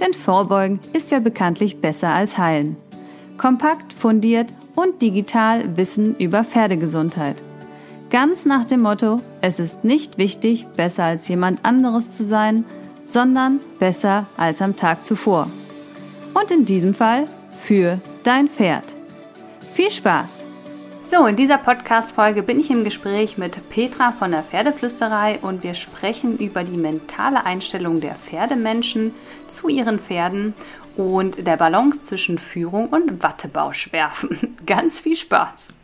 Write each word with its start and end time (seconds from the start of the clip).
Denn 0.00 0.12
Vorbeugen 0.12 0.80
ist 0.92 1.10
ja 1.10 1.20
bekanntlich 1.20 1.80
besser 1.80 2.08
als 2.08 2.36
Heilen. 2.38 2.76
Kompakt, 3.38 3.92
fundiert 3.92 4.48
und 4.74 5.00
digital 5.02 5.76
Wissen 5.76 6.16
über 6.18 6.44
Pferdegesundheit. 6.44 7.36
Ganz 8.10 8.44
nach 8.44 8.64
dem 8.64 8.80
Motto, 8.80 9.20
es 9.40 9.58
ist 9.58 9.84
nicht 9.84 10.16
wichtig, 10.18 10.66
besser 10.76 11.04
als 11.04 11.26
jemand 11.28 11.64
anderes 11.64 12.12
zu 12.12 12.24
sein, 12.24 12.64
sondern 13.04 13.60
besser 13.78 14.26
als 14.36 14.62
am 14.62 14.76
Tag 14.76 15.02
zuvor. 15.02 15.48
Und 16.34 16.50
in 16.50 16.64
diesem 16.64 16.94
Fall 16.94 17.26
für 17.62 17.98
dein 18.22 18.48
Pferd. 18.48 18.84
Viel 19.72 19.90
Spaß! 19.90 20.44
So, 21.08 21.24
in 21.26 21.36
dieser 21.36 21.58
Podcast-Folge 21.58 22.42
bin 22.42 22.58
ich 22.58 22.70
im 22.70 22.82
Gespräch 22.82 23.38
mit 23.38 23.68
Petra 23.70 24.10
von 24.10 24.32
der 24.32 24.42
Pferdeflüsterei 24.42 25.38
und 25.40 25.62
wir 25.62 25.74
sprechen 25.74 26.36
über 26.38 26.64
die 26.64 26.76
mentale 26.76 27.46
Einstellung 27.46 28.00
der 28.00 28.16
Pferdemenschen 28.16 29.12
zu 29.48 29.68
ihren 29.68 29.98
Pferden 29.98 30.54
und 30.96 31.46
der 31.46 31.56
Balance 31.56 32.02
zwischen 32.04 32.38
Führung 32.38 32.88
und 32.88 33.22
Wattebausch 33.22 33.92
werfen. 33.92 34.56
Ganz 34.66 35.00
viel 35.00 35.16
Spaß! 35.16 35.74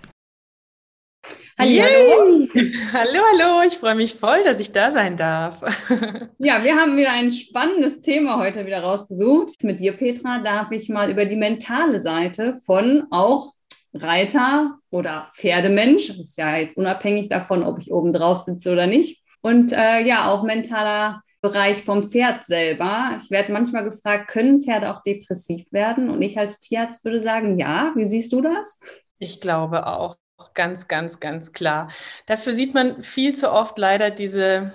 Hallo. 1.58 2.48
hallo, 2.92 3.20
hallo, 3.30 3.66
ich 3.66 3.74
freue 3.74 3.94
mich 3.94 4.14
voll, 4.14 4.42
dass 4.42 4.58
ich 4.58 4.72
da 4.72 4.90
sein 4.90 5.16
darf. 5.16 5.60
ja, 6.38 6.64
wir 6.64 6.74
haben 6.76 6.96
wieder 6.96 7.12
ein 7.12 7.30
spannendes 7.30 8.00
Thema 8.00 8.38
heute 8.38 8.66
wieder 8.66 8.82
rausgesucht. 8.82 9.62
Mit 9.62 9.78
dir, 9.78 9.92
Petra, 9.92 10.40
darf 10.40 10.72
ich 10.72 10.88
mal 10.88 11.10
über 11.10 11.24
die 11.24 11.36
mentale 11.36 12.00
Seite 12.00 12.54
von 12.64 13.06
auch 13.10 13.52
Reiter 13.94 14.78
oder 14.90 15.30
Pferdemensch, 15.34 16.08
das 16.08 16.18
ist 16.18 16.38
ja 16.38 16.56
jetzt 16.56 16.76
unabhängig 16.78 17.28
davon, 17.28 17.62
ob 17.62 17.78
ich 17.78 17.92
oben 17.92 18.12
drauf 18.12 18.42
sitze 18.42 18.72
oder 18.72 18.86
nicht. 18.86 19.22
Und 19.42 19.72
äh, 19.72 20.00
ja, 20.00 20.30
auch 20.30 20.42
mentaler 20.44 21.22
Bereich 21.42 21.82
vom 21.82 22.10
Pferd 22.10 22.46
selber. 22.46 23.18
Ich 23.22 23.30
werde 23.30 23.52
manchmal 23.52 23.84
gefragt, 23.84 24.28
können 24.28 24.60
Pferde 24.60 24.94
auch 24.94 25.02
depressiv 25.02 25.70
werden? 25.72 26.08
Und 26.08 26.22
ich 26.22 26.38
als 26.38 26.60
Tierarzt 26.60 27.04
würde 27.04 27.20
sagen, 27.20 27.58
ja. 27.58 27.92
Wie 27.96 28.06
siehst 28.06 28.32
du 28.32 28.40
das? 28.40 28.78
Ich 29.18 29.40
glaube 29.40 29.86
auch 29.86 30.16
ganz, 30.54 30.88
ganz, 30.88 31.20
ganz 31.20 31.52
klar. 31.52 31.88
Dafür 32.26 32.54
sieht 32.54 32.74
man 32.74 33.02
viel 33.02 33.34
zu 33.34 33.52
oft 33.52 33.76
leider 33.78 34.10
diese 34.10 34.72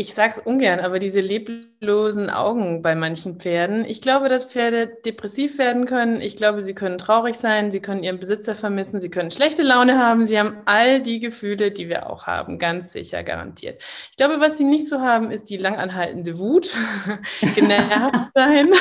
ich 0.00 0.14
sage 0.14 0.32
es 0.36 0.38
ungern, 0.38 0.80
aber 0.80 0.98
diese 0.98 1.20
leblosen 1.20 2.30
Augen 2.30 2.80
bei 2.80 2.94
manchen 2.94 3.38
Pferden. 3.38 3.84
Ich 3.84 4.00
glaube, 4.00 4.30
dass 4.30 4.46
Pferde 4.46 4.90
depressiv 5.04 5.58
werden 5.58 5.84
können. 5.84 6.22
Ich 6.22 6.36
glaube, 6.36 6.62
sie 6.62 6.72
können 6.72 6.96
traurig 6.96 7.36
sein, 7.36 7.70
sie 7.70 7.80
können 7.80 8.02
ihren 8.02 8.18
Besitzer 8.18 8.54
vermissen, 8.54 8.98
sie 8.98 9.10
können 9.10 9.30
schlechte 9.30 9.62
Laune 9.62 9.98
haben. 9.98 10.24
Sie 10.24 10.38
haben 10.38 10.56
all 10.64 11.02
die 11.02 11.20
Gefühle, 11.20 11.70
die 11.70 11.90
wir 11.90 12.08
auch 12.08 12.26
haben, 12.26 12.58
ganz 12.58 12.92
sicher 12.92 13.22
garantiert. 13.22 13.82
Ich 14.10 14.16
glaube, 14.16 14.40
was 14.40 14.56
sie 14.56 14.64
nicht 14.64 14.88
so 14.88 15.00
haben, 15.00 15.30
ist 15.30 15.50
die 15.50 15.58
langanhaltende 15.58 16.38
Wut, 16.38 16.74
genervt 17.54 18.30
sein. 18.34 18.72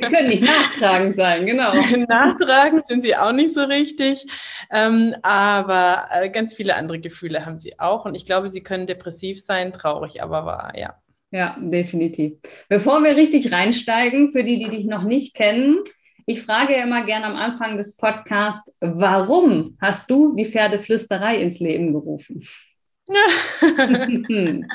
Sie 0.00 0.04
können 0.08 0.28
nicht 0.28 0.42
nachtragend 0.42 1.14
sein, 1.14 1.46
genau. 1.46 1.74
nachtragend 2.08 2.86
sind 2.86 3.02
sie 3.02 3.16
auch 3.16 3.32
nicht 3.32 3.54
so 3.54 3.62
richtig. 3.62 4.26
Ähm, 4.72 5.14
aber 5.22 6.06
äh, 6.10 6.30
ganz 6.30 6.54
viele 6.54 6.74
andere 6.74 6.98
Gefühle 6.98 7.46
haben 7.46 7.58
sie 7.58 7.78
auch. 7.78 8.04
Und 8.04 8.14
ich 8.14 8.26
glaube, 8.26 8.48
sie 8.48 8.62
können 8.62 8.86
depressiv 8.86 9.40
sein, 9.40 9.72
traurig 9.72 10.23
aber 10.24 10.44
wahr, 10.44 10.72
ja. 10.76 10.94
Ja, 11.30 11.56
definitiv. 11.60 12.34
Bevor 12.68 13.02
wir 13.02 13.16
richtig 13.16 13.52
reinsteigen, 13.52 14.32
für 14.32 14.44
die, 14.44 14.58
die 14.58 14.68
dich 14.68 14.84
noch 14.84 15.02
nicht 15.02 15.34
kennen, 15.34 15.78
ich 16.26 16.42
frage 16.42 16.74
ja 16.74 16.84
immer 16.84 17.04
gerne 17.04 17.26
am 17.26 17.36
Anfang 17.36 17.76
des 17.76 17.96
Podcasts, 17.96 18.72
warum 18.80 19.76
hast 19.80 20.10
du 20.10 20.34
die 20.34 20.46
Pferdeflüsterei 20.46 21.36
ins 21.36 21.60
Leben 21.60 21.92
gerufen? 21.92 22.42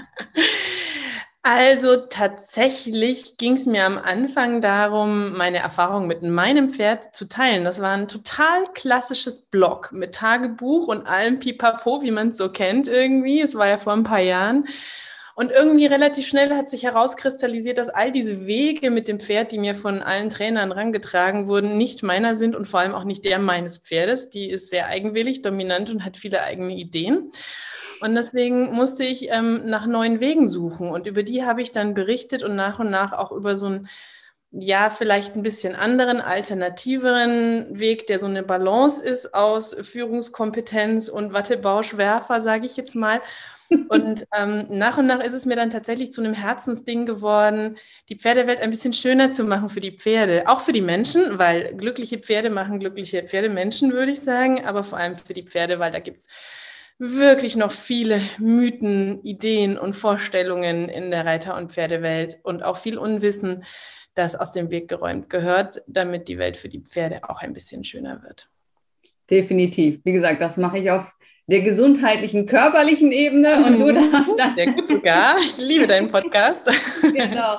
Also 1.42 1.96
tatsächlich 1.96 3.38
ging 3.38 3.54
es 3.54 3.66
mir 3.66 3.86
am 3.86 3.98
Anfang 3.98 4.60
darum, 4.60 5.38
meine 5.38 5.60
Erfahrung 5.60 6.06
mit 6.06 6.22
meinem 6.22 6.70
Pferd 6.70 7.16
zu 7.16 7.30
teilen. 7.30 7.64
Das 7.64 7.82
war 7.82 7.96
ein 7.96 8.10
total 8.10 8.66
klassisches 8.74 9.46
Blog 9.46 9.92
mit 9.94 10.16
Tagebuch 10.16 10.90
und 10.90 11.08
allem 11.08 11.40
Pipapo, 11.40 12.02
wie 12.04 12.12
man 12.12 12.30
es 12.30 12.38
so 12.38 12.52
kennt 12.52 12.90
irgendwie. 12.90 13.42
Es 13.42 13.56
war 13.56 13.68
ja 13.68 13.78
vor 13.78 13.94
ein 13.94 14.04
paar 14.04 14.20
Jahren. 14.20 14.68
Und 15.40 15.52
irgendwie 15.52 15.86
relativ 15.86 16.28
schnell 16.28 16.54
hat 16.54 16.70
sich 16.70 16.84
herauskristallisiert, 16.84 17.78
dass 17.78 17.88
all 17.88 18.12
diese 18.12 18.46
Wege 18.46 18.92
mit 18.92 19.08
dem 19.08 19.22
Pferd, 19.22 19.54
die 19.54 19.58
mir 19.58 19.74
von 19.74 20.04
allen 20.04 20.30
Trainern 20.30 20.74
rangetragen 20.74 21.48
wurden, 21.48 21.78
nicht 21.78 22.04
meiner 22.04 22.36
sind 22.36 22.58
und 22.58 22.68
vor 22.68 22.82
allem 22.82 22.94
auch 22.94 23.06
nicht 23.06 23.24
der 23.24 23.40
meines 23.40 23.78
Pferdes. 23.78 24.30
Die 24.30 24.50
ist 24.50 24.70
sehr 24.70 24.88
eigenwillig, 24.88 25.42
dominant 25.42 25.92
und 25.92 26.04
hat 26.04 26.18
viele 26.18 26.44
eigene 26.44 26.76
Ideen. 26.76 27.32
Und 28.02 28.16
deswegen 28.16 28.74
musste 28.74 29.06
ich 29.06 29.32
ähm, 29.32 29.62
nach 29.64 29.88
neuen 29.88 30.20
Wegen 30.20 30.46
suchen. 30.46 30.90
Und 30.90 31.08
über 31.08 31.24
die 31.24 31.46
habe 31.46 31.62
ich 31.62 31.72
dann 31.72 31.94
berichtet 31.94 32.44
und 32.44 32.58
nach 32.58 32.80
und 32.80 32.90
nach 32.90 33.14
auch 33.14 33.32
über 33.32 33.56
so 33.56 33.68
einen, 33.68 33.90
ja, 34.52 34.90
vielleicht 34.90 35.36
ein 35.36 35.44
bisschen 35.44 35.76
anderen, 35.76 36.22
alternativeren 36.22 37.80
Weg, 37.80 38.08
der 38.08 38.18
so 38.18 38.26
eine 38.26 38.42
Balance 38.42 39.02
ist 39.04 39.34
aus 39.34 39.76
Führungskompetenz 39.76 41.08
und 41.08 41.34
Wattebauschwerfer, 41.34 42.42
sage 42.42 42.66
ich 42.66 42.76
jetzt 42.76 42.96
mal. 42.96 43.22
Und 43.90 44.26
ähm, 44.36 44.66
nach 44.70 44.98
und 44.98 45.06
nach 45.06 45.20
ist 45.20 45.34
es 45.34 45.46
mir 45.46 45.56
dann 45.56 45.70
tatsächlich 45.70 46.12
zu 46.12 46.22
einem 46.22 46.34
Herzensding 46.34 47.06
geworden, 47.06 47.78
die 48.10 48.18
Pferdewelt 48.18 48.60
ein 48.60 48.72
bisschen 48.72 48.94
schöner 48.94 49.32
zu 49.32 49.44
machen 49.44 49.70
für 49.70 49.82
die 49.82 49.92
Pferde. 49.92 50.44
Auch 50.48 50.62
für 50.62 50.72
die 50.72 50.82
Menschen, 50.82 51.38
weil 51.38 51.76
glückliche 51.76 52.18
Pferde 52.18 52.50
machen 52.50 52.80
glückliche 52.80 53.24
Pferdemenschen, 53.24 53.94
würde 53.94 54.14
ich 54.14 54.22
sagen, 54.22 54.66
aber 54.66 54.84
vor 54.84 54.98
allem 54.98 55.16
für 55.16 55.34
die 55.34 55.44
Pferde, 55.44 55.78
weil 55.78 55.92
da 55.92 56.00
gibt 56.00 56.18
es 56.18 56.28
wirklich 56.98 57.56
noch 57.56 57.72
viele 57.72 58.20
Mythen, 58.40 59.24
Ideen 59.24 59.78
und 59.78 59.94
Vorstellungen 59.94 60.90
in 60.90 61.12
der 61.12 61.26
Reiter- 61.26 61.56
und 61.56 61.72
Pferdewelt 61.72 62.40
und 62.44 62.64
auch 62.64 62.78
viel 62.78 62.98
Unwissen, 62.98 63.64
das 64.20 64.36
aus 64.36 64.52
dem 64.52 64.70
Weg 64.70 64.88
geräumt 64.88 65.30
gehört, 65.30 65.82
damit 65.88 66.28
die 66.28 66.38
Welt 66.38 66.58
für 66.58 66.70
die 66.70 66.82
Pferde 66.82 67.28
auch 67.30 67.42
ein 67.42 67.54
bisschen 67.54 67.84
schöner 67.84 68.22
wird. 68.22 68.50
Definitiv. 69.30 70.02
Wie 70.04 70.12
gesagt, 70.12 70.42
das 70.42 70.58
mache 70.58 70.80
ich 70.80 70.92
auf 70.92 71.06
der 71.48 71.62
gesundheitlichen, 71.62 72.46
körperlichen 72.46 73.12
Ebene 73.12 73.66
und 73.66 73.80
du 73.80 73.92
darfst 73.92 74.38
dann. 74.38 74.56
Sehr 74.56 74.72
gut 74.72 74.88
sogar. 74.88 75.36
Ich 75.40 75.58
liebe 75.58 75.88
deinen 75.88 76.10
Podcast. 76.10 76.70
genau. 77.02 77.58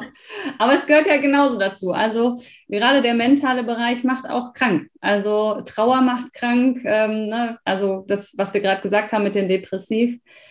Aber 0.59 0.75
es 0.75 0.87
gehört 0.87 1.09
ja 1.09 1.17
genauso 1.17 1.59
dazu. 1.59 1.91
Also 1.91 2.37
gerade 2.69 3.03
der 3.03 3.15
mentale 3.15 3.65
Bereich 3.65 4.05
macht 4.05 4.29
auch 4.29 4.53
krank. 4.53 4.89
Also 5.01 5.63
Trauer 5.63 6.03
macht 6.03 6.33
krank. 6.35 6.83
Ähm, 6.85 7.27
ne? 7.29 7.59
Also 7.65 8.05
das, 8.07 8.35
was 8.37 8.55
wir 8.55 8.61
gerade 8.61 8.83
gesagt 8.83 9.11
haben 9.11 9.25
mit 9.25 9.35
dem 9.35 9.49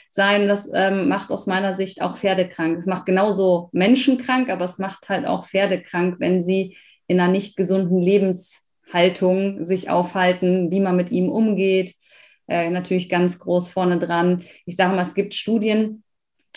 Depressivsein, 0.09 0.47
das 0.47 0.69
ähm, 0.73 1.07
macht 1.07 1.31
aus 1.31 1.47
meiner 1.47 1.73
Sicht 1.73 2.01
auch 2.01 2.17
Pferde 2.17 2.47
krank. 2.47 2.77
Es 2.77 2.85
macht 2.85 3.05
genauso 3.05 3.69
Menschen 3.71 4.17
krank, 4.17 4.49
aber 4.49 4.65
es 4.65 4.77
macht 4.77 5.09
halt 5.09 5.25
auch 5.25 5.45
Pferde 5.47 5.81
krank, 5.81 6.15
wenn 6.19 6.41
sie 6.41 6.77
in 7.07 7.19
einer 7.19 7.31
nicht 7.31 7.57
gesunden 7.57 7.99
Lebenshaltung 7.99 9.65
sich 9.65 9.89
aufhalten, 9.89 10.71
wie 10.71 10.79
man 10.79 10.95
mit 10.95 11.11
ihm 11.11 11.29
umgeht 11.29 11.95
äh, 12.47 12.69
natürlich 12.69 13.09
ganz 13.09 13.39
groß 13.39 13.69
vorne 13.69 13.99
dran. 13.99 14.43
Ich 14.65 14.75
sage 14.75 14.95
mal, 14.95 15.03
es 15.03 15.13
gibt 15.13 15.35
Studien, 15.35 16.03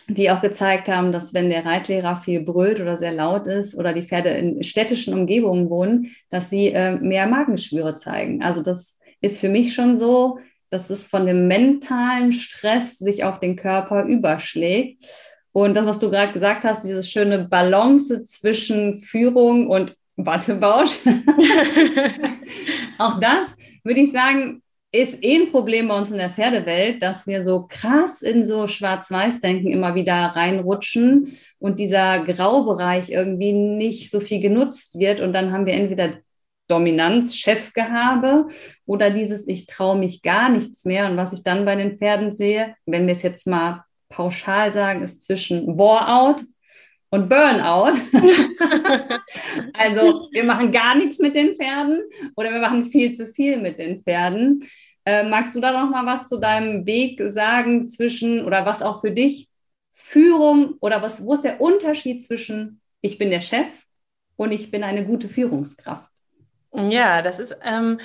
die 0.08 0.30
auch 0.30 0.40
gezeigt 0.40 0.88
haben, 0.88 1.12
dass 1.12 1.34
wenn 1.34 1.50
der 1.50 1.64
Reitlehrer 1.64 2.16
viel 2.16 2.40
brüllt 2.40 2.80
oder 2.80 2.96
sehr 2.96 3.12
laut 3.12 3.46
ist 3.46 3.76
oder 3.76 3.92
die 3.92 4.02
Pferde 4.02 4.30
in 4.30 4.62
städtischen 4.62 5.14
Umgebungen 5.14 5.68
wohnen, 5.68 6.16
dass 6.30 6.50
sie 6.50 6.68
äh, 6.68 6.96
mehr 6.96 7.26
Magenschwüre 7.26 7.94
zeigen. 7.94 8.42
Also 8.42 8.62
das 8.62 8.98
ist 9.20 9.38
für 9.38 9.50
mich 9.50 9.74
schon 9.74 9.96
so, 9.96 10.38
dass 10.72 10.88
es 10.88 11.06
von 11.06 11.26
dem 11.26 11.48
mentalen 11.48 12.32
Stress 12.32 12.98
sich 12.98 13.24
auf 13.24 13.38
den 13.40 13.56
Körper 13.56 14.04
überschlägt. 14.04 15.04
Und 15.52 15.74
das, 15.74 15.84
was 15.84 15.98
du 15.98 16.10
gerade 16.10 16.32
gesagt 16.32 16.64
hast, 16.64 16.82
dieses 16.82 17.10
schöne 17.10 17.46
Balance 17.46 18.24
zwischen 18.24 19.00
Führung 19.00 19.68
und 19.68 19.94
Wattebausch, 20.16 20.98
auch 22.98 23.20
das 23.20 23.54
würde 23.84 24.00
ich 24.00 24.12
sagen, 24.12 24.62
ist 24.92 25.22
eh 25.22 25.36
ein 25.36 25.50
Problem 25.50 25.88
bei 25.88 25.98
uns 25.98 26.10
in 26.10 26.18
der 26.18 26.30
Pferdewelt, 26.30 27.02
dass 27.02 27.26
wir 27.26 27.42
so 27.42 27.66
krass 27.66 28.22
in 28.22 28.44
so 28.44 28.66
Schwarz-Weiß-Denken 28.66 29.72
immer 29.72 29.94
wieder 29.94 30.14
reinrutschen 30.14 31.28
und 31.58 31.78
dieser 31.78 32.24
Graubereich 32.24 33.10
irgendwie 33.10 33.52
nicht 33.52 34.10
so 34.10 34.20
viel 34.20 34.40
genutzt 34.40 34.98
wird. 34.98 35.20
Und 35.20 35.32
dann 35.32 35.52
haben 35.52 35.64
wir 35.64 35.74
entweder 35.74 36.10
Dominanz, 36.68 37.36
Chefgehabe 37.36 38.48
oder 38.86 39.10
dieses 39.10 39.46
Ich 39.46 39.66
traue 39.66 39.98
mich 39.98 40.22
gar 40.22 40.48
nichts 40.48 40.84
mehr. 40.84 41.06
Und 41.06 41.16
was 41.16 41.32
ich 41.32 41.42
dann 41.42 41.64
bei 41.64 41.76
den 41.76 41.98
Pferden 41.98 42.32
sehe, 42.32 42.74
wenn 42.86 43.06
wir 43.06 43.14
es 43.14 43.22
jetzt 43.22 43.46
mal 43.46 43.84
pauschal 44.08 44.72
sagen, 44.72 45.02
ist 45.02 45.24
zwischen 45.24 45.76
Bore-out, 45.76 46.42
und 47.12 47.28
Burnout. 47.28 47.92
also 49.74 50.28
wir 50.32 50.44
machen 50.44 50.72
gar 50.72 50.94
nichts 50.94 51.18
mit 51.18 51.34
den 51.34 51.54
Pferden 51.54 52.02
oder 52.36 52.50
wir 52.50 52.60
machen 52.60 52.86
viel 52.86 53.12
zu 53.12 53.26
viel 53.26 53.58
mit 53.58 53.78
den 53.78 54.00
Pferden. 54.00 54.66
Äh, 55.04 55.28
magst 55.28 55.54
du 55.54 55.60
da 55.60 55.72
noch 55.72 55.90
mal 55.90 56.06
was 56.06 56.28
zu 56.28 56.38
deinem 56.38 56.86
Weg 56.86 57.20
sagen 57.26 57.88
zwischen 57.88 58.44
oder 58.44 58.64
was 58.64 58.80
auch 58.82 59.02
für 59.02 59.10
dich 59.10 59.48
Führung 59.92 60.76
oder 60.80 61.02
was, 61.02 61.24
wo 61.24 61.34
ist 61.34 61.44
der 61.44 61.60
Unterschied 61.60 62.24
zwischen 62.24 62.80
ich 63.02 63.18
bin 63.18 63.30
der 63.30 63.40
Chef 63.40 63.70
und 64.36 64.52
ich 64.52 64.70
bin 64.70 64.82
eine 64.82 65.04
gute 65.04 65.28
Führungskraft? 65.28 66.11
Ja, 66.74 67.20
das 67.22 67.38
ist 67.38 67.56
ähm, 67.62 68.00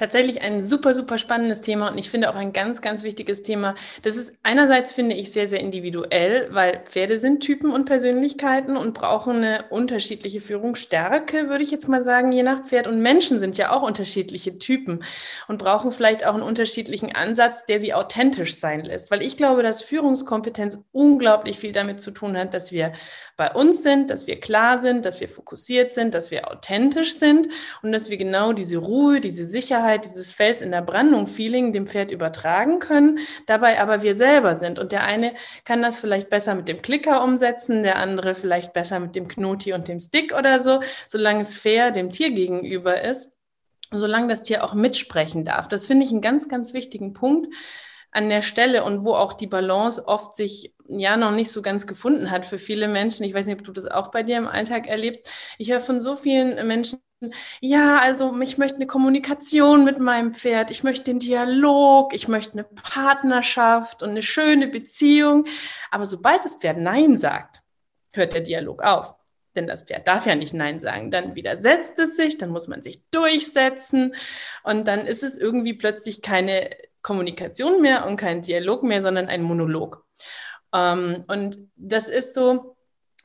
tatsächlich 0.00 0.40
ein 0.40 0.64
super, 0.64 0.94
super 0.94 1.18
spannendes 1.18 1.60
Thema 1.60 1.90
und 1.90 1.98
ich 1.98 2.08
finde 2.08 2.30
auch 2.30 2.34
ein 2.34 2.54
ganz, 2.54 2.80
ganz 2.80 3.02
wichtiges 3.02 3.42
Thema. 3.42 3.74
Das 4.00 4.16
ist 4.16 4.32
einerseits, 4.42 4.94
finde 4.94 5.14
ich, 5.14 5.30
sehr, 5.30 5.46
sehr 5.46 5.60
individuell, 5.60 6.48
weil 6.52 6.82
Pferde 6.86 7.18
sind 7.18 7.40
Typen 7.40 7.70
und 7.70 7.84
Persönlichkeiten 7.84 8.78
und 8.78 8.94
brauchen 8.94 9.36
eine 9.36 9.66
unterschiedliche 9.68 10.40
Führungsstärke, 10.40 11.50
würde 11.50 11.62
ich 11.62 11.70
jetzt 11.70 11.86
mal 11.86 12.00
sagen, 12.00 12.32
je 12.32 12.42
nach 12.42 12.64
Pferd. 12.64 12.86
Und 12.86 13.02
Menschen 13.02 13.38
sind 13.38 13.58
ja 13.58 13.72
auch 13.72 13.82
unterschiedliche 13.82 14.58
Typen 14.58 15.04
und 15.48 15.58
brauchen 15.58 15.92
vielleicht 15.92 16.24
auch 16.24 16.32
einen 16.32 16.44
unterschiedlichen 16.44 17.14
Ansatz, 17.14 17.66
der 17.66 17.78
sie 17.78 17.92
authentisch 17.92 18.54
sein 18.54 18.82
lässt. 18.82 19.10
Weil 19.10 19.20
ich 19.20 19.36
glaube, 19.36 19.62
dass 19.62 19.82
Führungskompetenz 19.82 20.78
unglaublich 20.92 21.58
viel 21.58 21.72
damit 21.72 22.00
zu 22.00 22.10
tun 22.10 22.38
hat, 22.38 22.54
dass 22.54 22.72
wir 22.72 22.94
bei 23.36 23.52
uns 23.52 23.82
sind, 23.82 24.10
dass 24.10 24.26
wir 24.26 24.40
klar 24.40 24.78
sind, 24.78 25.04
dass 25.04 25.20
wir 25.20 25.28
fokussiert 25.28 25.92
sind, 25.92 26.14
dass 26.14 26.30
wir 26.30 26.50
authentisch 26.50 27.14
sind 27.14 27.48
und 27.82 27.92
dass 27.92 28.08
wir 28.08 28.16
genau 28.16 28.52
diese 28.52 28.78
Ruhe, 28.78 29.20
diese 29.20 29.46
Sicherheit, 29.46 29.89
Sicherheit, 29.90 30.04
dieses 30.04 30.32
Fels 30.32 30.60
in 30.60 30.70
der 30.70 30.82
Brandung-Feeling 30.82 31.72
dem 31.72 31.86
Pferd 31.86 32.10
übertragen 32.10 32.78
können, 32.78 33.18
dabei 33.46 33.80
aber 33.80 34.02
wir 34.02 34.14
selber 34.14 34.56
sind. 34.56 34.78
Und 34.78 34.92
der 34.92 35.04
eine 35.04 35.34
kann 35.64 35.82
das 35.82 36.00
vielleicht 36.00 36.30
besser 36.30 36.54
mit 36.54 36.68
dem 36.68 36.82
Klicker 36.82 37.24
umsetzen, 37.24 37.82
der 37.82 37.96
andere 37.96 38.34
vielleicht 38.34 38.72
besser 38.72 39.00
mit 39.00 39.16
dem 39.16 39.26
Knoti 39.26 39.72
und 39.72 39.88
dem 39.88 40.00
Stick 40.00 40.32
oder 40.32 40.60
so, 40.60 40.80
solange 41.08 41.40
es 41.40 41.56
fair 41.56 41.90
dem 41.90 42.10
Tier 42.10 42.30
gegenüber 42.30 43.02
ist, 43.02 43.32
solange 43.90 44.28
das 44.28 44.42
Tier 44.42 44.62
auch 44.62 44.74
mitsprechen 44.74 45.44
darf. 45.44 45.66
Das 45.68 45.86
finde 45.86 46.04
ich 46.04 46.12
einen 46.12 46.20
ganz, 46.20 46.48
ganz 46.48 46.72
wichtigen 46.72 47.12
Punkt 47.12 47.48
an 48.12 48.28
der 48.28 48.42
Stelle 48.42 48.84
und 48.84 49.04
wo 49.04 49.14
auch 49.14 49.34
die 49.34 49.46
Balance 49.46 50.06
oft 50.06 50.34
sich 50.34 50.74
ja 50.88 51.16
noch 51.16 51.30
nicht 51.30 51.52
so 51.52 51.62
ganz 51.62 51.86
gefunden 51.86 52.30
hat 52.30 52.44
für 52.44 52.58
viele 52.58 52.88
Menschen. 52.88 53.24
Ich 53.24 53.34
weiß 53.34 53.46
nicht, 53.46 53.58
ob 53.58 53.64
du 53.64 53.72
das 53.72 53.86
auch 53.86 54.10
bei 54.10 54.22
dir 54.24 54.36
im 54.36 54.48
Alltag 54.48 54.88
erlebst. 54.88 55.28
Ich 55.58 55.70
höre 55.70 55.80
von 55.80 56.00
so 56.00 56.16
vielen 56.16 56.66
Menschen, 56.66 56.98
ja, 57.60 57.98
also 58.00 58.38
ich 58.40 58.58
möchte 58.58 58.76
eine 58.76 58.86
Kommunikation 58.86 59.84
mit 59.84 59.98
meinem 59.98 60.32
Pferd, 60.32 60.70
ich 60.70 60.82
möchte 60.82 61.04
den 61.04 61.18
Dialog, 61.18 62.14
ich 62.14 62.28
möchte 62.28 62.54
eine 62.54 62.64
Partnerschaft 62.64 64.02
und 64.02 64.10
eine 64.10 64.22
schöne 64.22 64.68
Beziehung. 64.68 65.46
Aber 65.90 66.06
sobald 66.06 66.44
das 66.44 66.54
Pferd 66.54 66.78
Nein 66.78 67.16
sagt, 67.16 67.62
hört 68.12 68.34
der 68.34 68.42
Dialog 68.42 68.82
auf. 68.82 69.16
Denn 69.56 69.66
das 69.66 69.82
Pferd 69.82 70.06
darf 70.06 70.26
ja 70.26 70.34
nicht 70.34 70.54
Nein 70.54 70.78
sagen. 70.78 71.10
Dann 71.10 71.34
widersetzt 71.34 71.98
es 71.98 72.16
sich, 72.16 72.38
dann 72.38 72.50
muss 72.50 72.68
man 72.68 72.82
sich 72.82 73.02
durchsetzen 73.10 74.14
und 74.62 74.86
dann 74.86 75.06
ist 75.06 75.24
es 75.24 75.36
irgendwie 75.36 75.74
plötzlich 75.74 76.22
keine 76.22 76.70
Kommunikation 77.02 77.82
mehr 77.82 78.06
und 78.06 78.16
kein 78.16 78.42
Dialog 78.42 78.82
mehr, 78.82 79.02
sondern 79.02 79.26
ein 79.26 79.42
Monolog. 79.42 80.06
Ähm, 80.72 81.24
und 81.26 81.58
das 81.76 82.08
ist 82.08 82.34
so, 82.34 82.76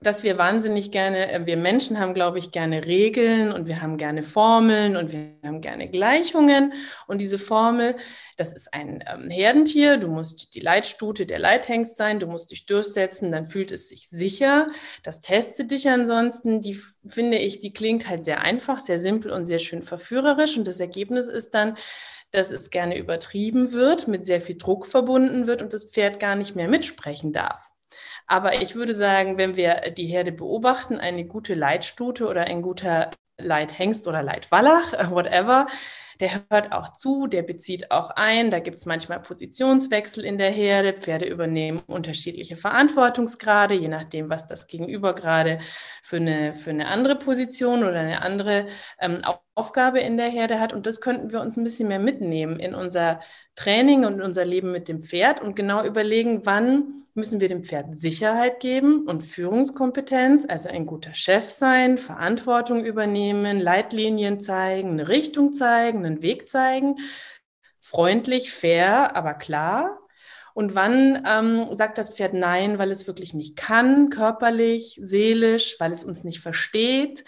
dass 0.01 0.23
wir 0.23 0.37
wahnsinnig 0.37 0.91
gerne, 0.91 1.31
äh, 1.31 1.45
wir 1.45 1.57
Menschen 1.57 1.99
haben, 1.99 2.13
glaube 2.13 2.37
ich, 2.37 2.51
gerne 2.51 2.85
Regeln 2.85 3.51
und 3.51 3.67
wir 3.67 3.81
haben 3.81 3.97
gerne 3.97 4.23
Formeln 4.23 4.97
und 4.97 5.11
wir 5.11 5.37
haben 5.43 5.61
gerne 5.61 5.89
Gleichungen. 5.89 6.73
Und 7.07 7.21
diese 7.21 7.39
Formel, 7.39 7.95
das 8.37 8.53
ist 8.53 8.73
ein 8.73 9.03
ähm, 9.07 9.29
Herdentier, 9.29 9.97
du 9.97 10.07
musst 10.07 10.53
die 10.53 10.59
Leitstute 10.59 11.25
der 11.25 11.39
Leithengst 11.39 11.95
sein, 11.95 12.19
du 12.19 12.27
musst 12.27 12.51
dich 12.51 12.65
durchsetzen, 12.65 13.31
dann 13.31 13.45
fühlt 13.45 13.71
es 13.71 13.89
sich 13.89 14.09
sicher. 14.09 14.67
Das 15.03 15.21
testet 15.21 15.71
dich 15.71 15.89
ansonsten. 15.89 16.61
Die 16.61 16.79
finde 17.07 17.37
ich, 17.37 17.61
die 17.61 17.71
klingt 17.73 18.09
halt 18.09 18.25
sehr 18.25 18.41
einfach, 18.41 18.79
sehr 18.79 18.99
simpel 18.99 19.31
und 19.31 19.45
sehr 19.45 19.59
schön 19.59 19.81
verführerisch. 19.81 20.57
Und 20.57 20.67
das 20.67 20.79
Ergebnis 20.79 21.27
ist 21.27 21.53
dann, 21.55 21.77
dass 22.31 22.51
es 22.51 22.69
gerne 22.69 22.97
übertrieben 22.97 23.71
wird, 23.71 24.09
mit 24.09 24.25
sehr 24.25 24.41
viel 24.41 24.57
Druck 24.57 24.87
verbunden 24.87 25.47
wird 25.47 25.61
und 25.61 25.71
das 25.71 25.85
Pferd 25.85 26.19
gar 26.19 26.35
nicht 26.35 26.55
mehr 26.55 26.67
mitsprechen 26.67 27.31
darf. 27.31 27.69
Aber 28.27 28.61
ich 28.61 28.75
würde 28.75 28.93
sagen, 28.93 29.37
wenn 29.37 29.55
wir 29.55 29.91
die 29.95 30.07
Herde 30.07 30.31
beobachten, 30.31 30.97
eine 30.97 31.25
gute 31.25 31.53
Leitstute 31.53 32.27
oder 32.27 32.41
ein 32.41 32.61
guter 32.61 33.11
Leithengst 33.37 34.07
oder 34.07 34.23
Leitwallach, 34.23 34.93
whatever, 35.11 35.67
der 36.19 36.45
hört 36.49 36.71
auch 36.71 36.93
zu, 36.93 37.27
der 37.27 37.43
bezieht 37.43 37.91
auch 37.91 38.09
ein. 38.11 38.49
Da 38.49 38.59
gibt 38.59 38.77
es 38.77 38.85
manchmal 38.85 39.19
Positionswechsel 39.21 40.23
in 40.23 40.37
der 40.37 40.49
Herde. 40.51 40.93
Pferde 40.93 41.25
übernehmen 41.25 41.79
unterschiedliche 41.87 42.55
Verantwortungsgrade, 42.55 43.75
je 43.75 43.89
nachdem, 43.89 44.29
was 44.29 44.47
das 44.47 44.67
Gegenüber 44.67 45.13
gerade 45.13 45.59
für 46.01 46.17
eine, 46.17 46.53
für 46.53 46.69
eine 46.69 46.87
andere 46.87 47.17
Position 47.17 47.83
oder 47.83 47.99
eine 47.99 48.21
andere 48.21 48.67
ähm, 48.99 49.23
Aufgabe 49.55 49.99
in 49.99 50.17
der 50.17 50.29
Herde 50.29 50.59
hat. 50.59 50.73
Und 50.73 50.85
das 50.85 51.01
könnten 51.01 51.31
wir 51.31 51.41
uns 51.41 51.57
ein 51.57 51.63
bisschen 51.63 51.87
mehr 51.87 51.99
mitnehmen 51.99 52.59
in 52.59 52.75
unser 52.75 53.21
Training 53.55 54.05
und 54.05 54.21
unser 54.21 54.45
Leben 54.45 54.71
mit 54.71 54.89
dem 54.89 55.01
Pferd 55.01 55.41
und 55.41 55.55
genau 55.55 55.83
überlegen, 55.83 56.45
wann 56.45 57.03
müssen 57.13 57.39
wir 57.39 57.47
dem 57.47 57.63
Pferd 57.63 57.97
Sicherheit 57.97 58.59
geben 58.59 59.07
und 59.07 59.23
Führungskompetenz, 59.23 60.45
also 60.47 60.67
ein 60.67 60.85
guter 60.85 61.13
Chef 61.13 61.49
sein, 61.49 61.97
Verantwortung 61.97 62.83
übernehmen, 62.83 63.61
Leitlinien 63.61 64.41
zeigen, 64.41 64.91
eine 64.91 65.07
Richtung 65.07 65.53
zeigen, 65.53 66.05
einen 66.05 66.21
Weg 66.21 66.49
zeigen, 66.49 66.97
freundlich, 67.79 68.51
fair, 68.51 69.15
aber 69.15 69.33
klar. 69.33 70.04
Und 70.55 70.73
wann 70.73 71.21
ähm, 71.27 71.75
sagt 71.75 71.97
das 71.97 72.09
Pferd 72.09 72.33
Nein, 72.33 72.79
weil 72.79 72.89
es 72.89 73.07
wirklich 73.07 73.33
nicht 73.33 73.57
kann, 73.57 74.09
körperlich, 74.09 74.97
seelisch, 75.01 75.75
weil 75.79 75.91
es 75.91 76.05
uns 76.05 76.23
nicht 76.23 76.39
versteht. 76.39 77.25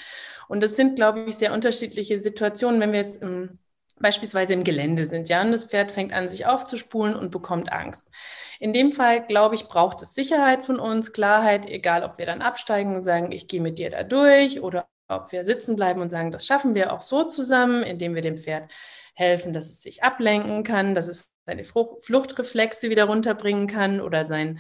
Und 0.48 0.64
das 0.64 0.78
sind, 0.78 0.96
glaube 0.96 1.26
ich, 1.28 1.36
sehr 1.36 1.52
unterschiedliche 1.52 2.20
Situationen, 2.20 2.80
wenn 2.80 2.94
wir 2.94 3.02
jetzt 3.02 3.22
im 3.22 3.60
beispielsweise 4.00 4.54
im 4.54 4.64
Gelände 4.64 5.06
sind, 5.08 5.28
ja, 5.28 5.42
und 5.42 5.52
das 5.52 5.64
Pferd 5.64 5.92
fängt 5.92 6.14
an, 6.14 6.28
sich 6.28 6.46
aufzuspulen 6.46 7.16
und 7.16 7.32
bekommt 7.32 7.72
Angst. 7.72 8.12
In 8.60 8.72
dem 8.72 8.92
Fall, 8.92 9.26
glaube 9.26 9.56
ich, 9.56 9.68
braucht 9.68 10.02
es 10.04 10.14
Sicherheit 10.14 10.64
von 10.64 10.80
uns, 10.80 11.14
Klarheit, 11.14 11.66
egal 11.66 12.04
ob 12.04 12.20
wir 12.20 12.28
dann 12.28 12.44
absteigen 12.44 12.96
und 12.96 13.02
sagen, 13.02 13.32
ich 13.32 13.48
gehe 13.48 13.62
mit 13.62 13.80
dir 13.80 13.90
da 13.90 14.04
durch 14.04 14.62
oder 14.62 14.88
ob 15.08 15.32
wir 15.32 15.46
sitzen 15.46 15.76
bleiben 15.76 16.02
und 16.02 16.10
sagen, 16.10 16.32
das 16.32 16.46
schaffen 16.46 16.76
wir 16.76 16.94
auch 16.94 17.02
so 17.02 17.24
zusammen, 17.24 17.82
indem 17.82 18.14
wir 18.14 18.22
dem 18.22 18.38
Pferd 18.38 18.70
helfen, 19.18 19.52
dass 19.52 19.66
es 19.66 19.82
sich 19.82 20.04
ablenken 20.04 20.64
kann, 20.64 20.94
dass 20.94 21.08
es 21.08 21.34
seine 21.44 21.64
Fluchtreflexe 21.64 22.92
wieder 22.92 23.06
runterbringen 23.06 23.66
kann 23.66 24.00
oder 24.00 24.24
sein, 24.24 24.60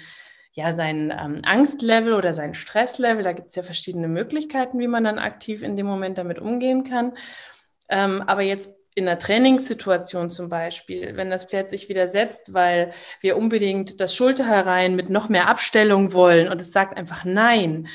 ja, 0.51 0.74
sein 0.74 1.13
ähm, 1.15 1.42
Angstlevel 1.45 2.13
oder 2.13 2.33
sein 2.33 2.56
Stresslevel. 2.56 3.24
Da 3.24 3.33
gibt 3.33 3.50
es 3.50 3.56
ja 3.56 3.62
verschiedene 3.62 4.07
Möglichkeiten, 4.07 4.80
wie 4.80 4.87
man 4.87 5.04
dann 5.04 5.19
aktiv 5.19 5.61
in 5.61 5.76
dem 5.76 5.85
Moment 5.85 6.18
damit 6.18 6.40
umgehen 6.40 6.83
kann. 6.83 7.16
Ähm, 7.90 8.23
aber 8.23 8.42
jetzt 8.42 8.73
in 8.95 9.07
einer 9.07 9.19
Trainingssituation 9.19 10.31
zum 10.31 10.49
Beispiel, 10.49 11.16
wenn 11.16 11.30
das 11.30 11.45
Pferd 11.45 11.69
sich 11.69 11.87
widersetzt, 11.87 12.56
weil 12.56 12.94
wir 13.21 13.37
unbedingt 13.37 14.02
das 14.02 14.16
Schulter 14.16 14.47
herein 14.47 14.95
mit 14.95 15.11
noch 15.11 15.30
mehr 15.30 15.47
Abstellung 15.47 16.14
wollen 16.14 16.47
und 16.47 16.59
es 16.59 16.71
sagt 16.71 16.97
einfach 16.97 17.26
nein, 17.26 17.90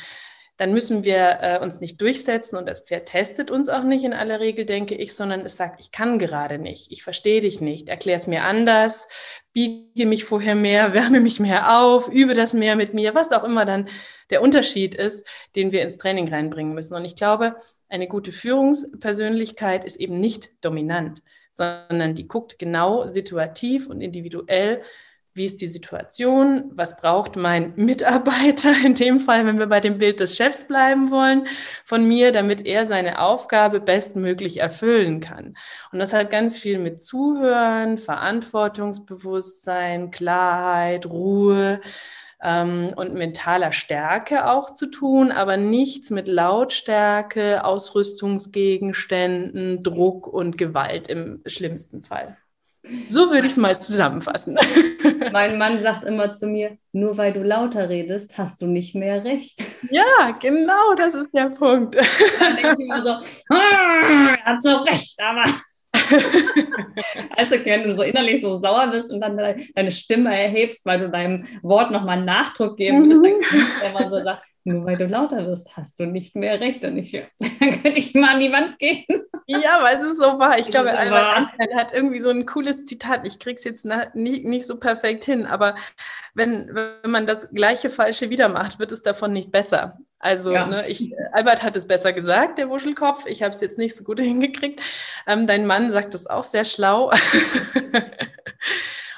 dann 0.62 0.72
müssen 0.72 1.02
wir 1.02 1.38
äh, 1.40 1.58
uns 1.60 1.80
nicht 1.80 2.00
durchsetzen 2.00 2.56
und 2.56 2.68
das 2.68 2.82
Pferd 2.82 3.08
testet 3.08 3.50
uns 3.50 3.68
auch 3.68 3.82
nicht 3.82 4.04
in 4.04 4.12
aller 4.12 4.38
Regel, 4.38 4.64
denke 4.64 4.94
ich, 4.94 5.12
sondern 5.12 5.40
es 5.40 5.56
sagt, 5.56 5.80
ich 5.80 5.90
kann 5.90 6.20
gerade 6.20 6.56
nicht, 6.56 6.92
ich 6.92 7.02
verstehe 7.02 7.40
dich 7.40 7.60
nicht, 7.60 7.88
erklär 7.88 8.14
es 8.14 8.28
mir 8.28 8.44
anders, 8.44 9.08
biege 9.52 10.06
mich 10.06 10.24
vorher 10.24 10.54
mehr, 10.54 10.94
wärme 10.94 11.18
mich 11.18 11.40
mehr 11.40 11.80
auf, 11.80 12.06
übe 12.06 12.34
das 12.34 12.54
mehr 12.54 12.76
mit 12.76 12.94
mir, 12.94 13.12
was 13.12 13.32
auch 13.32 13.42
immer 13.42 13.64
dann 13.64 13.88
der 14.30 14.40
Unterschied 14.40 14.94
ist, 14.94 15.26
den 15.56 15.72
wir 15.72 15.82
ins 15.82 15.98
Training 15.98 16.28
reinbringen 16.28 16.74
müssen. 16.74 16.94
Und 16.94 17.04
ich 17.04 17.16
glaube, 17.16 17.56
eine 17.88 18.06
gute 18.06 18.30
Führungspersönlichkeit 18.30 19.84
ist 19.84 19.96
eben 19.96 20.20
nicht 20.20 20.64
dominant, 20.64 21.24
sondern 21.50 22.14
die 22.14 22.28
guckt 22.28 22.60
genau 22.60 23.08
situativ 23.08 23.88
und 23.88 24.00
individuell, 24.00 24.80
wie 25.34 25.44
ist 25.44 25.60
die 25.62 25.66
Situation, 25.66 26.70
was 26.74 27.00
braucht 27.00 27.36
mein 27.36 27.72
Mitarbeiter, 27.76 28.72
in 28.84 28.94
dem 28.94 29.20
Fall, 29.20 29.46
wenn 29.46 29.58
wir 29.58 29.66
bei 29.66 29.80
dem 29.80 29.98
Bild 29.98 30.20
des 30.20 30.36
Chefs 30.36 30.68
bleiben 30.68 31.10
wollen, 31.10 31.46
von 31.84 32.06
mir, 32.06 32.32
damit 32.32 32.66
er 32.66 32.86
seine 32.86 33.20
Aufgabe 33.20 33.80
bestmöglich 33.80 34.60
erfüllen 34.60 35.20
kann. 35.20 35.56
Und 35.92 35.98
das 35.98 36.12
hat 36.12 36.30
ganz 36.30 36.58
viel 36.58 36.78
mit 36.78 37.02
Zuhören, 37.02 37.98
Verantwortungsbewusstsein, 37.98 40.10
Klarheit, 40.10 41.06
Ruhe, 41.06 41.80
ähm, 42.42 42.92
und 42.96 43.14
mentaler 43.14 43.72
Stärke 43.72 44.50
auch 44.50 44.72
zu 44.72 44.86
tun, 44.86 45.30
aber 45.30 45.56
nichts 45.56 46.10
mit 46.10 46.26
Lautstärke, 46.28 47.64
Ausrüstungsgegenständen, 47.64 49.82
Druck 49.82 50.26
und 50.26 50.58
Gewalt 50.58 51.08
im 51.08 51.40
schlimmsten 51.46 52.02
Fall. 52.02 52.36
So 53.10 53.30
würde 53.30 53.46
ich 53.46 53.52
es 53.52 53.56
mal 53.56 53.80
zusammenfassen. 53.80 54.58
Mein 55.32 55.56
Mann 55.56 55.80
sagt 55.80 56.04
immer 56.04 56.34
zu 56.34 56.46
mir, 56.46 56.78
nur 56.92 57.16
weil 57.16 57.32
du 57.32 57.42
lauter 57.42 57.88
redest, 57.88 58.36
hast 58.36 58.60
du 58.60 58.66
nicht 58.66 58.94
mehr 58.94 59.24
recht. 59.24 59.62
Ja, 59.90 60.36
genau, 60.40 60.94
das 60.96 61.14
ist 61.14 61.32
der 61.32 61.50
Punkt. 61.50 61.94
Dann 61.94 62.56
denke 62.56 62.76
ich 62.78 62.84
immer 62.84 63.02
so, 63.02 63.10
er 63.54 64.44
hat 64.44 64.62
so 64.62 64.76
recht, 64.78 65.16
aber 65.20 65.44
also 67.36 67.54
wenn 67.64 67.84
du 67.84 67.94
so 67.94 68.02
innerlich 68.02 68.40
so 68.40 68.58
sauer 68.58 68.88
bist 68.88 69.12
und 69.12 69.20
dann 69.20 69.36
deine 69.36 69.92
Stimme 69.92 70.36
erhebst, 70.36 70.84
weil 70.84 71.00
du 71.00 71.10
deinem 71.10 71.46
Wort 71.62 71.90
nochmal 71.90 72.22
Nachdruck 72.22 72.76
geben 72.76 73.08
willst, 73.08 73.24
dann 73.24 73.60
kannst 73.60 73.82
du 73.82 73.86
immer 73.86 74.10
so 74.10 74.24
sagen, 74.24 74.40
nur 74.64 74.84
weil 74.84 74.96
du 74.96 75.06
lauter 75.06 75.46
wirst, 75.46 75.76
hast 75.76 75.98
du 75.98 76.06
nicht 76.06 76.36
mehr 76.36 76.60
recht. 76.60 76.84
Und 76.84 76.96
ich, 76.96 77.12
dann 77.38 77.82
könnte 77.82 77.98
ich 77.98 78.14
mal 78.14 78.34
an 78.34 78.40
die 78.40 78.52
Wand 78.52 78.78
gehen. 78.78 79.04
Ja, 79.46 79.82
weil 79.82 79.96
es 79.96 80.10
ist 80.10 80.20
so 80.20 80.38
wahr. 80.38 80.58
Ich 80.58 80.68
glaube, 80.68 80.96
Albert 80.96 81.36
Einstein 81.36 81.76
hat 81.76 81.92
irgendwie 81.92 82.20
so 82.20 82.30
ein 82.30 82.46
cooles 82.46 82.84
Zitat. 82.84 83.26
Ich 83.26 83.38
kriege 83.38 83.56
es 83.56 83.64
jetzt 83.64 83.86
nicht, 84.14 84.44
nicht 84.44 84.66
so 84.66 84.78
perfekt 84.78 85.24
hin, 85.24 85.46
aber 85.46 85.74
wenn, 86.34 86.70
wenn 86.72 87.10
man 87.10 87.26
das 87.26 87.50
gleiche 87.50 87.90
Falsche 87.90 88.30
wieder 88.30 88.48
macht, 88.48 88.78
wird 88.78 88.92
es 88.92 89.02
davon 89.02 89.32
nicht 89.32 89.50
besser. 89.50 89.98
Also, 90.20 90.52
ja. 90.52 90.66
ne, 90.66 90.88
ich, 90.88 91.12
Albert 91.32 91.64
hat 91.64 91.74
es 91.74 91.88
besser 91.88 92.12
gesagt, 92.12 92.58
der 92.58 92.70
Wuschelkopf. 92.70 93.26
Ich 93.26 93.42
habe 93.42 93.52
es 93.52 93.60
jetzt 93.60 93.78
nicht 93.78 93.96
so 93.96 94.04
gut 94.04 94.20
hingekriegt. 94.20 94.80
Ähm, 95.26 95.48
dein 95.48 95.66
Mann 95.66 95.92
sagt 95.92 96.14
es 96.14 96.28
auch 96.28 96.44
sehr 96.44 96.64
schlau. 96.64 97.10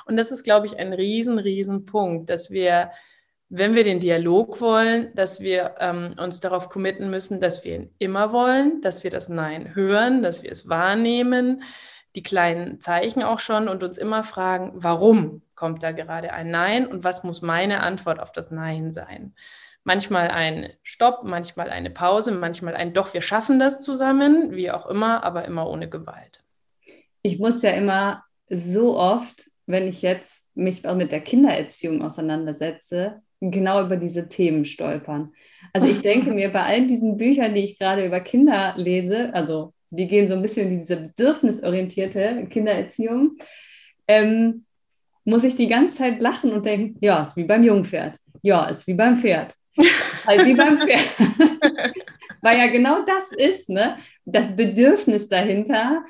Und 0.06 0.16
das 0.16 0.30
ist, 0.30 0.44
glaube 0.44 0.66
ich, 0.66 0.78
ein 0.78 0.94
riesen, 0.94 1.38
riesen 1.38 1.84
Punkt, 1.84 2.30
dass 2.30 2.50
wir 2.50 2.90
wenn 3.48 3.74
wir 3.74 3.84
den 3.84 4.00
Dialog 4.00 4.60
wollen, 4.60 5.14
dass 5.14 5.40
wir 5.40 5.76
ähm, 5.78 6.14
uns 6.18 6.40
darauf 6.40 6.68
committen 6.68 7.10
müssen, 7.10 7.40
dass 7.40 7.64
wir 7.64 7.76
ihn 7.76 7.94
immer 7.98 8.32
wollen, 8.32 8.80
dass 8.80 9.04
wir 9.04 9.10
das 9.10 9.28
Nein 9.28 9.74
hören, 9.74 10.22
dass 10.22 10.42
wir 10.42 10.50
es 10.50 10.68
wahrnehmen, 10.68 11.62
die 12.16 12.22
kleinen 12.22 12.80
Zeichen 12.80 13.22
auch 13.22 13.40
schon 13.40 13.68
und 13.68 13.82
uns 13.82 13.98
immer 13.98 14.22
fragen, 14.22 14.72
warum 14.74 15.42
kommt 15.54 15.82
da 15.82 15.92
gerade 15.92 16.32
ein 16.32 16.50
Nein 16.50 16.86
und 16.86 17.04
was 17.04 17.24
muss 17.24 17.42
meine 17.42 17.80
Antwort 17.80 18.20
auf 18.20 18.32
das 18.32 18.50
Nein 18.50 18.92
sein? 18.92 19.34
Manchmal 19.82 20.28
ein 20.28 20.72
Stopp, 20.82 21.24
manchmal 21.24 21.68
eine 21.68 21.90
Pause, 21.90 22.32
manchmal 22.32 22.74
ein 22.74 22.94
Doch, 22.94 23.12
wir 23.12 23.20
schaffen 23.20 23.58
das 23.58 23.82
zusammen, 23.82 24.52
wie 24.52 24.70
auch 24.70 24.86
immer, 24.86 25.24
aber 25.24 25.44
immer 25.44 25.68
ohne 25.68 25.88
Gewalt. 25.88 26.40
Ich 27.20 27.38
muss 27.38 27.62
ja 27.62 27.70
immer 27.72 28.24
so 28.48 28.98
oft, 28.98 29.50
wenn 29.66 29.86
ich 29.86 30.02
jetzt 30.02 30.46
mich 30.54 30.86
auch 30.86 30.94
mit 30.94 31.12
der 31.12 31.20
Kindererziehung 31.20 32.02
auseinandersetze, 32.02 33.22
genau 33.50 33.84
über 33.84 33.96
diese 33.96 34.28
Themen 34.28 34.64
stolpern. 34.64 35.32
Also 35.72 35.86
ich 35.86 36.02
denke 36.02 36.30
mir, 36.30 36.50
bei 36.50 36.62
all 36.62 36.86
diesen 36.86 37.16
Büchern, 37.16 37.54
die 37.54 37.64
ich 37.64 37.78
gerade 37.78 38.06
über 38.06 38.20
Kinder 38.20 38.74
lese, 38.76 39.32
also 39.34 39.72
die 39.90 40.06
gehen 40.06 40.28
so 40.28 40.34
ein 40.34 40.42
bisschen 40.42 40.72
in 40.72 40.78
diese 40.78 40.96
bedürfnisorientierte 40.96 42.46
Kindererziehung, 42.50 43.38
ähm, 44.08 44.64
muss 45.24 45.44
ich 45.44 45.56
die 45.56 45.68
ganze 45.68 45.96
Zeit 45.96 46.20
lachen 46.20 46.52
und 46.52 46.66
denken, 46.66 46.98
ja, 47.00 47.22
ist 47.22 47.36
wie 47.36 47.44
beim 47.44 47.64
Jungpferd. 47.64 48.16
Ja, 48.42 48.66
ist 48.66 48.86
wie 48.86 48.94
beim 48.94 49.16
Pferd. 49.16 49.54
halt 50.26 50.44
wie 50.44 50.54
beim 50.54 50.78
Pferd. 50.80 51.00
Weil 52.42 52.58
ja 52.58 52.66
genau 52.66 53.04
das 53.04 53.32
ist, 53.32 53.70
ne? 53.70 53.96
Das 54.26 54.54
Bedürfnis 54.54 55.28
dahinter, 55.28 56.04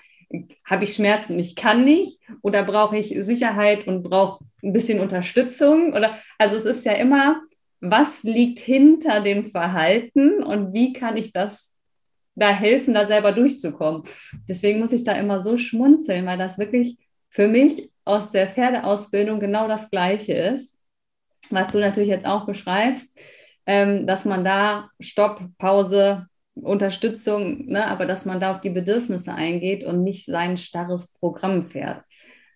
habe 0.65 0.85
ich 0.85 0.95
Schmerzen, 0.95 1.39
ich 1.39 1.57
kann 1.57 1.85
nicht. 1.85 2.21
Oder 2.43 2.65
brauche 2.65 2.97
ich 2.97 3.15
Sicherheit 3.25 3.87
und 3.87 4.03
brauche 4.03 4.45
ein 4.63 4.73
bisschen 4.73 5.01
Unterstützung? 5.01 5.93
Oder 5.93 6.19
also 6.39 6.57
es 6.57 6.65
ist 6.65 6.85
ja 6.85 6.93
immer, 6.93 7.41
was 7.81 8.23
liegt 8.23 8.59
hinter 8.61 9.21
dem 9.21 9.51
Verhalten 9.51 10.43
und 10.43 10.73
wie 10.73 10.93
kann 10.93 11.17
ich 11.17 11.33
das 11.33 11.75
da 12.35 12.51
helfen, 12.51 12.95
da 12.95 13.05
selber 13.05 13.33
durchzukommen. 13.33 14.03
Deswegen 14.49 14.81
muss 14.81 14.93
ich 14.93 15.05
da 15.05 15.13
immer 15.13 15.43
so 15.43 15.57
schmunzeln, 15.57 16.27
weil 16.27 16.39
das 16.39 16.59
wirklich 16.59 16.99
für 17.29 17.49
mich 17.49 17.91
aus 18.05 18.31
der 18.31 18.49
Pferdeausbildung 18.49 19.41
genau 19.41 19.69
das 19.69 19.91
Gleiche 19.91 20.35
ist, 20.35 20.79
was 21.51 21.71
du 21.71 21.79
natürlich 21.79 22.09
jetzt 22.09 22.27
auch 22.27 22.47
beschreibst, 22.47 23.17
ähm, 23.67 24.07
dass 24.07 24.25
man 24.25 24.45
da 24.45 24.91
Stopp, 25.01 25.41
Pause, 25.59 26.27
Unterstützung, 26.55 27.67
ne, 27.67 27.87
aber 27.87 28.07
dass 28.07 28.25
man 28.25 28.41
da 28.41 28.55
auf 28.55 28.61
die 28.61 28.71
Bedürfnisse 28.71 29.35
eingeht 29.35 29.85
und 29.85 30.03
nicht 30.03 30.27
sein 30.27 30.57
starres 30.57 31.13
Programm 31.13 31.65
fährt. 31.65 32.03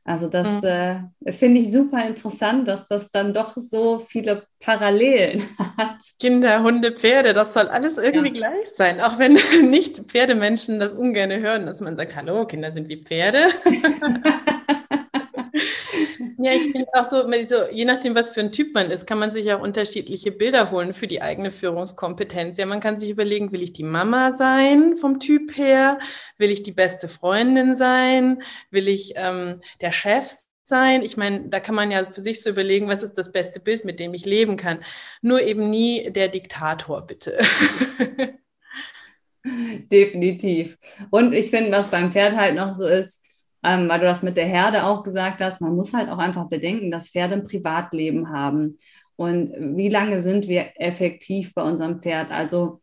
Also 0.09 0.27
das 0.27 0.63
mhm. 0.63 1.11
äh, 1.27 1.33
finde 1.33 1.61
ich 1.61 1.71
super 1.71 2.07
interessant, 2.07 2.67
dass 2.67 2.89
das 2.89 3.11
dann 3.11 3.35
doch 3.35 3.55
so 3.57 3.99
viele 3.99 4.45
Parallelen 4.59 5.43
hat. 5.77 5.99
Kinder, 6.19 6.63
Hunde, 6.63 6.93
Pferde, 6.93 7.35
das 7.35 7.53
soll 7.53 7.69
alles 7.69 7.99
irgendwie 7.99 8.29
ja. 8.29 8.49
gleich 8.49 8.69
sein. 8.75 9.03
Auch 9.03 9.19
wenn 9.19 9.37
nicht 9.71 9.99
Pferdemenschen 10.09 10.81
das 10.81 10.95
ungern 10.95 11.31
hören, 11.31 11.67
dass 11.67 11.83
man 11.83 11.97
sagt, 11.97 12.17
hallo, 12.17 12.47
Kinder 12.47 12.73
sind 12.73 12.89
wie 12.89 13.03
Pferde. 13.03 13.39
Ja, 16.41 16.53
ich 16.53 16.63
finde 16.71 16.87
auch 16.95 17.09
so, 17.11 17.29
so, 17.43 17.65
je 17.73 17.85
nachdem, 17.85 18.15
was 18.15 18.31
für 18.31 18.39
ein 18.41 18.53
Typ 18.53 18.73
man 18.73 18.93
ist, 18.93 19.09
kann 19.09 19.19
man 19.19 19.33
sich 19.33 19.53
auch 19.53 19.61
unterschiedliche 19.61 20.31
Bilder 20.31 20.71
holen 20.71 20.95
für 20.95 21.09
die 21.09 21.21
eigene 21.21 21.51
Führungskompetenz. 21.51 22.59
Ja, 22.59 22.67
man 22.67 22.79
kann 22.79 22.97
sich 22.97 23.11
überlegen, 23.11 23.51
will 23.51 23.63
ich 23.63 23.73
die 23.73 23.83
Mama 23.83 24.33
sein 24.33 24.97
vom 24.97 25.19
Typ 25.19 25.57
her? 25.57 25.99
Will 26.37 26.53
ich 26.53 26.63
die 26.63 26.71
beste 26.71 27.09
Freundin 27.09 27.75
sein? 27.75 28.41
Will 28.71 28.87
ich 28.87 29.15
ähm, 29.17 29.61
der 29.81 29.91
Chef 29.91 30.31
sein? 30.63 31.03
Ich 31.03 31.17
meine, 31.17 31.49
da 31.49 31.59
kann 31.59 31.75
man 31.75 31.91
ja 31.91 32.09
für 32.09 32.21
sich 32.21 32.41
so 32.41 32.51
überlegen, 32.51 32.87
was 32.87 33.03
ist 33.03 33.15
das 33.15 33.33
beste 33.33 33.59
Bild, 33.59 33.85
mit 33.85 33.99
dem 33.99 34.15
ich 34.15 34.25
leben 34.25 34.57
kann. 34.57 34.79
Nur 35.23 35.43
eben 35.43 35.69
nie 35.71 36.09
der 36.13 36.29
Diktator, 36.29 37.05
bitte. 37.05 37.37
Definitiv. 39.43 40.79
Und 41.11 41.33
ich 41.33 41.51
finde, 41.51 41.73
was 41.73 41.91
beim 41.91 42.13
Pferd 42.13 42.37
halt 42.37 42.55
noch 42.55 42.77
so 42.77 42.87
ist, 42.87 43.25
ähm, 43.65 43.89
weil 43.89 44.01
du 44.01 44.07
das 44.07 44.23
mit 44.23 44.37
der 44.37 44.47
Herde 44.47 44.85
auch 44.85 45.03
gesagt 45.03 45.41
hast, 45.41 45.61
man 45.61 45.75
muss 45.75 45.93
halt 45.93 46.09
auch 46.09 46.19
einfach 46.19 46.49
bedenken, 46.49 46.91
dass 46.91 47.11
Pferde 47.11 47.35
ein 47.35 47.45
Privatleben 47.45 48.31
haben. 48.31 48.79
Und 49.17 49.77
wie 49.77 49.89
lange 49.89 50.21
sind 50.21 50.47
wir 50.47 50.71
effektiv 50.77 51.53
bei 51.55 51.63
unserem 51.63 52.01
Pferd? 52.01 52.31
Also 52.31 52.81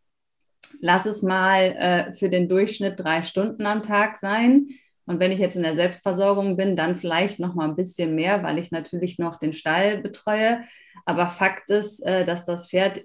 lass 0.81 1.05
es 1.05 1.23
mal 1.23 1.61
äh, 1.61 2.13
für 2.13 2.29
den 2.29 2.49
Durchschnitt 2.49 2.99
drei 2.99 3.23
Stunden 3.23 3.65
am 3.65 3.83
Tag 3.83 4.17
sein. 4.17 4.67
Und 5.05 5.19
wenn 5.19 5.31
ich 5.31 5.39
jetzt 5.39 5.55
in 5.55 5.63
der 5.63 5.75
Selbstversorgung 5.75 6.57
bin, 6.57 6.75
dann 6.75 6.97
vielleicht 6.97 7.39
noch 7.39 7.53
mal 7.55 7.69
ein 7.69 7.75
bisschen 7.75 8.15
mehr, 8.15 8.43
weil 8.43 8.57
ich 8.57 8.71
natürlich 8.71 9.19
noch 9.19 9.39
den 9.39 9.53
Stall 9.53 9.99
betreue. 10.01 10.61
Aber 11.05 11.27
Fakt 11.27 11.69
ist, 11.69 12.05
äh, 12.05 12.25
dass 12.25 12.45
das 12.45 12.69
Pferd 12.69 13.01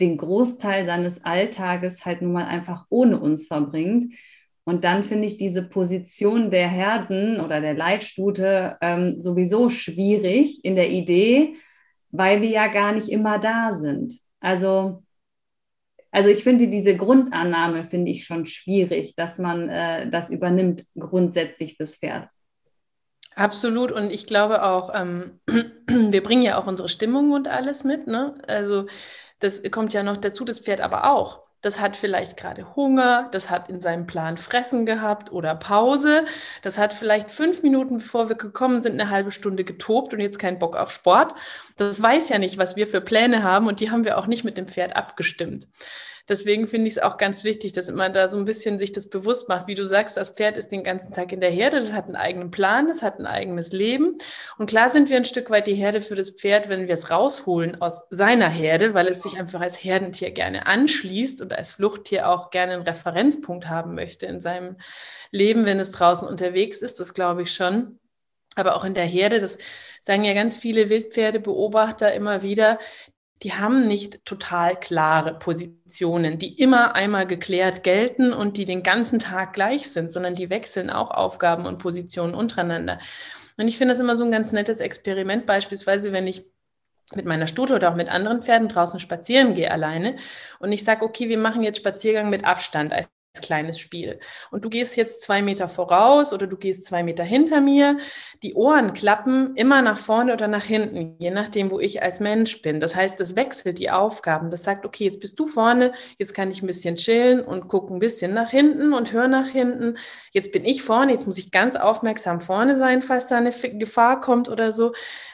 den 0.00 0.16
Großteil 0.16 0.86
seines 0.86 1.24
Alltages 1.24 2.06
halt 2.06 2.22
nun 2.22 2.32
mal 2.32 2.46
einfach 2.46 2.86
ohne 2.88 3.20
uns 3.20 3.46
verbringt. 3.46 4.14
Und 4.64 4.84
dann 4.84 5.02
finde 5.02 5.26
ich 5.26 5.38
diese 5.38 5.62
Position 5.62 6.50
der 6.50 6.68
Herden 6.68 7.40
oder 7.40 7.60
der 7.60 7.74
Leitstute 7.74 8.76
ähm, 8.80 9.20
sowieso 9.20 9.70
schwierig 9.70 10.64
in 10.64 10.76
der 10.76 10.90
Idee, 10.90 11.56
weil 12.10 12.42
wir 12.42 12.50
ja 12.50 12.66
gar 12.68 12.92
nicht 12.92 13.08
immer 13.08 13.38
da 13.38 13.72
sind. 13.72 14.14
Also, 14.40 15.02
also 16.10 16.28
ich 16.28 16.42
finde 16.42 16.68
diese 16.68 16.96
Grundannahme 16.96 17.84
finde 17.84 18.10
ich 18.10 18.24
schon 18.24 18.46
schwierig, 18.46 19.14
dass 19.16 19.38
man 19.38 19.68
äh, 19.68 20.10
das 20.10 20.30
übernimmt 20.30 20.86
grundsätzlich 20.98 21.76
fürs 21.76 21.96
Pferd. 21.96 22.28
Absolut. 23.34 23.92
Und 23.92 24.12
ich 24.12 24.26
glaube 24.26 24.62
auch, 24.64 24.92
ähm, 24.94 25.40
wir 25.86 26.22
bringen 26.22 26.42
ja 26.42 26.58
auch 26.58 26.66
unsere 26.66 26.88
Stimmung 26.88 27.32
und 27.32 27.48
alles 27.48 27.84
mit. 27.84 28.06
Ne? 28.06 28.34
Also 28.46 28.86
das 29.38 29.62
kommt 29.70 29.94
ja 29.94 30.02
noch 30.02 30.18
dazu, 30.18 30.44
das 30.44 30.60
Pferd 30.60 30.80
aber 30.80 31.10
auch 31.10 31.49
das 31.60 31.80
hat 31.80 31.96
vielleicht 31.96 32.36
gerade 32.36 32.74
Hunger, 32.76 33.28
das 33.32 33.50
hat 33.50 33.68
in 33.68 33.80
seinem 33.80 34.06
Plan 34.06 34.38
Fressen 34.38 34.86
gehabt 34.86 35.32
oder 35.32 35.54
Pause, 35.54 36.24
das 36.62 36.78
hat 36.78 36.94
vielleicht 36.94 37.30
fünf 37.30 37.62
Minuten, 37.62 37.98
bevor 37.98 38.28
wir 38.28 38.36
gekommen 38.36 38.80
sind, 38.80 39.00
eine 39.00 39.10
halbe 39.10 39.30
Stunde 39.32 39.64
getobt 39.64 40.14
und 40.14 40.20
jetzt 40.20 40.38
keinen 40.38 40.58
Bock 40.58 40.76
auf 40.76 40.92
Sport. 40.92 41.34
Das 41.76 42.02
weiß 42.02 42.28
ja 42.30 42.38
nicht, 42.38 42.58
was 42.58 42.76
wir 42.76 42.86
für 42.86 43.00
Pläne 43.00 43.42
haben 43.42 43.66
und 43.66 43.80
die 43.80 43.90
haben 43.90 44.04
wir 44.04 44.18
auch 44.18 44.26
nicht 44.26 44.44
mit 44.44 44.58
dem 44.58 44.68
Pferd 44.68 44.96
abgestimmt. 44.96 45.68
Deswegen 46.30 46.68
finde 46.68 46.86
ich 46.86 46.94
es 46.94 47.02
auch 47.02 47.16
ganz 47.16 47.42
wichtig, 47.42 47.72
dass 47.72 47.90
man 47.90 48.12
da 48.12 48.28
so 48.28 48.38
ein 48.38 48.44
bisschen 48.44 48.78
sich 48.78 48.92
das 48.92 49.08
bewusst 49.08 49.48
macht. 49.48 49.66
Wie 49.66 49.74
du 49.74 49.84
sagst, 49.84 50.16
das 50.16 50.30
Pferd 50.30 50.56
ist 50.56 50.68
den 50.68 50.84
ganzen 50.84 51.12
Tag 51.12 51.32
in 51.32 51.40
der 51.40 51.50
Herde, 51.50 51.80
das 51.80 51.92
hat 51.92 52.06
einen 52.06 52.14
eigenen 52.14 52.52
Plan, 52.52 52.86
das 52.86 53.02
hat 53.02 53.18
ein 53.18 53.26
eigenes 53.26 53.72
Leben. 53.72 54.16
Und 54.56 54.70
klar 54.70 54.88
sind 54.88 55.10
wir 55.10 55.16
ein 55.16 55.24
Stück 55.24 55.50
weit 55.50 55.66
die 55.66 55.74
Herde 55.74 56.00
für 56.00 56.14
das 56.14 56.30
Pferd, 56.30 56.68
wenn 56.68 56.86
wir 56.86 56.94
es 56.94 57.10
rausholen 57.10 57.82
aus 57.82 58.04
seiner 58.10 58.48
Herde, 58.48 58.94
weil 58.94 59.08
es 59.08 59.24
sich 59.24 59.40
einfach 59.40 59.60
als 59.60 59.82
Herdentier 59.82 60.30
gerne 60.30 60.68
anschließt 60.68 61.42
und 61.42 61.52
als 61.52 61.72
Fluchttier 61.72 62.28
auch 62.28 62.50
gerne 62.50 62.74
einen 62.74 62.82
Referenzpunkt 62.82 63.66
haben 63.66 63.96
möchte 63.96 64.26
in 64.26 64.38
seinem 64.38 64.76
Leben, 65.32 65.66
wenn 65.66 65.80
es 65.80 65.90
draußen 65.90 66.28
unterwegs 66.28 66.80
ist. 66.80 67.00
Das 67.00 67.12
glaube 67.12 67.42
ich 67.42 67.52
schon. 67.52 67.98
Aber 68.54 68.76
auch 68.76 68.84
in 68.84 68.94
der 68.94 69.04
Herde, 69.04 69.40
das 69.40 69.58
sagen 70.00 70.22
ja 70.22 70.34
ganz 70.34 70.56
viele 70.56 70.90
Wildpferdebeobachter 70.90 72.12
immer 72.14 72.42
wieder, 72.42 72.78
die 73.42 73.54
haben 73.54 73.86
nicht 73.86 74.24
total 74.26 74.76
klare 74.78 75.38
Positionen, 75.38 76.38
die 76.38 76.60
immer 76.60 76.94
einmal 76.94 77.26
geklärt 77.26 77.82
gelten 77.82 78.32
und 78.32 78.56
die 78.56 78.66
den 78.66 78.82
ganzen 78.82 79.18
Tag 79.18 79.54
gleich 79.54 79.90
sind, 79.90 80.12
sondern 80.12 80.34
die 80.34 80.50
wechseln 80.50 80.90
auch 80.90 81.10
Aufgaben 81.10 81.64
und 81.64 81.78
Positionen 81.78 82.34
untereinander. 82.34 82.98
Und 83.56 83.68
ich 83.68 83.78
finde 83.78 83.92
das 83.92 84.00
immer 84.00 84.16
so 84.16 84.24
ein 84.24 84.32
ganz 84.32 84.52
nettes 84.52 84.80
Experiment, 84.80 85.46
beispielsweise, 85.46 86.12
wenn 86.12 86.26
ich 86.26 86.50
mit 87.14 87.26
meiner 87.26 87.46
Stute 87.46 87.74
oder 87.74 87.90
auch 87.90 87.96
mit 87.96 88.08
anderen 88.08 88.42
Pferden 88.42 88.68
draußen 88.68 89.00
spazieren 89.00 89.54
gehe 89.54 89.70
alleine 89.70 90.16
und 90.60 90.70
ich 90.70 90.84
sage, 90.84 91.04
okay, 91.04 91.28
wir 91.28 91.38
machen 91.38 91.62
jetzt 91.62 91.78
Spaziergang 91.78 92.30
mit 92.30 92.44
Abstand. 92.44 92.92
Kleines 93.40 93.78
Spiel. 93.78 94.18
Und 94.50 94.64
du 94.64 94.68
gehst 94.68 94.96
jetzt 94.96 95.22
zwei 95.22 95.40
Meter 95.40 95.68
voraus 95.68 96.32
oder 96.32 96.46
du 96.48 96.56
gehst 96.56 96.84
zwei 96.84 97.02
Meter 97.02 97.22
hinter 97.22 97.60
mir. 97.60 97.98
Die 98.42 98.54
Ohren 98.54 98.92
klappen 98.92 99.54
immer 99.54 99.82
nach 99.82 99.98
vorne 99.98 100.32
oder 100.32 100.48
nach 100.48 100.64
hinten, 100.64 101.16
je 101.20 101.30
nachdem, 101.30 101.70
wo 101.70 101.78
ich 101.78 102.02
als 102.02 102.18
Mensch 102.18 102.60
bin. 102.62 102.80
Das 102.80 102.96
heißt, 102.96 103.20
das 103.20 103.36
wechselt 103.36 103.78
die 103.78 103.90
Aufgaben. 103.90 104.50
Das 104.50 104.64
sagt, 104.64 104.84
okay, 104.84 105.04
jetzt 105.04 105.20
bist 105.20 105.38
du 105.38 105.46
vorne, 105.46 105.92
jetzt 106.18 106.34
kann 106.34 106.50
ich 106.50 106.62
ein 106.62 106.66
bisschen 106.66 106.96
chillen 106.96 107.40
und 107.40 107.68
gucke 107.68 107.94
ein 107.94 108.00
bisschen 108.00 108.34
nach 108.34 108.50
hinten 108.50 108.92
und 108.92 109.12
höre 109.12 109.28
nach 109.28 109.48
hinten. 109.48 109.96
Jetzt 110.32 110.50
bin 110.50 110.64
ich 110.64 110.82
vorne, 110.82 111.12
jetzt 111.12 111.26
muss 111.26 111.38
ich 111.38 111.52
ganz 111.52 111.76
aufmerksam 111.76 112.40
vorne 112.40 112.76
sein, 112.76 113.02
falls 113.02 113.28
da 113.28 113.36
eine 113.36 113.52
Gefahr 113.52 114.20
kommt 114.20 114.48
oder 114.48 114.72
so. 114.72 114.92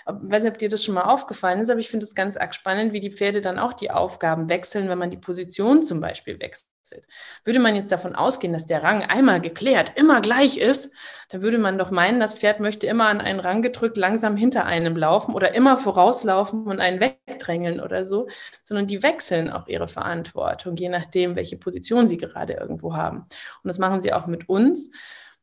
Ich 0.09 0.31
weiß 0.31 0.43
nicht, 0.45 0.53
ob 0.53 0.59
dir 0.59 0.69
das 0.69 0.85
schon 0.85 0.95
mal 0.95 1.03
aufgefallen 1.03 1.61
ist, 1.61 1.69
aber 1.69 1.81
ich 1.81 1.89
finde 1.89 2.07
es 2.07 2.15
ganz 2.15 2.37
arg 2.37 2.55
spannend, 2.55 2.93
wie 2.93 3.01
die 3.01 3.11
Pferde 3.11 3.41
dann 3.41 3.59
auch 3.59 3.73
die 3.73 3.91
Aufgaben 3.91 4.49
wechseln, 4.49 4.89
wenn 4.89 4.99
man 4.99 5.11
die 5.11 5.17
Position 5.17 5.83
zum 5.83 6.01
Beispiel 6.01 6.41
wechselt. 6.41 7.05
Würde 7.45 7.59
man 7.59 7.75
jetzt 7.75 7.91
davon 7.91 8.15
ausgehen, 8.15 8.53
dass 8.53 8.67
der 8.67 8.85
Rang 8.85 9.03
einmal 9.03 9.41
geklärt 9.41 9.93
immer 9.97 10.21
gleich 10.21 10.59
ist, 10.59 10.95
dann 11.31 11.43
würde 11.43 11.59
man 11.59 11.79
doch 11.79 11.91
meinen, 11.91 12.21
das 12.21 12.35
Pferd 12.35 12.61
möchte 12.61 12.87
immer 12.87 13.09
an 13.09 13.21
einen 13.21 13.41
Rang 13.41 13.63
gedrückt 13.63 13.97
langsam 13.97 14.37
hinter 14.37 14.65
einem 14.67 14.97
laufen 14.97 15.35
oder 15.35 15.57
immer 15.57 15.77
vorauslaufen 15.77 16.63
und 16.67 16.79
einen 16.79 17.01
wegdrängeln 17.01 17.81
oder 17.81 18.05
so, 18.05 18.29
sondern 18.63 18.87
die 18.87 19.03
wechseln 19.03 19.51
auch 19.51 19.67
ihre 19.67 19.89
Verantwortung, 19.89 20.77
je 20.77 20.89
nachdem, 20.89 21.35
welche 21.35 21.57
Position 21.57 22.07
sie 22.07 22.19
gerade 22.19 22.53
irgendwo 22.53 22.95
haben. 22.95 23.23
Und 23.23 23.65
das 23.65 23.79
machen 23.79 24.01
sie 24.01 24.13
auch 24.13 24.29
mit 24.29 24.49
uns. 24.49 24.93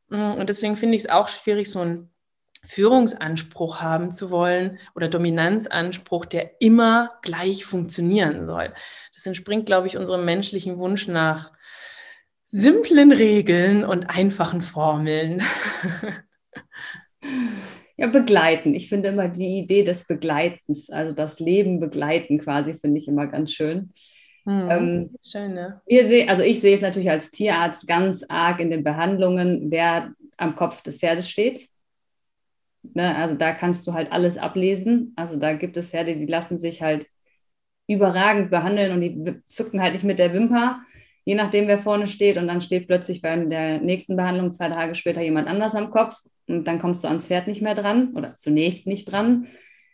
Und 0.08 0.48
deswegen 0.48 0.76
finde 0.76 0.96
ich 0.96 1.04
es 1.04 1.10
auch 1.10 1.28
schwierig, 1.28 1.70
so 1.70 1.80
ein 1.80 2.13
Führungsanspruch 2.64 3.80
haben 3.80 4.10
zu 4.10 4.30
wollen 4.30 4.78
oder 4.94 5.08
Dominanzanspruch, 5.08 6.24
der 6.24 6.60
immer 6.60 7.08
gleich 7.22 7.64
funktionieren 7.64 8.46
soll. 8.46 8.72
Das 9.14 9.26
entspringt, 9.26 9.66
glaube 9.66 9.86
ich, 9.86 9.96
unserem 9.96 10.24
menschlichen 10.24 10.78
Wunsch 10.78 11.08
nach 11.08 11.52
simplen 12.46 13.12
Regeln 13.12 13.84
und 13.84 14.04
einfachen 14.04 14.60
Formeln. 14.60 15.42
Ja, 17.96 18.08
begleiten. 18.08 18.74
Ich 18.74 18.88
finde 18.88 19.10
immer 19.10 19.28
die 19.28 19.60
Idee 19.60 19.84
des 19.84 20.06
Begleitens, 20.06 20.90
also 20.90 21.14
das 21.14 21.38
Leben 21.38 21.78
begleiten 21.78 22.38
quasi, 22.38 22.74
finde 22.74 22.98
ich 22.98 23.06
immer 23.06 23.28
ganz 23.28 23.52
schön. 23.52 23.92
Hm, 24.44 24.70
ähm, 24.70 25.10
schön, 25.24 25.54
ne? 25.54 25.80
Wir 25.86 26.04
sehen, 26.04 26.28
also 26.28 26.42
ich 26.42 26.60
sehe 26.60 26.74
es 26.74 26.80
natürlich 26.80 27.10
als 27.10 27.30
Tierarzt 27.30 27.86
ganz 27.86 28.24
arg 28.28 28.58
in 28.58 28.70
den 28.70 28.82
Behandlungen, 28.82 29.70
wer 29.70 30.12
am 30.36 30.56
Kopf 30.56 30.82
des 30.82 30.98
Pferdes 30.98 31.30
steht. 31.30 31.68
Ne, 32.92 33.16
also 33.16 33.34
da 33.34 33.52
kannst 33.52 33.86
du 33.86 33.94
halt 33.94 34.12
alles 34.12 34.36
ablesen. 34.38 35.12
Also 35.16 35.36
da 35.36 35.54
gibt 35.54 35.76
es 35.76 35.90
Pferde, 35.90 36.16
die 36.16 36.26
lassen 36.26 36.58
sich 36.58 36.82
halt 36.82 37.06
überragend 37.86 38.50
behandeln 38.50 38.92
und 38.92 39.00
die 39.00 39.42
zucken 39.48 39.80
halt 39.80 39.94
nicht 39.94 40.04
mit 40.04 40.18
der 40.18 40.32
Wimper, 40.32 40.80
je 41.24 41.34
nachdem, 41.34 41.66
wer 41.68 41.78
vorne 41.78 42.06
steht. 42.06 42.36
Und 42.36 42.46
dann 42.46 42.62
steht 42.62 42.86
plötzlich 42.86 43.22
bei 43.22 43.36
der 43.36 43.80
nächsten 43.80 44.16
Behandlung 44.16 44.50
zwei 44.52 44.68
Tage 44.68 44.94
später 44.94 45.22
jemand 45.22 45.48
anders 45.48 45.74
am 45.74 45.90
Kopf 45.90 46.16
und 46.46 46.66
dann 46.66 46.78
kommst 46.78 47.04
du 47.04 47.08
ans 47.08 47.28
Pferd 47.28 47.46
nicht 47.46 47.62
mehr 47.62 47.74
dran 47.74 48.12
oder 48.14 48.36
zunächst 48.36 48.86
nicht 48.86 49.10
dran. 49.10 49.46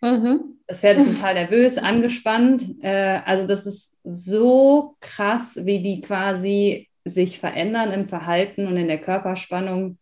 Mhm. 0.03 0.59
Das 0.67 0.81
Pferd 0.81 0.99
ist 0.99 1.17
total 1.17 1.35
nervös, 1.35 1.79
angespannt. 1.79 2.65
Äh, 2.83 3.21
also 3.25 3.47
das 3.47 3.67
ist 3.67 3.97
so 4.05 4.97
krass, 5.01 5.61
wie 5.65 5.83
die 5.83 6.01
quasi 6.01 6.89
sich 7.05 7.39
verändern 7.39 7.93
im 7.93 8.09
Verhalten 8.09 8.67
und 8.67 8.77
in 8.77 8.89
der 8.89 9.01
Körperspannung, 9.01 9.99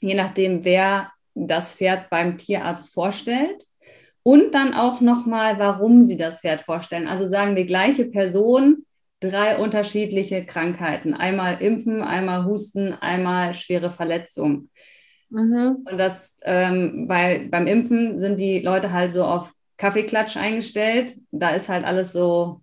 je 0.00 0.14
nachdem, 0.14 0.64
wer 0.64 1.10
das 1.34 1.74
Pferd 1.74 2.10
beim 2.10 2.38
Tierarzt 2.38 2.92
vorstellt 2.92 3.64
und 4.22 4.54
dann 4.54 4.74
auch 4.74 5.00
nochmal, 5.00 5.58
warum 5.58 6.02
sie 6.02 6.16
das 6.16 6.40
Pferd 6.40 6.62
vorstellen. 6.62 7.08
Also 7.08 7.26
sagen 7.26 7.56
die 7.56 7.66
gleiche 7.66 8.06
Person 8.06 8.84
drei 9.20 9.58
unterschiedliche 9.58 10.44
Krankheiten. 10.44 11.14
Einmal 11.14 11.60
Impfen, 11.60 12.02
einmal 12.02 12.44
Husten, 12.44 12.92
einmal 12.92 13.54
schwere 13.54 13.90
Verletzung. 13.90 14.70
Mhm. 15.30 15.86
Und 15.90 15.98
das, 15.98 16.38
ähm, 16.42 17.06
weil 17.08 17.48
beim 17.48 17.66
Impfen 17.66 18.20
sind 18.20 18.38
die 18.38 18.60
Leute 18.60 18.92
halt 18.92 19.12
so 19.12 19.24
auf 19.24 19.52
Kaffeeklatsch 19.76 20.36
eingestellt. 20.36 21.16
Da 21.30 21.50
ist 21.50 21.68
halt 21.68 21.84
alles 21.84 22.12
so 22.12 22.62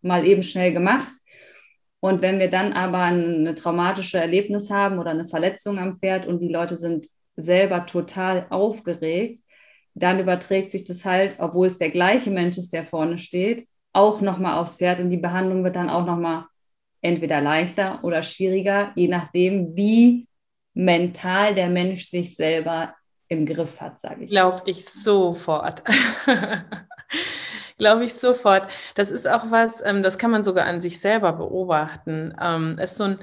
mal 0.00 0.26
eben 0.26 0.42
schnell 0.42 0.72
gemacht. 0.72 1.12
Und 2.00 2.22
wenn 2.22 2.38
wir 2.38 2.50
dann 2.50 2.72
aber 2.72 3.02
ein, 3.02 3.56
traumatische 3.56 4.18
Erlebnis 4.18 4.70
haben 4.70 4.98
oder 4.98 5.10
eine 5.10 5.26
Verletzung 5.26 5.78
am 5.78 5.98
Pferd 5.98 6.26
und 6.26 6.40
die 6.40 6.48
Leute 6.48 6.76
sind 6.76 7.06
selber 7.38 7.86
total 7.86 8.46
aufgeregt, 8.50 9.40
dann 9.94 10.20
überträgt 10.20 10.72
sich 10.72 10.84
das 10.84 11.04
halt, 11.04 11.36
obwohl 11.38 11.68
es 11.68 11.78
der 11.78 11.90
gleiche 11.90 12.30
Mensch 12.30 12.58
ist, 12.58 12.72
der 12.72 12.84
vorne 12.84 13.18
steht, 13.18 13.66
auch 13.92 14.20
nochmal 14.20 14.58
aufs 14.58 14.76
Pferd 14.76 15.00
und 15.00 15.10
die 15.10 15.16
Behandlung 15.16 15.64
wird 15.64 15.76
dann 15.76 15.90
auch 15.90 16.04
nochmal 16.04 16.44
entweder 17.00 17.40
leichter 17.40 18.00
oder 18.02 18.22
schwieriger, 18.22 18.92
je 18.94 19.08
nachdem, 19.08 19.76
wie 19.76 20.28
mental 20.74 21.54
der 21.54 21.68
Mensch 21.68 22.06
sich 22.06 22.36
selber 22.36 22.94
im 23.28 23.46
Griff 23.46 23.80
hat, 23.80 24.00
sage 24.00 24.24
ich. 24.24 24.30
Glaube 24.30 24.62
ich 24.66 24.84
sofort. 24.84 25.82
Glaube 27.78 28.04
ich 28.04 28.14
sofort. 28.14 28.68
Das 28.94 29.10
ist 29.10 29.28
auch 29.28 29.50
was, 29.50 29.84
ähm, 29.84 30.02
das 30.02 30.18
kann 30.18 30.30
man 30.30 30.42
sogar 30.42 30.66
an 30.66 30.80
sich 30.80 31.00
selber 31.00 31.32
beobachten. 31.32 32.34
Ähm, 32.42 32.76
es 32.78 32.92
ist 32.92 32.98
so 32.98 33.04
ein 33.04 33.18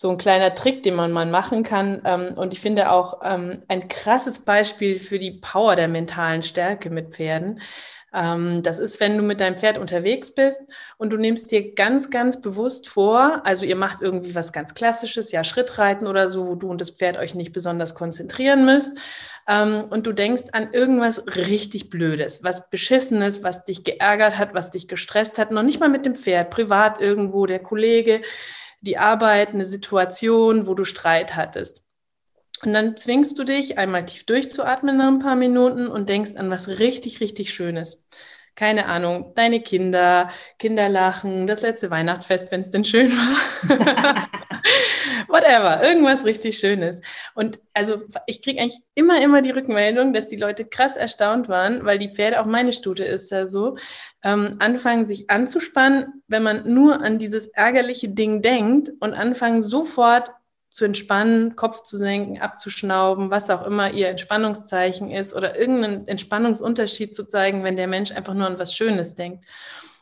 so 0.00 0.10
ein 0.10 0.16
kleiner 0.16 0.54
Trick, 0.54 0.84
den 0.84 0.94
man 0.94 1.10
mal 1.10 1.26
machen 1.26 1.64
kann. 1.64 2.00
Ähm, 2.04 2.34
und 2.36 2.54
ich 2.54 2.60
finde 2.60 2.92
auch 2.92 3.20
ähm, 3.24 3.64
ein 3.66 3.88
krasses 3.88 4.38
Beispiel 4.38 5.00
für 5.00 5.18
die 5.18 5.32
Power 5.32 5.74
der 5.74 5.88
mentalen 5.88 6.44
Stärke 6.44 6.88
mit 6.88 7.14
Pferden. 7.14 7.60
Ähm, 8.14 8.62
das 8.62 8.78
ist, 8.78 9.00
wenn 9.00 9.16
du 9.16 9.24
mit 9.24 9.40
deinem 9.40 9.58
Pferd 9.58 9.76
unterwegs 9.76 10.32
bist 10.32 10.60
und 10.98 11.12
du 11.12 11.16
nimmst 11.16 11.50
dir 11.50 11.74
ganz, 11.74 12.10
ganz 12.10 12.40
bewusst 12.40 12.88
vor, 12.88 13.40
also 13.44 13.64
ihr 13.64 13.74
macht 13.74 14.00
irgendwie 14.00 14.36
was 14.36 14.52
ganz 14.52 14.72
Klassisches, 14.72 15.32
ja, 15.32 15.42
Schrittreiten 15.42 16.06
oder 16.06 16.28
so, 16.28 16.46
wo 16.46 16.54
du 16.54 16.68
und 16.68 16.80
das 16.80 16.90
Pferd 16.90 17.18
euch 17.18 17.34
nicht 17.34 17.52
besonders 17.52 17.96
konzentrieren 17.96 18.64
müsst. 18.64 18.96
und 19.90 20.06
du 20.06 20.12
denkst 20.12 20.44
an 20.52 20.72
irgendwas 20.72 21.24
richtig 21.34 21.88
Blödes, 21.90 22.44
was 22.44 22.70
Beschissenes, 22.70 23.42
was 23.42 23.64
dich 23.64 23.82
geärgert 23.82 24.36
hat, 24.38 24.54
was 24.54 24.70
dich 24.70 24.88
gestresst 24.88 25.38
hat, 25.38 25.50
noch 25.50 25.62
nicht 25.62 25.80
mal 25.80 25.88
mit 25.88 26.04
dem 26.04 26.14
Pferd, 26.14 26.50
privat 26.50 27.00
irgendwo, 27.00 27.46
der 27.46 27.58
Kollege, 27.58 28.20
die 28.80 28.98
Arbeit, 28.98 29.54
eine 29.54 29.66
Situation, 29.66 30.66
wo 30.66 30.74
du 30.74 30.84
Streit 30.84 31.36
hattest. 31.36 31.82
Und 32.62 32.72
dann 32.72 32.96
zwingst 32.96 33.38
du 33.38 33.44
dich, 33.44 33.78
einmal 33.78 34.04
tief 34.04 34.24
durchzuatmen 34.26 34.96
nach 34.96 35.08
ein 35.08 35.20
paar 35.20 35.36
Minuten 35.36 35.86
und 35.88 36.08
denkst 36.08 36.36
an 36.36 36.50
was 36.50 36.68
richtig, 36.68 37.20
richtig 37.20 37.54
Schönes. 37.54 38.08
Keine 38.58 38.86
Ahnung, 38.86 39.34
deine 39.36 39.60
Kinder, 39.60 40.30
Kinderlachen, 40.58 41.46
das 41.46 41.62
letzte 41.62 41.92
Weihnachtsfest, 41.92 42.50
wenn 42.50 42.60
es 42.60 42.72
denn 42.72 42.84
schön 42.84 43.12
war. 43.12 44.28
Whatever, 45.28 45.80
irgendwas 45.84 46.24
richtig 46.24 46.58
Schönes. 46.58 47.00
Und 47.36 47.60
also 47.72 48.02
ich 48.26 48.42
kriege 48.42 48.60
eigentlich 48.60 48.80
immer, 48.96 49.22
immer 49.22 49.42
die 49.42 49.52
Rückmeldung, 49.52 50.12
dass 50.12 50.26
die 50.26 50.34
Leute 50.34 50.64
krass 50.64 50.96
erstaunt 50.96 51.48
waren, 51.48 51.84
weil 51.84 52.00
die 52.00 52.12
Pferde, 52.12 52.40
auch 52.40 52.46
meine 52.46 52.72
Stute 52.72 53.04
ist 53.04 53.30
da 53.30 53.46
so, 53.46 53.76
ähm, 54.24 54.56
anfangen 54.58 55.06
sich 55.06 55.30
anzuspannen, 55.30 56.24
wenn 56.26 56.42
man 56.42 56.66
nur 56.66 57.00
an 57.00 57.20
dieses 57.20 57.46
ärgerliche 57.46 58.08
Ding 58.08 58.42
denkt 58.42 58.90
und 58.98 59.14
anfangen 59.14 59.62
sofort 59.62 60.32
zu 60.78 60.84
entspannen, 60.84 61.56
Kopf 61.56 61.82
zu 61.82 61.96
senken, 61.96 62.40
abzuschnauben, 62.40 63.32
was 63.32 63.50
auch 63.50 63.66
immer 63.66 63.90
ihr 63.90 64.10
Entspannungszeichen 64.10 65.10
ist 65.10 65.34
oder 65.34 65.58
irgendeinen 65.58 66.06
Entspannungsunterschied 66.06 67.12
zu 67.12 67.26
zeigen, 67.26 67.64
wenn 67.64 67.74
der 67.74 67.88
Mensch 67.88 68.12
einfach 68.12 68.32
nur 68.32 68.46
an 68.46 68.60
was 68.60 68.76
Schönes 68.76 69.16
denkt. 69.16 69.44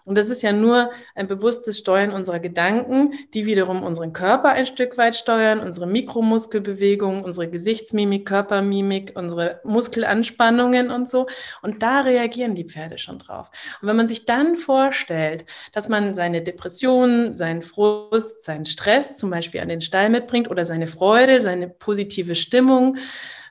Und 0.07 0.17
das 0.17 0.31
ist 0.31 0.43
ja 0.43 0.53
nur 0.53 0.93
ein 1.17 1.27
bewusstes 1.27 1.79
Steuern 1.79 2.13
unserer 2.13 2.39
Gedanken, 2.39 3.15
die 3.35 3.45
wiederum 3.45 3.83
unseren 3.83 4.13
Körper 4.13 4.51
ein 4.51 4.65
Stück 4.65 4.97
weit 4.99 5.17
steuern, 5.17 5.59
unsere 5.59 5.89
Mikromuskelbewegungen, 5.89 7.25
unsere 7.25 7.51
Gesichtsmimik, 7.51 8.25
Körpermimik, 8.25 9.13
unsere 9.17 9.61
Muskelanspannungen 9.65 10.93
und 10.93 11.09
so. 11.09 11.27
Und 11.61 11.83
da 11.83 12.03
reagieren 12.03 12.55
die 12.55 12.65
Pferde 12.65 12.99
schon 12.99 13.19
drauf. 13.19 13.51
Und 13.83 13.89
wenn 13.89 13.97
man 13.97 14.07
sich 14.07 14.27
dann 14.27 14.57
vorstellt, 14.57 15.45
dass 15.73 15.89
man 15.89 16.15
seine 16.15 16.41
Depressionen, 16.41 17.35
seinen 17.35 17.63
Frust, 17.63 18.45
seinen 18.45 18.65
Stress 18.65 19.17
zum 19.17 19.31
Beispiel 19.31 19.61
an 19.61 19.69
den 19.69 19.81
Stall 19.81 20.09
mitbringt 20.09 20.49
oder 20.49 20.65
seine 20.65 20.87
Freude, 20.87 21.41
seine 21.41 21.69
positive 21.69 22.37
Stimmung, 22.37 22.97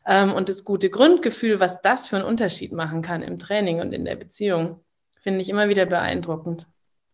ähm, 0.07 0.33
und 0.33 0.49
das 0.49 0.63
gute 0.63 0.89
Grundgefühl, 0.89 1.59
was 1.59 1.81
das 1.81 2.07
für 2.07 2.17
einen 2.17 2.25
Unterschied 2.25 2.71
machen 2.71 3.01
kann 3.01 3.23
im 3.23 3.39
Training 3.39 3.81
und 3.81 3.91
in 3.91 4.05
der 4.05 4.15
Beziehung 4.15 4.79
finde 5.25 5.41
ich 5.41 5.49
immer 5.49 5.69
wieder 5.69 5.87
beeindruckend. 5.87 6.67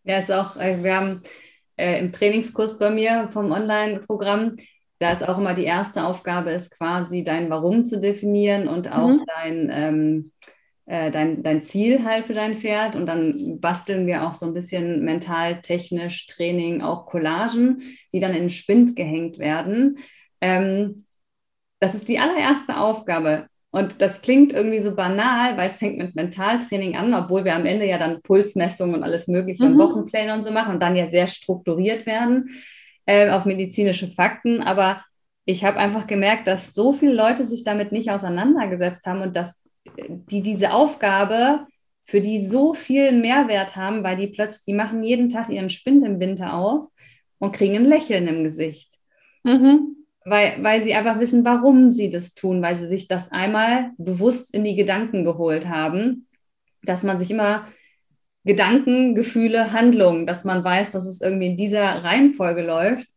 Ja, 0.04 0.17
ist 0.17 0.32
auch, 0.32 0.58
äh, 0.58 0.84
wir 0.84 0.95
haben 0.95 1.21
äh, 1.78 1.97
im 1.97 2.12
Trainingskurs 2.12 2.78
bei 2.78 2.89
mir 2.89 3.30
vom 3.32 3.52
Online-Programm, 3.52 4.58
da 5.00 5.12
ist 5.12 5.28
auch 5.28 5.38
immer 5.38 5.56
die 5.56 5.63
erste 5.63 6.04
Aufgabe, 6.06 6.52
ist 6.52 6.78
quasi 6.78 7.24
dein 7.24 7.50
Warum 7.50 7.86
zu 7.86 8.00
definieren 8.00 8.67
und 8.67 8.91
auch 8.91 9.08
mhm. 9.08 9.26
dein, 9.26 9.69
ähm, 9.74 10.32
äh, 10.86 11.10
dein, 11.10 11.41
dein 11.41 11.62
Ziel 11.62 12.04
halt 12.04 12.28
für 12.28 12.36
dein 12.36 12.56
Pferd. 12.56 12.95
Und 12.95 13.08
dann 13.08 13.60
basteln 13.60 14.06
wir 14.06 14.28
auch 14.28 14.36
so 14.36 14.45
ein 14.45 14.54
bisschen 14.54 15.04
mental, 15.04 15.62
technisch 15.62 16.28
Training, 16.28 16.84
auch 16.84 17.08
Collagen, 17.08 17.82
die 18.13 18.19
dann 18.19 18.36
in 18.36 18.41
den 18.41 18.50
Spind 18.52 18.95
gehängt 18.95 19.39
werden. 19.39 19.97
Ähm, 20.41 21.06
das 21.80 21.95
ist 21.95 22.10
die 22.10 22.19
allererste 22.19 22.78
Aufgabe. 22.78 23.47
Und 23.71 24.01
das 24.01 24.21
klingt 24.21 24.51
irgendwie 24.51 24.81
so 24.81 24.93
banal, 24.93 25.55
weil 25.55 25.67
es 25.67 25.77
fängt 25.77 25.97
mit 25.97 26.13
Mentaltraining 26.13 26.97
an, 26.97 27.13
obwohl 27.13 27.45
wir 27.45 27.55
am 27.55 27.65
Ende 27.65 27.86
ja 27.86 27.97
dann 27.97 28.21
Pulsmessungen 28.21 28.95
und 28.95 29.03
alles 29.03 29.27
Mögliche 29.27 29.63
mhm. 29.63 29.73
und 29.73 29.79
Wochenpläne 29.79 30.34
und 30.34 30.43
so 30.43 30.51
machen 30.51 30.73
und 30.73 30.81
dann 30.81 30.95
ja 30.95 31.07
sehr 31.07 31.27
strukturiert 31.27 32.05
werden. 32.05 32.49
äh, 33.05 33.29
auf 33.29 33.45
medizinische 33.45 34.07
Fakten, 34.07 34.62
aber 34.62 35.03
ich 35.45 35.63
habe 35.63 35.79
einfach 35.79 36.07
gemerkt, 36.07 36.47
dass 36.47 36.73
so 36.73 36.93
viele 36.93 37.13
Leute 37.13 37.45
sich 37.45 37.63
damit 37.63 37.91
nicht 37.91 38.12
auseinandergesetzt 38.12 39.05
haben 39.05 39.21
und 39.21 39.36
dass 39.36 39.62
äh, 39.97 40.05
die 40.10 40.41
diese 40.41 40.73
Aufgabe 40.73 41.65
für 42.05 42.21
die 42.21 42.45
so 42.45 42.73
viel 42.73 43.12
Mehrwert 43.12 43.75
haben, 43.75 44.03
weil 44.03 44.17
die 44.17 44.27
plötzlich, 44.27 44.65
die 44.65 44.73
machen 44.73 45.03
jeden 45.03 45.29
Tag 45.29 45.49
ihren 45.49 45.69
Spind 45.69 46.05
im 46.05 46.19
Winter 46.19 46.53
auf 46.53 46.88
und 47.39 47.53
kriegen 47.53 47.75
ein 47.75 47.86
Lächeln 47.86 48.27
im 48.27 48.43
Gesicht. 48.43 48.93
Mhm. 49.43 50.01
Weil, 50.23 50.63
weil 50.63 50.84
sie 50.84 50.93
einfach 50.93 51.19
wissen, 51.19 51.43
warum 51.45 51.89
sie 51.91 52.12
das 52.12 52.36
tun, 52.36 52.62
weil 52.62 52.77
sie 52.77 52.88
sich 52.88 53.07
das 53.07 53.31
einmal 53.31 53.91
bewusst 53.97 54.53
in 54.53 54.63
die 54.63 54.75
Gedanken 54.75 55.25
geholt 55.25 55.67
haben, 55.67 56.27
dass 56.84 57.03
man 57.03 57.19
sich 57.19 57.31
immer 57.31 57.67
Gedanken, 58.43 59.15
Gefühle, 59.15 59.71
Handlungen, 59.71 60.25
dass 60.25 60.45
man 60.45 60.63
weiß, 60.63 60.91
dass 60.91 61.05
es 61.05 61.21
irgendwie 61.21 61.47
in 61.47 61.57
dieser 61.57 62.03
Reihenfolge 62.03 62.63
läuft. 62.63 63.07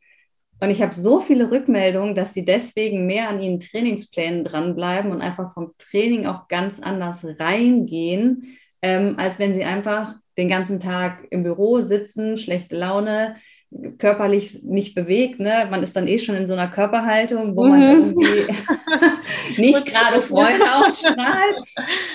Und 0.60 0.70
ich 0.70 0.82
habe 0.82 0.94
so 0.94 1.20
viele 1.20 1.50
Rückmeldungen, 1.50 2.14
dass 2.14 2.32
sie 2.32 2.44
deswegen 2.44 3.06
mehr 3.06 3.28
an 3.28 3.42
ihren 3.42 3.60
Trainingsplänen 3.60 4.44
dranbleiben 4.44 5.10
und 5.10 5.20
einfach 5.20 5.52
vom 5.52 5.72
Training 5.78 6.26
auch 6.26 6.48
ganz 6.48 6.80
anders 6.80 7.26
reingehen, 7.38 8.56
ähm, 8.82 9.14
als 9.18 9.38
wenn 9.38 9.54
sie 9.54 9.64
einfach 9.64 10.14
den 10.36 10.48
ganzen 10.48 10.78
Tag 10.78 11.26
im 11.30 11.42
Büro 11.42 11.82
sitzen, 11.82 12.38
schlechte 12.38 12.76
Laune, 12.76 13.36
körperlich 13.98 14.62
nicht 14.62 14.94
bewegt. 14.94 15.40
Ne? 15.40 15.66
Man 15.70 15.82
ist 15.82 15.96
dann 15.96 16.08
eh 16.08 16.18
schon 16.18 16.36
in 16.36 16.46
so 16.46 16.54
einer 16.54 16.68
Körperhaltung, 16.68 17.56
wo 17.56 17.64
mhm. 17.64 17.70
man 17.70 17.82
irgendwie 17.82 18.46
nicht 19.60 19.86
gerade 19.86 20.20
Freude 20.20 20.64
ausstrahlt. 20.74 21.58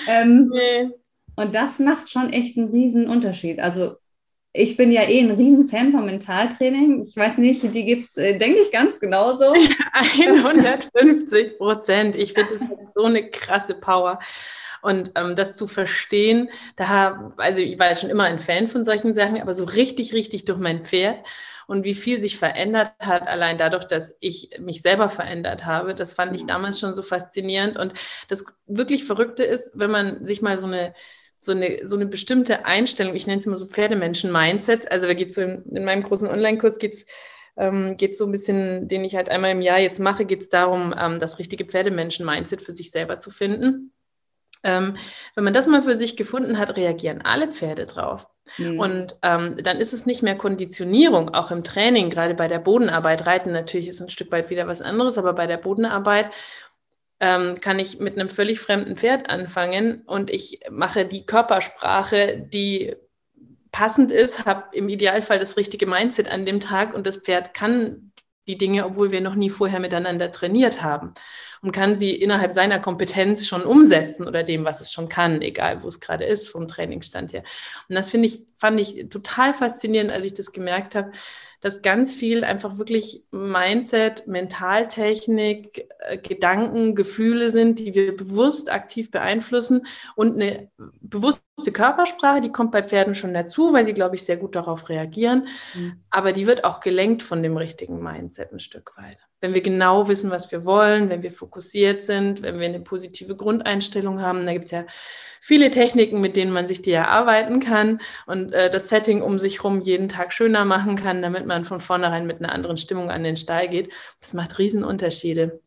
Ähm, 0.08 0.50
nee. 0.52 0.90
Und 1.36 1.54
das 1.54 1.78
macht 1.78 2.10
schon 2.10 2.32
echt 2.32 2.58
einen 2.58 2.68
riesen 2.68 3.08
Unterschied. 3.08 3.60
Also 3.60 3.96
ich 4.52 4.76
bin 4.76 4.90
ja 4.90 5.02
eh 5.02 5.20
ein 5.20 5.30
Riesenfan 5.30 5.92
vom 5.92 6.06
Mentaltraining. 6.06 7.04
Ich 7.04 7.16
weiß 7.16 7.38
nicht, 7.38 7.62
die 7.62 7.84
geht 7.84 8.00
es, 8.00 8.16
äh, 8.16 8.36
denke 8.36 8.60
ich, 8.60 8.72
ganz 8.72 8.98
genauso. 8.98 9.52
150 10.20 11.56
Prozent. 11.56 12.16
Ich 12.16 12.32
finde, 12.32 12.54
das 12.54 12.62
hat 12.62 12.92
so 12.92 13.04
eine 13.04 13.30
krasse 13.30 13.74
Power. 13.74 14.18
Und 14.82 15.12
ähm, 15.14 15.36
das 15.36 15.56
zu 15.56 15.66
verstehen, 15.66 16.50
da, 16.76 17.32
also 17.36 17.60
ich 17.60 17.78
war 17.78 17.88
ja 17.88 17.96
schon 17.96 18.10
immer 18.10 18.24
ein 18.24 18.38
Fan 18.38 18.66
von 18.66 18.84
solchen 18.84 19.14
Sachen, 19.14 19.40
aber 19.40 19.52
so 19.52 19.64
richtig, 19.64 20.14
richtig 20.14 20.44
durch 20.44 20.58
mein 20.58 20.84
Pferd 20.84 21.18
und 21.66 21.84
wie 21.84 21.94
viel 21.94 22.18
sich 22.18 22.38
verändert 22.38 22.92
hat, 22.98 23.28
allein 23.28 23.58
dadurch, 23.58 23.84
dass 23.84 24.14
ich 24.20 24.50
mich 24.58 24.82
selber 24.82 25.08
verändert 25.08 25.66
habe, 25.66 25.94
das 25.94 26.12
fand 26.14 26.34
ich 26.34 26.46
damals 26.46 26.80
schon 26.80 26.94
so 26.94 27.02
faszinierend. 27.02 27.78
Und 27.78 27.94
das 28.28 28.44
wirklich 28.66 29.04
Verrückte 29.04 29.44
ist, 29.44 29.72
wenn 29.74 29.90
man 29.90 30.26
sich 30.26 30.42
mal 30.42 30.58
so 30.58 30.66
eine 30.66 30.94
so 31.42 31.52
eine, 31.52 31.86
so 31.86 31.96
eine 31.96 32.06
bestimmte 32.06 32.66
Einstellung, 32.66 33.14
ich 33.14 33.26
nenne 33.26 33.40
es 33.40 33.46
immer 33.46 33.56
so 33.56 33.66
Pferdemenschen-Mindset. 33.66 34.90
Also 34.92 35.06
da 35.06 35.14
geht 35.14 35.30
es 35.30 35.36
so 35.36 35.42
in, 35.42 35.64
in, 35.74 35.84
meinem 35.84 36.02
großen 36.02 36.28
Online-Kurs 36.28 36.78
geht 36.78 36.94
es 36.94 37.06
ähm, 37.56 37.96
geht 37.96 38.16
so 38.16 38.26
ein 38.26 38.32
bisschen, 38.32 38.88
den 38.88 39.04
ich 39.04 39.16
halt 39.16 39.28
einmal 39.28 39.50
im 39.52 39.62
Jahr 39.62 39.78
jetzt 39.78 40.00
mache, 40.00 40.24
geht 40.24 40.42
es 40.42 40.48
darum, 40.48 40.94
ähm, 40.98 41.18
das 41.18 41.38
richtige 41.38 41.66
Pferdemenschen-Mindset 41.66 42.62
für 42.62 42.72
sich 42.72 42.90
selber 42.90 43.18
zu 43.18 43.30
finden. 43.30 43.92
Ähm, 44.62 44.96
wenn 45.34 45.44
man 45.44 45.54
das 45.54 45.66
mal 45.66 45.82
für 45.82 45.96
sich 45.96 46.16
gefunden 46.16 46.58
hat, 46.58 46.76
reagieren 46.76 47.22
alle 47.22 47.48
Pferde 47.48 47.86
drauf. 47.86 48.28
Mhm. 48.58 48.78
Und 48.78 49.16
ähm, 49.22 49.56
dann 49.62 49.78
ist 49.78 49.92
es 49.92 50.06
nicht 50.06 50.22
mehr 50.22 50.36
Konditionierung, 50.36 51.34
auch 51.34 51.50
im 51.50 51.64
Training, 51.64 52.10
gerade 52.10 52.34
bei 52.34 52.48
der 52.48 52.58
Bodenarbeit. 52.58 53.26
Reiten 53.26 53.52
natürlich 53.52 53.88
ist 53.88 54.00
ein 54.00 54.10
Stück 54.10 54.30
weit 54.32 54.50
wieder 54.50 54.66
was 54.66 54.82
anderes, 54.82 55.18
aber 55.18 55.32
bei 55.32 55.46
der 55.46 55.56
Bodenarbeit 55.56 56.30
ähm, 57.20 57.60
kann 57.60 57.78
ich 57.78 58.00
mit 58.00 58.18
einem 58.18 58.28
völlig 58.28 58.60
fremden 58.60 58.96
Pferd 58.96 59.28
anfangen 59.28 60.02
und 60.06 60.30
ich 60.30 60.60
mache 60.70 61.04
die 61.04 61.26
Körpersprache, 61.26 62.38
die 62.38 62.96
passend 63.72 64.10
ist, 64.10 64.46
habe 64.46 64.64
im 64.72 64.88
Idealfall 64.88 65.38
das 65.38 65.56
richtige 65.56 65.86
Mindset 65.86 66.28
an 66.28 66.44
dem 66.44 66.60
Tag 66.60 66.94
und 66.94 67.06
das 67.06 67.18
Pferd 67.18 67.54
kann 67.54 68.09
die 68.50 68.58
Dinge, 68.58 68.84
obwohl 68.84 69.12
wir 69.12 69.20
noch 69.20 69.34
nie 69.34 69.50
vorher 69.50 69.80
miteinander 69.80 70.32
trainiert 70.32 70.82
haben 70.82 71.14
und 71.62 71.72
kann 71.72 71.94
sie 71.94 72.14
innerhalb 72.14 72.52
seiner 72.52 72.80
Kompetenz 72.80 73.46
schon 73.46 73.62
umsetzen 73.62 74.26
oder 74.26 74.42
dem, 74.42 74.64
was 74.64 74.80
es 74.80 74.92
schon 74.92 75.08
kann, 75.08 75.42
egal 75.42 75.82
wo 75.82 75.88
es 75.88 76.00
gerade 76.00 76.24
ist, 76.24 76.48
vom 76.48 76.66
Trainingsstand 76.66 77.32
her. 77.32 77.44
Und 77.88 77.94
das 77.94 78.10
finde 78.10 78.26
ich, 78.28 78.44
fand 78.58 78.80
ich 78.80 79.08
total 79.08 79.54
faszinierend, 79.54 80.10
als 80.10 80.24
ich 80.24 80.34
das 80.34 80.52
gemerkt 80.52 80.94
habe, 80.94 81.12
dass 81.60 81.82
ganz 81.82 82.14
viel 82.14 82.44
einfach 82.44 82.78
wirklich 82.78 83.26
Mindset, 83.30 84.26
Mentaltechnik, 84.26 85.88
äh, 86.00 86.18
Gedanken, 86.18 86.94
Gefühle 86.94 87.50
sind, 87.50 87.78
die 87.78 87.94
wir 87.94 88.16
bewusst 88.16 88.72
aktiv 88.72 89.10
beeinflussen 89.10 89.86
und 90.16 90.34
eine 90.34 90.70
bewusste 91.00 91.72
Körpersprache, 91.72 92.40
die 92.40 92.52
kommt 92.52 92.72
bei 92.72 92.82
Pferden 92.82 93.14
schon 93.14 93.34
dazu, 93.34 93.72
weil 93.72 93.84
sie, 93.84 93.94
glaube 93.94 94.16
ich, 94.16 94.24
sehr 94.24 94.36
gut 94.38 94.56
darauf 94.56 94.88
reagieren. 94.88 95.48
Mhm. 95.74 96.02
Aber 96.10 96.32
die 96.32 96.46
wird 96.46 96.64
auch 96.64 96.80
gelenkt 96.80 97.22
von 97.22 97.42
dem 97.42 97.56
richtigen 97.56 98.02
Mindset 98.02 98.52
ein 98.52 98.60
Stück 98.60 98.96
weit. 98.96 99.18
Wenn 99.40 99.54
wir 99.54 99.62
genau 99.62 100.08
wissen, 100.08 100.30
was 100.30 100.50
wir 100.52 100.64
wollen, 100.64 101.08
wenn 101.08 101.22
wir 101.22 101.32
fokussiert 101.32 102.02
sind, 102.02 102.42
wenn 102.42 102.58
wir 102.58 102.68
eine 102.68 102.80
positive 102.80 103.36
Grundeinstellung 103.36 104.20
haben, 104.20 104.44
da 104.44 104.52
gibt 104.52 104.66
es 104.66 104.70
ja 104.70 104.84
viele 105.40 105.70
Techniken, 105.70 106.20
mit 106.20 106.36
denen 106.36 106.52
man 106.52 106.66
sich 106.66 106.82
die 106.82 106.92
erarbeiten 106.92 107.60
kann 107.60 108.00
und 108.26 108.52
äh, 108.52 108.70
das 108.70 108.88
Setting 108.88 109.22
um 109.22 109.38
sich 109.38 109.58
herum 109.58 109.80
jeden 109.80 110.08
Tag 110.08 110.32
schöner 110.32 110.64
machen 110.64 110.96
kann, 110.96 111.22
damit 111.22 111.46
man 111.46 111.64
von 111.64 111.80
vornherein 111.80 112.26
mit 112.26 112.38
einer 112.38 112.52
anderen 112.52 112.76
Stimmung 112.76 113.10
an 113.10 113.24
den 113.24 113.36
Stall 113.36 113.68
geht. 113.68 113.92
Das 114.20 114.34
macht 114.34 114.58
Riesenunterschiede. 114.58 115.60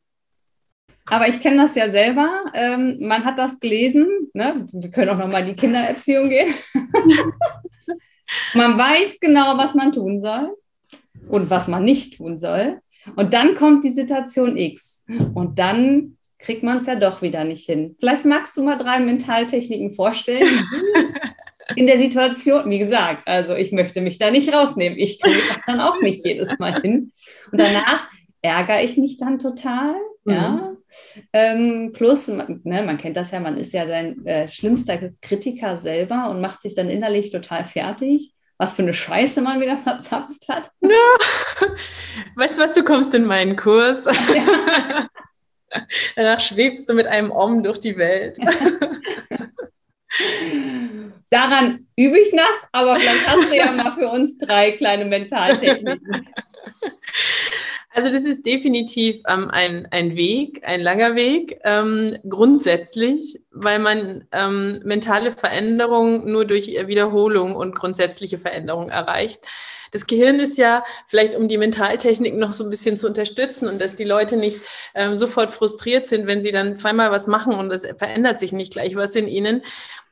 Aber 1.05 1.27
ich 1.27 1.41
kenne 1.41 1.63
das 1.63 1.75
ja 1.75 1.89
selber. 1.89 2.45
Ähm, 2.53 2.97
man 3.01 3.25
hat 3.25 3.38
das 3.38 3.59
gelesen. 3.59 4.29
Ne? 4.33 4.67
Wir 4.71 4.89
können 4.89 5.09
auch 5.09 5.17
nochmal 5.17 5.41
in 5.41 5.47
die 5.47 5.55
Kindererziehung 5.55 6.29
gehen. 6.29 6.53
man 8.53 8.77
weiß 8.77 9.19
genau, 9.19 9.57
was 9.57 9.73
man 9.73 9.91
tun 9.91 10.21
soll 10.21 10.55
und 11.27 11.49
was 11.49 11.67
man 11.67 11.83
nicht 11.83 12.17
tun 12.17 12.39
soll. 12.39 12.79
Und 13.16 13.34
dann 13.34 13.56
kommt 13.56 13.84
die 13.84 13.92
Situation 13.92 14.58
X. 14.58 15.04
Und 15.34 15.60
dann 15.60 16.18
kriegt 16.39 16.63
man 16.63 16.80
es 16.80 16.88
ja 16.88 16.96
doch 16.96 17.22
wieder 17.22 17.44
nicht 17.44 17.66
hin. 17.66 17.96
Vielleicht 18.00 18.26
magst 18.26 18.58
du 18.58 18.63
mal 18.63 18.78
drei 18.78 19.00
Mentaltechniken 19.00 19.94
vorstellen, 19.94 20.48
in 21.76 21.88
der 21.88 21.98
Situation, 21.98 22.70
wie 22.70 22.80
gesagt, 22.80 23.28
also 23.28 23.54
ich 23.56 23.72
möchte 23.72 24.02
mich 24.02 24.18
da 24.18 24.30
nicht 24.30 24.54
rausnehmen. 24.54 24.98
Ich 25.00 25.22
kriege 25.22 25.42
das 25.48 25.62
dann 25.66 25.80
auch 25.80 26.02
nicht 26.02 26.26
jedes 26.26 26.60
Mal 26.60 26.82
hin. 26.82 27.12
Und 27.52 27.60
danach 27.60 28.08
ärgere 28.42 28.84
ich 28.84 28.98
mich 28.98 29.18
dann 29.18 29.39
total. 29.39 29.96
Mhm. 30.26 30.34
Ja. 30.34 30.76
Ähm, 31.32 31.92
plus, 31.94 32.28
ne, 32.28 32.62
man 32.63 32.98
kennt 32.98 33.18
das 33.18 33.32
ja, 33.32 33.39
man 33.39 33.58
ist 33.58 33.74
ja 33.74 33.86
dein 33.86 34.26
äh, 34.26 34.48
schlimmster 34.48 35.12
Kritiker 35.22 35.78
selber 35.78 36.30
und 36.30 36.42
macht 36.42 36.62
sich 36.62 36.76
dann 36.76 36.89
innerlich 36.89 37.32
total 37.32 37.66
fertig 37.66 38.34
was 38.58 38.74
für 38.74 38.82
eine 38.84 38.94
Scheiße 38.94 39.42
man 39.42 39.60
wieder 39.62 39.78
verzapft 39.84 40.48
hat. 40.48 40.72
Ja. 40.82 40.89
Weißt 42.36 42.58
du 42.58 42.62
was, 42.62 42.74
du 42.74 42.84
kommst 42.84 43.13
in 43.13 43.26
meinen 43.26 43.56
Kurs. 43.56 44.06
Ja. 44.06 45.08
Danach 46.16 46.39
schwebst 46.39 46.88
du 46.89 46.94
mit 46.94 47.08
einem 47.08 47.32
Om 47.32 47.63
durch 47.63 47.80
die 47.80 47.98
Welt. 47.98 48.38
Daran 51.32 51.88
übe 51.96 52.20
ich 52.20 52.32
nach, 52.34 52.68
aber 52.72 52.96
vielleicht 52.96 53.28
hast 53.28 53.50
du 53.50 53.56
ja 53.56 53.72
mal 53.72 53.94
für 53.94 54.08
uns 54.08 54.38
drei 54.38 54.74
kleine 54.74 55.06
Mentaltechniken. 55.06 56.30
Also 57.93 58.12
das 58.12 58.23
ist 58.25 58.45
definitiv 58.45 59.21
ähm, 59.27 59.49
ein, 59.51 59.88
ein 59.91 60.15
Weg, 60.15 60.62
ein 60.65 60.82
langer 60.82 61.15
Weg, 61.15 61.60
ähm, 61.63 62.17
grundsätzlich, 62.27 63.39
weil 63.51 63.79
man 63.79 64.27
ähm, 64.32 64.82
mentale 64.84 65.32
Veränderung 65.32 66.29
nur 66.29 66.45
durch 66.45 66.67
Wiederholung 66.67 67.56
und 67.56 67.75
grundsätzliche 67.75 68.38
Veränderung 68.38 68.89
erreicht 68.89 69.41
das 69.93 70.08
Gehirn 70.08 70.39
ist 70.39 70.58
ja 70.58 70.84
vielleicht, 71.08 71.36
um 71.36 71.47
die 71.47 71.60
Mentaltechnik 71.60 72.36
noch 72.36 72.51
so 72.51 72.63
ein 72.63 72.71
bisschen 72.71 72.97
zu 72.97 73.08
unterstützen 73.08 73.69
und 73.69 73.79
dass 73.79 73.95
die 73.95 74.03
Leute 74.03 74.38
nicht 74.38 74.58
ähm, 74.95 75.17
sofort 75.17 75.51
frustriert 75.51 76.08
sind, 76.08 76.25
wenn 76.25 76.41
sie 76.41 76.51
dann 76.51 76.75
zweimal 76.75 77.12
was 77.12 77.27
machen 77.27 77.53
und 77.53 77.71
es 77.71 77.86
verändert 77.97 78.39
sich 78.39 78.51
nicht 78.53 78.73
gleich 78.73 78.95
was 78.95 79.13
in 79.13 79.27
ihnen. 79.27 79.62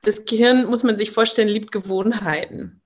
Das 0.03 0.25
Gehirn, 0.25 0.67
muss 0.67 0.83
man 0.83 0.97
sich 0.97 1.09
vorstellen, 1.09 1.47
liebt 1.47 1.71
Gewohnheiten. 1.71 2.81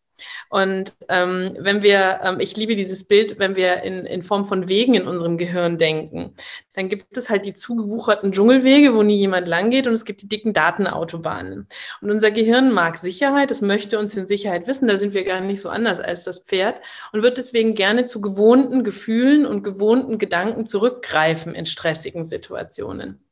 Und 0.50 0.94
ähm, 1.10 1.56
wenn 1.60 1.84
wir, 1.84 2.20
ähm, 2.24 2.40
ich 2.40 2.56
liebe 2.56 2.76
dieses 2.76 3.04
Bild, 3.06 3.40
wenn 3.40 3.56
wir 3.56 3.84
in, 3.84 4.06
in 4.06 4.24
Form 4.24 4.46
von 4.46 4.70
Wegen 4.70 4.94
in 4.94 5.08
unserem 5.08 5.38
Gehirn 5.38 5.78
denken, 5.78 6.34
dann 6.74 6.90
gibt 6.90 7.18
es 7.18 7.30
halt 7.30 7.46
die 7.46 7.56
zugewucherten 7.56 8.32
Dschungelwege, 8.32 8.94
wo 8.94 9.04
nie 9.04 9.18
jemand 9.18 9.48
lang 9.48 9.70
geht 9.72 9.88
und 9.88 9.94
es 9.94 10.06
gibt 10.06 10.22
die 10.22 10.30
dicken 10.30 10.54
Datenautobahnen. 10.54 11.68
Und 12.02 12.12
unser 12.12 12.32
Gehirn 12.32 12.72
mag 12.72 12.98
Sicherheit, 12.98 13.52
es 13.52 13.62
möchte 13.62 14.00
uns 14.00 14.16
in 14.16 14.28
Sicherheit 14.28 14.68
wissen, 14.68 14.88
da 14.88 14.98
sind 14.98 15.14
wir 15.14 15.24
gar 15.24 15.42
nicht 15.42 15.62
so 15.62 15.70
anders 15.70 16.00
als 16.00 16.24
das 16.24 16.40
Pferd 16.40 16.82
und 17.12 17.24
wird 17.24 17.38
deswegen 17.38 17.76
gerne 17.76 18.06
zu 18.06 18.22
gewohnten 18.22 18.84
Gefühlen 18.84 19.46
und 19.46 19.64
gewohnten 19.64 20.18
Gedanken 20.18 20.66
zurückgreifen 20.66 21.56
in 21.56 21.66
stressigen 21.66 22.26
Situationen. 22.26 23.26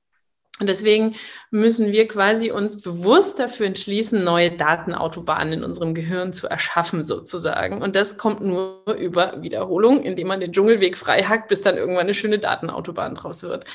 Und 0.60 0.68
deswegen 0.68 1.16
müssen 1.50 1.92
wir 1.92 2.08
quasi 2.08 2.52
uns 2.52 2.80
bewusst 2.82 3.40
dafür 3.40 3.66
entschließen, 3.66 4.24
neue 4.24 4.52
Datenautobahnen 4.52 5.54
in 5.54 5.64
unserem 5.64 5.96
Gehirn 5.96 6.32
zu 6.32 6.48
erschaffen, 6.48 7.04
sozusagen. 7.04 7.82
Und 7.82 7.96
das 7.96 8.18
kommt 8.18 8.42
nur 8.42 8.84
über 9.00 9.42
Wiederholung, 9.42 10.04
indem 10.04 10.28
man 10.28 10.40
den 10.40 10.54
Dschungelweg 10.54 10.96
frei 10.96 11.24
hackt, 11.24 11.48
bis 11.48 11.64
dann 11.64 11.76
irgendwann 11.76 12.04
eine 12.04 12.14
schöne 12.14 12.38
Datenautobahn 12.38 13.16
draus 13.16 13.42
wird. 13.42 13.66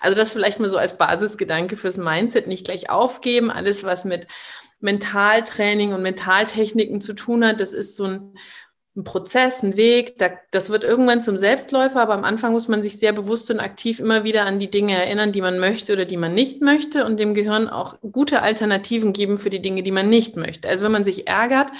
Also 0.00 0.16
das 0.16 0.32
vielleicht 0.32 0.60
mal 0.60 0.70
so 0.70 0.78
als 0.78 0.98
Basisgedanke 0.98 1.76
fürs 1.76 1.96
Mindset 1.96 2.46
nicht 2.46 2.64
gleich 2.64 2.90
aufgeben. 2.90 3.50
Alles, 3.50 3.82
was 3.82 4.04
mit 4.04 4.28
Mentaltraining 4.78 5.92
und 5.92 6.02
Mentaltechniken 6.02 7.00
zu 7.00 7.12
tun 7.12 7.44
hat, 7.44 7.60
das 7.60 7.72
ist 7.72 7.96
so 7.96 8.04
ein 8.04 8.38
ein 9.00 9.04
Prozess, 9.04 9.62
ein 9.62 9.76
Weg. 9.76 10.18
das 10.50 10.70
wird 10.70 10.84
irgendwann 10.84 11.20
zum 11.20 11.38
Selbstläufer, 11.38 12.00
aber 12.00 12.14
am 12.14 12.24
Anfang 12.24 12.52
muss 12.52 12.68
man 12.68 12.82
sich 12.82 12.98
sehr 12.98 13.12
bewusst 13.12 13.50
und 13.50 13.60
aktiv 13.60 13.98
immer 13.98 14.24
wieder 14.24 14.46
an 14.46 14.58
die 14.58 14.70
Dinge 14.70 14.94
erinnern, 14.94 15.32
die 15.32 15.40
man 15.40 15.58
möchte 15.58 15.92
oder 15.92 16.04
die 16.04 16.16
man 16.16 16.34
nicht 16.34 16.60
möchte 16.60 17.04
und 17.04 17.18
dem 17.18 17.34
Gehirn 17.34 17.68
auch 17.68 17.96
gute 18.12 18.42
Alternativen 18.42 19.12
geben 19.12 19.38
für 19.38 19.50
die 19.50 19.62
Dinge, 19.62 19.82
die 19.82 19.92
man 19.92 20.08
nicht 20.08 20.36
möchte. 20.36 20.68
Also 20.68 20.84
wenn 20.84 20.92
man 20.92 21.04
sich 21.04 21.26
ärgert 21.26 21.70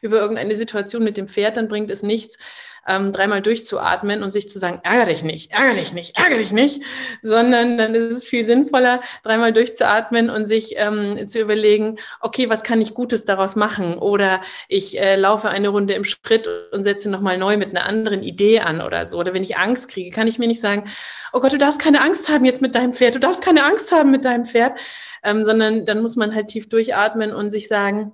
über 0.00 0.20
irgendeine 0.20 0.54
Situation 0.54 1.04
mit 1.04 1.16
dem 1.16 1.28
Pferd, 1.28 1.56
dann 1.56 1.68
bringt 1.68 1.90
es 1.90 2.02
nichts, 2.02 2.38
ähm, 2.86 3.12
dreimal 3.12 3.42
durchzuatmen 3.42 4.22
und 4.22 4.30
sich 4.30 4.48
zu 4.48 4.58
sagen, 4.58 4.80
ärger 4.82 5.06
dich 5.06 5.22
nicht, 5.22 5.52
ärger 5.52 5.74
dich 5.74 5.92
nicht, 5.92 6.18
ärger 6.18 6.36
dich 6.36 6.52
nicht, 6.52 6.82
sondern 7.22 7.78
dann 7.78 7.94
ist 7.94 8.12
es 8.12 8.26
viel 8.26 8.44
sinnvoller, 8.44 9.00
dreimal 9.22 9.52
durchzuatmen 9.52 10.30
und 10.30 10.46
sich 10.46 10.74
ähm, 10.76 11.28
zu 11.28 11.40
überlegen, 11.40 11.98
okay, 12.20 12.48
was 12.48 12.62
kann 12.62 12.80
ich 12.80 12.94
Gutes 12.94 13.24
daraus 13.24 13.56
machen? 13.56 13.98
Oder 13.98 14.40
ich 14.68 14.98
äh, 14.98 15.16
laufe 15.16 15.48
eine 15.48 15.68
Runde 15.68 15.94
im 15.94 16.04
Schritt 16.04 16.48
und 16.72 16.84
setze 16.84 17.10
nochmal 17.10 17.38
neu 17.38 17.56
mit 17.56 17.70
einer 17.70 17.86
anderen 17.86 18.22
Idee 18.22 18.60
an 18.60 18.80
oder 18.80 19.04
so. 19.04 19.18
Oder 19.18 19.34
wenn 19.34 19.42
ich 19.42 19.56
Angst 19.56 19.88
kriege, 19.88 20.10
kann 20.10 20.28
ich 20.28 20.38
mir 20.38 20.48
nicht 20.48 20.60
sagen, 20.60 20.84
oh 21.32 21.40
Gott, 21.40 21.52
du 21.52 21.58
darfst 21.58 21.80
keine 21.80 22.00
Angst 22.00 22.28
haben 22.28 22.44
jetzt 22.44 22.62
mit 22.62 22.74
deinem 22.74 22.92
Pferd, 22.92 23.14
du 23.14 23.20
darfst 23.20 23.42
keine 23.42 23.64
Angst 23.64 23.92
haben 23.92 24.10
mit 24.10 24.24
deinem 24.24 24.44
Pferd, 24.44 24.78
ähm, 25.22 25.44
sondern 25.44 25.86
dann 25.86 26.00
muss 26.00 26.16
man 26.16 26.34
halt 26.34 26.48
tief 26.48 26.68
durchatmen 26.68 27.32
und 27.32 27.50
sich 27.50 27.68
sagen, 27.68 28.12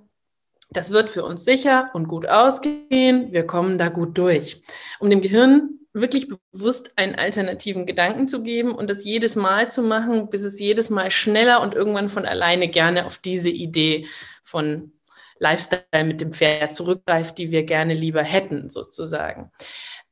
das 0.73 0.91
wird 0.91 1.09
für 1.09 1.23
uns 1.23 1.45
sicher 1.45 1.89
und 1.93 2.07
gut 2.07 2.27
ausgehen. 2.27 3.31
Wir 3.31 3.45
kommen 3.45 3.77
da 3.77 3.89
gut 3.89 4.17
durch. 4.17 4.61
Um 4.99 5.09
dem 5.09 5.21
Gehirn 5.21 5.79
wirklich 5.93 6.27
bewusst 6.27 6.91
einen 6.95 7.15
alternativen 7.15 7.85
Gedanken 7.85 8.27
zu 8.27 8.41
geben 8.43 8.73
und 8.73 8.89
das 8.89 9.03
jedes 9.05 9.35
Mal 9.35 9.69
zu 9.69 9.83
machen, 9.83 10.29
bis 10.29 10.41
es 10.41 10.59
jedes 10.59 10.89
Mal 10.89 11.11
schneller 11.11 11.61
und 11.61 11.75
irgendwann 11.75 12.09
von 12.09 12.25
alleine 12.25 12.67
gerne 12.67 13.05
auf 13.05 13.19
diese 13.19 13.49
Idee 13.49 14.07
von 14.41 14.91
Lifestyle 15.39 16.05
mit 16.05 16.21
dem 16.21 16.31
Pferd 16.31 16.73
zurückgreift, 16.73 17.37
die 17.37 17.51
wir 17.51 17.63
gerne 17.63 17.93
lieber 17.93 18.23
hätten, 18.23 18.69
sozusagen. 18.69 19.51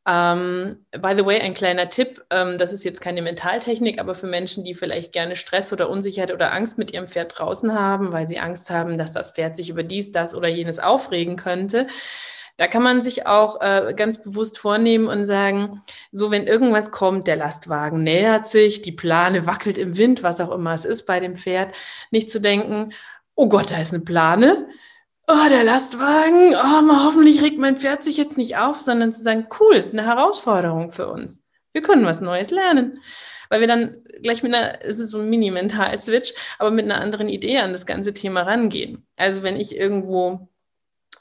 Ähm, 0.08 0.84
by 0.92 1.14
the 1.16 1.26
way, 1.26 1.40
ein 1.40 1.54
kleiner 1.54 1.90
Tipp, 1.90 2.24
ähm, 2.32 2.58
das 2.58 2.74
ist 2.74 2.84
jetzt 2.84 3.02
keine 3.02 3.22
Mentaltechnik, 3.22 4.00
aber 4.00 4.16
für 4.16 4.26
Menschen, 4.26 4.64
die 4.64 4.74
vielleicht 4.74 5.14
gerne 5.14 5.36
Stress 5.36 5.72
oder 5.72 5.90
Unsicherheit 5.90 6.32
oder 6.34 6.52
Angst 6.54 6.80
mit 6.80 6.92
ihrem 6.92 7.08
Pferd 7.08 7.38
draußen 7.38 7.78
haben, 7.78 8.12
weil 8.12 8.26
sie 8.26 8.40
Angst 8.40 8.72
haben, 8.72 8.98
dass 8.98 9.14
das 9.14 9.32
Pferd 9.32 9.56
sich 9.56 9.70
über 9.70 9.84
dies, 9.84 10.12
das 10.12 10.34
oder 10.34 10.48
jenes 10.48 10.80
aufregen 10.80 11.36
könnte, 11.36 11.88
da 12.58 12.68
kann 12.68 12.84
man 12.84 13.02
sich 13.02 13.26
auch 13.26 13.62
äh, 13.62 13.94
ganz 13.96 14.22
bewusst 14.22 14.60
vornehmen 14.60 15.08
und 15.08 15.26
sagen, 15.26 15.82
so 16.12 16.32
wenn 16.32 16.46
irgendwas 16.48 16.92
kommt, 16.92 17.28
der 17.28 17.36
Lastwagen 17.36 18.04
nähert 18.04 18.46
sich, 18.46 18.82
die 18.82 18.92
Plane 18.92 19.48
wackelt 19.48 19.78
im 19.78 19.98
Wind, 19.98 20.24
was 20.24 20.42
auch 20.42 20.52
immer 20.52 20.74
es 20.74 20.86
ist 20.86 21.06
bei 21.06 21.20
dem 21.20 21.36
Pferd, 21.36 21.74
nicht 22.12 22.30
zu 22.30 22.40
denken, 22.40 22.94
oh 23.36 23.50
Gott, 23.50 23.72
da 23.72 23.78
ist 23.80 23.94
eine 23.94 24.04
Plane, 24.04 24.68
oh, 25.32 25.50
der 25.50 25.64
Lastwagen, 25.64 26.56
oh, 26.56 27.06
hoffentlich 27.06 27.42
regt 27.42 27.58
mein 27.58 27.78
Pferd 27.78 28.04
sich 28.04 28.18
jetzt 28.18 28.38
nicht 28.38 28.58
auf, 28.58 28.82
sondern 28.82 29.12
zu 29.12 29.22
sagen, 29.22 29.48
cool, 29.60 29.90
eine 29.92 30.06
Herausforderung 30.06 30.90
für 30.90 31.08
uns. 31.08 31.44
Wir 31.74 31.82
können 31.82 32.06
was 32.06 32.22
Neues 32.22 32.52
lernen. 32.52 33.00
Weil 33.50 33.60
wir 33.60 33.68
dann 33.68 34.04
gleich 34.22 34.44
mit 34.44 34.54
einer, 34.54 34.82
es 34.82 35.00
ist 35.00 35.12
so 35.12 35.20
ein 35.20 35.30
Mini-Mental-Switch, 35.30 36.34
aber 36.58 36.72
mit 36.72 36.86
einer 36.86 37.02
anderen 37.02 37.28
Idee 37.28 37.58
an 37.58 37.74
das 37.74 37.86
ganze 37.86 38.14
Thema 38.14 38.44
rangehen. 38.44 39.06
Also 39.18 39.44
wenn 39.44 39.60
ich 39.60 39.78
irgendwo 39.78 40.48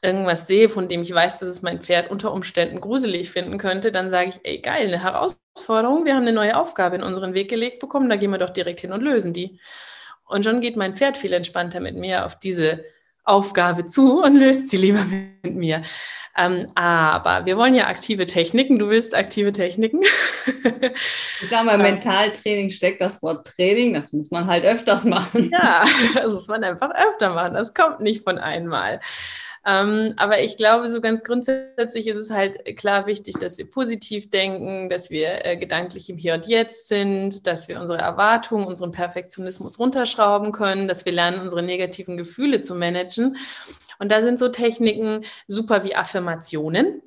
irgendwas 0.02 0.46
sehe, 0.46 0.68
von 0.68 0.88
dem 0.88 1.02
ich 1.02 1.12
weiß, 1.12 1.40
dass 1.40 1.48
es 1.48 1.62
mein 1.62 1.80
Pferd 1.80 2.10
unter 2.10 2.32
Umständen 2.32 2.80
gruselig 2.80 3.30
finden 3.30 3.58
könnte, 3.58 3.90
dann 3.90 4.10
sage 4.10 4.30
ich, 4.30 4.40
ey, 4.44 4.60
geil, 4.60 4.86
eine 4.86 5.02
Herausforderung, 5.02 6.04
wir 6.04 6.14
haben 6.14 6.22
eine 6.22 6.32
neue 6.32 6.56
Aufgabe 6.56 6.96
in 6.96 7.02
unseren 7.02 7.34
Weg 7.34 7.50
gelegt 7.50 7.80
bekommen, 7.80 8.08
da 8.08 8.16
gehen 8.16 8.30
wir 8.30 8.38
doch 8.38 8.50
direkt 8.50 8.80
hin 8.80 8.92
und 8.92 9.02
lösen 9.02 9.32
die. 9.32 9.58
Und 10.24 10.44
schon 10.44 10.60
geht 10.60 10.76
mein 10.76 10.94
Pferd 10.94 11.18
viel 11.18 11.32
entspannter 11.32 11.80
mit 11.80 11.96
mir 11.96 12.24
auf 12.24 12.38
diese 12.38 12.84
Aufgabe 13.24 13.84
zu 13.84 14.22
und 14.22 14.36
löst 14.36 14.70
sie 14.70 14.76
lieber 14.76 15.04
mit 15.04 15.54
mir. 15.54 15.82
Ähm, 16.36 16.70
aber 16.74 17.44
wir 17.44 17.56
wollen 17.56 17.74
ja 17.74 17.88
aktive 17.88 18.24
Techniken. 18.24 18.78
Du 18.78 18.88
willst 18.88 19.14
aktive 19.14 19.52
Techniken. 19.52 20.00
ich 20.00 21.48
sage 21.48 21.66
mal, 21.66 21.78
Mentaltraining 21.78 22.70
steckt 22.70 23.00
das 23.00 23.22
Wort 23.22 23.46
Training. 23.46 23.94
Das 23.94 24.12
muss 24.12 24.30
man 24.30 24.46
halt 24.46 24.64
öfters 24.64 25.04
machen. 25.04 25.50
Ja, 25.52 25.82
das 26.14 26.30
muss 26.30 26.46
man 26.48 26.62
einfach 26.62 26.90
öfter 26.90 27.30
machen. 27.30 27.54
Das 27.54 27.74
kommt 27.74 28.00
nicht 28.00 28.22
von 28.22 28.38
einmal. 28.38 29.00
Ähm, 29.66 30.14
aber 30.16 30.40
ich 30.40 30.56
glaube, 30.56 30.88
so 30.88 31.00
ganz 31.00 31.22
grundsätzlich 31.22 32.06
ist 32.06 32.16
es 32.16 32.30
halt 32.30 32.76
klar 32.76 33.06
wichtig, 33.06 33.34
dass 33.38 33.58
wir 33.58 33.68
positiv 33.68 34.30
denken, 34.30 34.88
dass 34.88 35.10
wir 35.10 35.44
äh, 35.44 35.56
gedanklich 35.58 36.08
im 36.08 36.16
Hier 36.16 36.34
und 36.34 36.46
Jetzt 36.46 36.88
sind, 36.88 37.46
dass 37.46 37.68
wir 37.68 37.78
unsere 37.78 37.98
Erwartungen, 37.98 38.66
unseren 38.66 38.90
Perfektionismus 38.90 39.78
runterschrauben 39.78 40.52
können, 40.52 40.88
dass 40.88 41.04
wir 41.04 41.12
lernen, 41.12 41.40
unsere 41.40 41.62
negativen 41.62 42.16
Gefühle 42.16 42.62
zu 42.62 42.74
managen. 42.74 43.36
Und 43.98 44.10
da 44.10 44.22
sind 44.22 44.38
so 44.38 44.48
Techniken 44.48 45.24
super 45.46 45.84
wie 45.84 45.94
Affirmationen. 45.94 47.02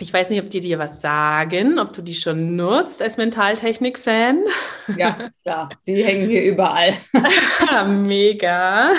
Ich 0.00 0.12
weiß 0.12 0.28
nicht, 0.28 0.42
ob 0.42 0.50
die 0.50 0.60
dir 0.60 0.78
was 0.78 1.00
sagen, 1.00 1.78
ob 1.78 1.92
du 1.92 2.02
die 2.02 2.14
schon 2.14 2.56
nutzt 2.56 3.00
als 3.00 3.16
Mentaltechnik-Fan. 3.16 4.44
Ja, 4.98 5.30
klar, 5.42 5.70
die 5.86 6.04
hängen 6.04 6.28
hier 6.28 6.42
überall. 6.42 6.94
Mega 7.86 8.90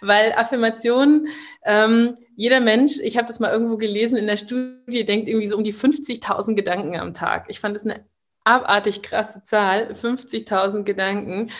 weil 0.00 0.32
Affirmationen, 0.32 1.28
ähm, 1.64 2.14
jeder 2.34 2.60
Mensch, 2.60 2.98
ich 3.00 3.16
habe 3.16 3.28
das 3.28 3.40
mal 3.40 3.52
irgendwo 3.52 3.76
gelesen 3.76 4.16
in 4.16 4.26
der 4.26 4.36
Studie, 4.36 5.04
denkt 5.04 5.28
irgendwie 5.28 5.46
so 5.46 5.56
um 5.56 5.64
die 5.64 5.72
50.000 5.72 6.54
Gedanken 6.54 6.96
am 6.96 7.14
Tag. 7.14 7.46
Ich 7.48 7.60
fand 7.60 7.74
das 7.74 7.84
eine 7.84 8.04
abartig 8.44 9.02
krasse 9.02 9.42
Zahl, 9.42 9.90
50.000 9.92 10.84
Gedanken. 10.84 11.50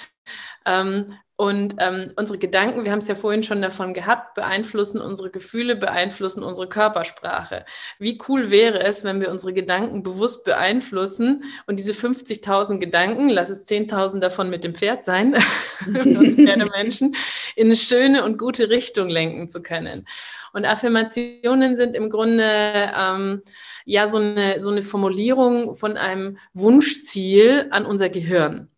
Ähm, 0.64 1.14
und 1.38 1.76
ähm, 1.78 2.12
unsere 2.16 2.38
Gedanken, 2.38 2.86
wir 2.86 2.92
haben 2.92 3.00
es 3.00 3.08
ja 3.08 3.14
vorhin 3.14 3.42
schon 3.42 3.60
davon 3.60 3.92
gehabt, 3.92 4.34
beeinflussen 4.34 5.02
unsere 5.02 5.30
Gefühle, 5.30 5.76
beeinflussen 5.76 6.42
unsere 6.42 6.66
Körpersprache. 6.66 7.66
Wie 7.98 8.18
cool 8.26 8.48
wäre 8.50 8.82
es, 8.82 9.04
wenn 9.04 9.20
wir 9.20 9.30
unsere 9.30 9.52
Gedanken 9.52 10.02
bewusst 10.02 10.46
beeinflussen 10.46 11.44
und 11.66 11.78
diese 11.78 11.92
50.000 11.92 12.78
Gedanken, 12.78 13.28
lass 13.28 13.50
es 13.50 13.68
10.000 13.68 14.20
davon 14.20 14.48
mit 14.48 14.64
dem 14.64 14.74
Pferd 14.74 15.04
sein, 15.04 15.34
für 15.84 16.18
uns 16.18 16.36
Pferdemenschen, 16.36 17.14
in 17.54 17.66
eine 17.66 17.76
schöne 17.76 18.24
und 18.24 18.38
gute 18.38 18.70
Richtung 18.70 19.10
lenken 19.10 19.50
zu 19.50 19.60
können. 19.60 20.06
Und 20.54 20.64
Affirmationen 20.64 21.76
sind 21.76 21.96
im 21.96 22.08
Grunde 22.08 22.90
ähm, 22.98 23.42
ja 23.84 24.08
so 24.08 24.16
eine, 24.16 24.62
so 24.62 24.70
eine 24.70 24.80
Formulierung 24.80 25.76
von 25.76 25.98
einem 25.98 26.38
Wunschziel 26.54 27.66
an 27.72 27.84
unser 27.84 28.08
Gehirn. 28.08 28.70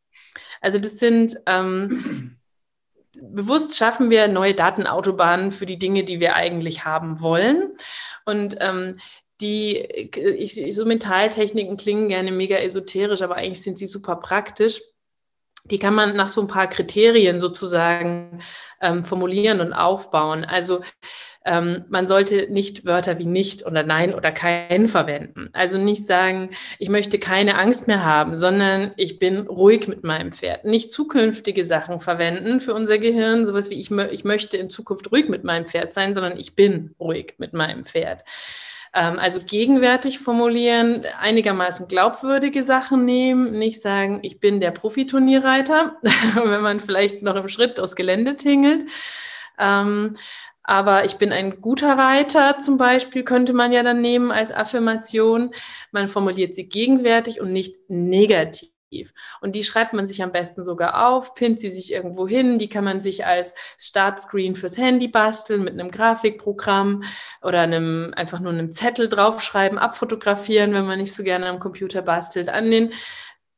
Also 0.60 0.80
das 0.80 0.98
sind 0.98 1.36
ähm, 1.46 2.37
bewusst 3.20 3.76
schaffen 3.76 4.10
wir 4.10 4.28
neue 4.28 4.54
Datenautobahnen 4.54 5.52
für 5.52 5.66
die 5.66 5.78
Dinge, 5.78 6.04
die 6.04 6.20
wir 6.20 6.34
eigentlich 6.34 6.84
haben 6.84 7.20
wollen. 7.20 7.74
Und 8.24 8.56
ähm, 8.60 8.98
die 9.40 9.76
ich, 9.76 10.74
so 10.74 10.84
Mentaltechniken 10.84 11.76
klingen 11.76 12.08
gerne 12.08 12.32
mega 12.32 12.56
esoterisch, 12.56 13.22
aber 13.22 13.36
eigentlich 13.36 13.62
sind 13.62 13.78
sie 13.78 13.86
super 13.86 14.16
praktisch. 14.16 14.82
Die 15.64 15.78
kann 15.78 15.94
man 15.94 16.16
nach 16.16 16.28
so 16.28 16.40
ein 16.40 16.48
paar 16.48 16.68
Kriterien 16.68 17.40
sozusagen 17.40 18.42
ähm, 18.80 19.04
formulieren 19.04 19.60
und 19.60 19.72
aufbauen. 19.72 20.44
Also 20.44 20.80
ähm, 21.44 21.84
man 21.88 22.06
sollte 22.06 22.46
nicht 22.50 22.84
Wörter 22.84 23.18
wie 23.18 23.26
nicht 23.26 23.64
oder 23.64 23.82
nein 23.82 24.14
oder 24.14 24.32
kein 24.32 24.88
verwenden. 24.88 25.48
Also 25.52 25.78
nicht 25.78 26.06
sagen, 26.06 26.50
ich 26.78 26.88
möchte 26.88 27.18
keine 27.18 27.56
Angst 27.58 27.86
mehr 27.86 28.04
haben, 28.04 28.36
sondern 28.36 28.92
ich 28.96 29.18
bin 29.18 29.46
ruhig 29.46 29.88
mit 29.88 30.04
meinem 30.04 30.32
Pferd. 30.32 30.64
Nicht 30.64 30.92
zukünftige 30.92 31.64
Sachen 31.64 32.00
verwenden 32.00 32.60
für 32.60 32.74
unser 32.74 32.98
Gehirn, 32.98 33.46
sowas 33.46 33.70
wie 33.70 33.80
ich, 33.80 33.90
ich 33.90 34.24
möchte 34.24 34.56
in 34.56 34.68
Zukunft 34.68 35.10
ruhig 35.10 35.28
mit 35.28 35.44
meinem 35.44 35.64
Pferd 35.64 35.94
sein, 35.94 36.14
sondern 36.14 36.38
ich 36.38 36.54
bin 36.54 36.94
ruhig 37.00 37.34
mit 37.38 37.52
meinem 37.52 37.84
Pferd 37.84 38.24
also 38.92 39.40
gegenwärtig 39.44 40.18
formulieren, 40.18 41.04
einigermaßen 41.20 41.88
glaubwürdige 41.88 42.64
Sachen 42.64 43.04
nehmen, 43.04 43.58
nicht 43.58 43.82
sagen, 43.82 44.20
ich 44.22 44.40
bin 44.40 44.60
der 44.60 44.70
Profiturnierreiter, 44.70 45.96
wenn 46.34 46.62
man 46.62 46.80
vielleicht 46.80 47.22
noch 47.22 47.36
im 47.36 47.48
Schritt 47.48 47.80
aus 47.80 47.96
Gelände 47.96 48.36
tingelt. 48.36 48.86
Ähm, 49.58 50.16
aber 50.62 51.04
ich 51.06 51.16
bin 51.16 51.32
ein 51.32 51.62
guter 51.62 51.96
Reiter 51.96 52.58
zum 52.58 52.76
Beispiel, 52.76 53.24
könnte 53.24 53.54
man 53.54 53.72
ja 53.72 53.82
dann 53.82 54.00
nehmen 54.02 54.30
als 54.30 54.52
Affirmation. 54.52 55.54
Man 55.92 56.08
formuliert 56.08 56.54
sie 56.54 56.68
gegenwärtig 56.68 57.40
und 57.40 57.52
nicht 57.52 57.76
negativ. 57.88 58.68
Und 59.40 59.54
die 59.54 59.64
schreibt 59.64 59.92
man 59.92 60.06
sich 60.06 60.22
am 60.22 60.32
besten 60.32 60.62
sogar 60.64 61.08
auf, 61.08 61.34
pinnt 61.34 61.60
sie 61.60 61.70
sich 61.70 61.92
irgendwo 61.92 62.26
hin. 62.26 62.58
Die 62.58 62.68
kann 62.68 62.84
man 62.84 63.00
sich 63.00 63.26
als 63.26 63.54
Startscreen 63.78 64.56
fürs 64.56 64.76
Handy 64.76 65.08
basteln 65.08 65.64
mit 65.64 65.74
einem 65.74 65.90
Grafikprogramm 65.90 67.02
oder 67.42 67.60
einem, 67.60 68.12
einfach 68.16 68.40
nur 68.40 68.52
einem 68.52 68.72
Zettel 68.72 69.08
draufschreiben, 69.08 69.78
abfotografieren, 69.78 70.72
wenn 70.72 70.86
man 70.86 70.98
nicht 70.98 71.14
so 71.14 71.22
gerne 71.22 71.46
am 71.46 71.60
Computer 71.60 72.02
bastelt, 72.02 72.48
an 72.48 72.70
den 72.70 72.92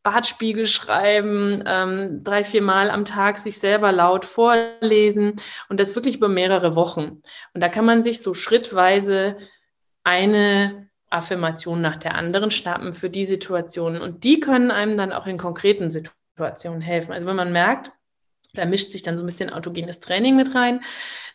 Bartspiegel 0.02 0.66
schreiben, 0.66 1.62
ähm, 1.66 2.24
drei, 2.24 2.42
vier 2.42 2.62
Mal 2.62 2.90
am 2.90 3.04
Tag 3.04 3.36
sich 3.38 3.58
selber 3.58 3.92
laut 3.92 4.24
vorlesen 4.24 5.36
und 5.68 5.78
das 5.78 5.94
wirklich 5.94 6.16
über 6.16 6.28
mehrere 6.28 6.74
Wochen. 6.74 7.20
Und 7.54 7.60
da 7.60 7.68
kann 7.68 7.84
man 7.84 8.02
sich 8.02 8.22
so 8.22 8.32
schrittweise 8.32 9.36
eine 10.02 10.89
Affirmation 11.10 11.80
nach 11.80 11.96
der 11.96 12.14
anderen 12.14 12.50
schnappen 12.50 12.94
für 12.94 13.10
die 13.10 13.24
Situationen. 13.24 14.00
Und 14.00 14.24
die 14.24 14.40
können 14.40 14.70
einem 14.70 14.96
dann 14.96 15.12
auch 15.12 15.26
in 15.26 15.38
konkreten 15.38 15.90
Situationen 15.90 16.80
helfen. 16.80 17.12
Also 17.12 17.26
wenn 17.26 17.36
man 17.36 17.52
merkt, 17.52 17.92
Da 18.54 18.64
mischt 18.64 18.90
sich 18.90 19.02
dann 19.02 19.16
so 19.16 19.22
ein 19.22 19.26
bisschen 19.26 19.50
autogenes 19.50 20.00
Training 20.00 20.36
mit 20.36 20.54
rein, 20.54 20.80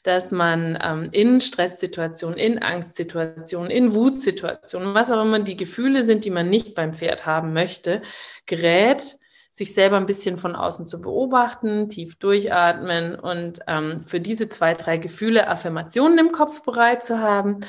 dass 0.03 0.31
man 0.31 0.77
ähm, 0.83 1.09
in 1.11 1.41
Stresssituationen, 1.41 2.37
in 2.37 2.61
Angstsituationen, 2.61 3.71
in 3.71 3.93
Wutsituationen, 3.93 4.93
was 4.93 5.11
auch 5.11 5.23
immer 5.23 5.39
die 5.39 5.57
Gefühle 5.57 6.03
sind, 6.03 6.25
die 6.25 6.29
man 6.29 6.49
nicht 6.49 6.75
beim 6.75 6.93
Pferd 6.93 7.25
haben 7.25 7.53
möchte, 7.53 8.01
gerät, 8.45 9.17
sich 9.51 9.73
selber 9.73 9.95
ein 9.95 10.05
bisschen 10.05 10.37
von 10.37 10.53
außen 10.53 10.85
zu 10.85 10.99
beobachten, 10.99 11.87
tief 11.87 12.17
durchatmen 12.17 13.15
und 13.15 13.61
ähm, 13.67 14.01
für 14.01 14.19
diese 14.19 14.49
zwei, 14.49 14.73
drei 14.73 14.97
Gefühle 14.97 15.47
Affirmationen 15.47 16.19
im 16.19 16.33
Kopf 16.33 16.61
bereit 16.63 17.05
zu 17.05 17.19
haben 17.19 17.61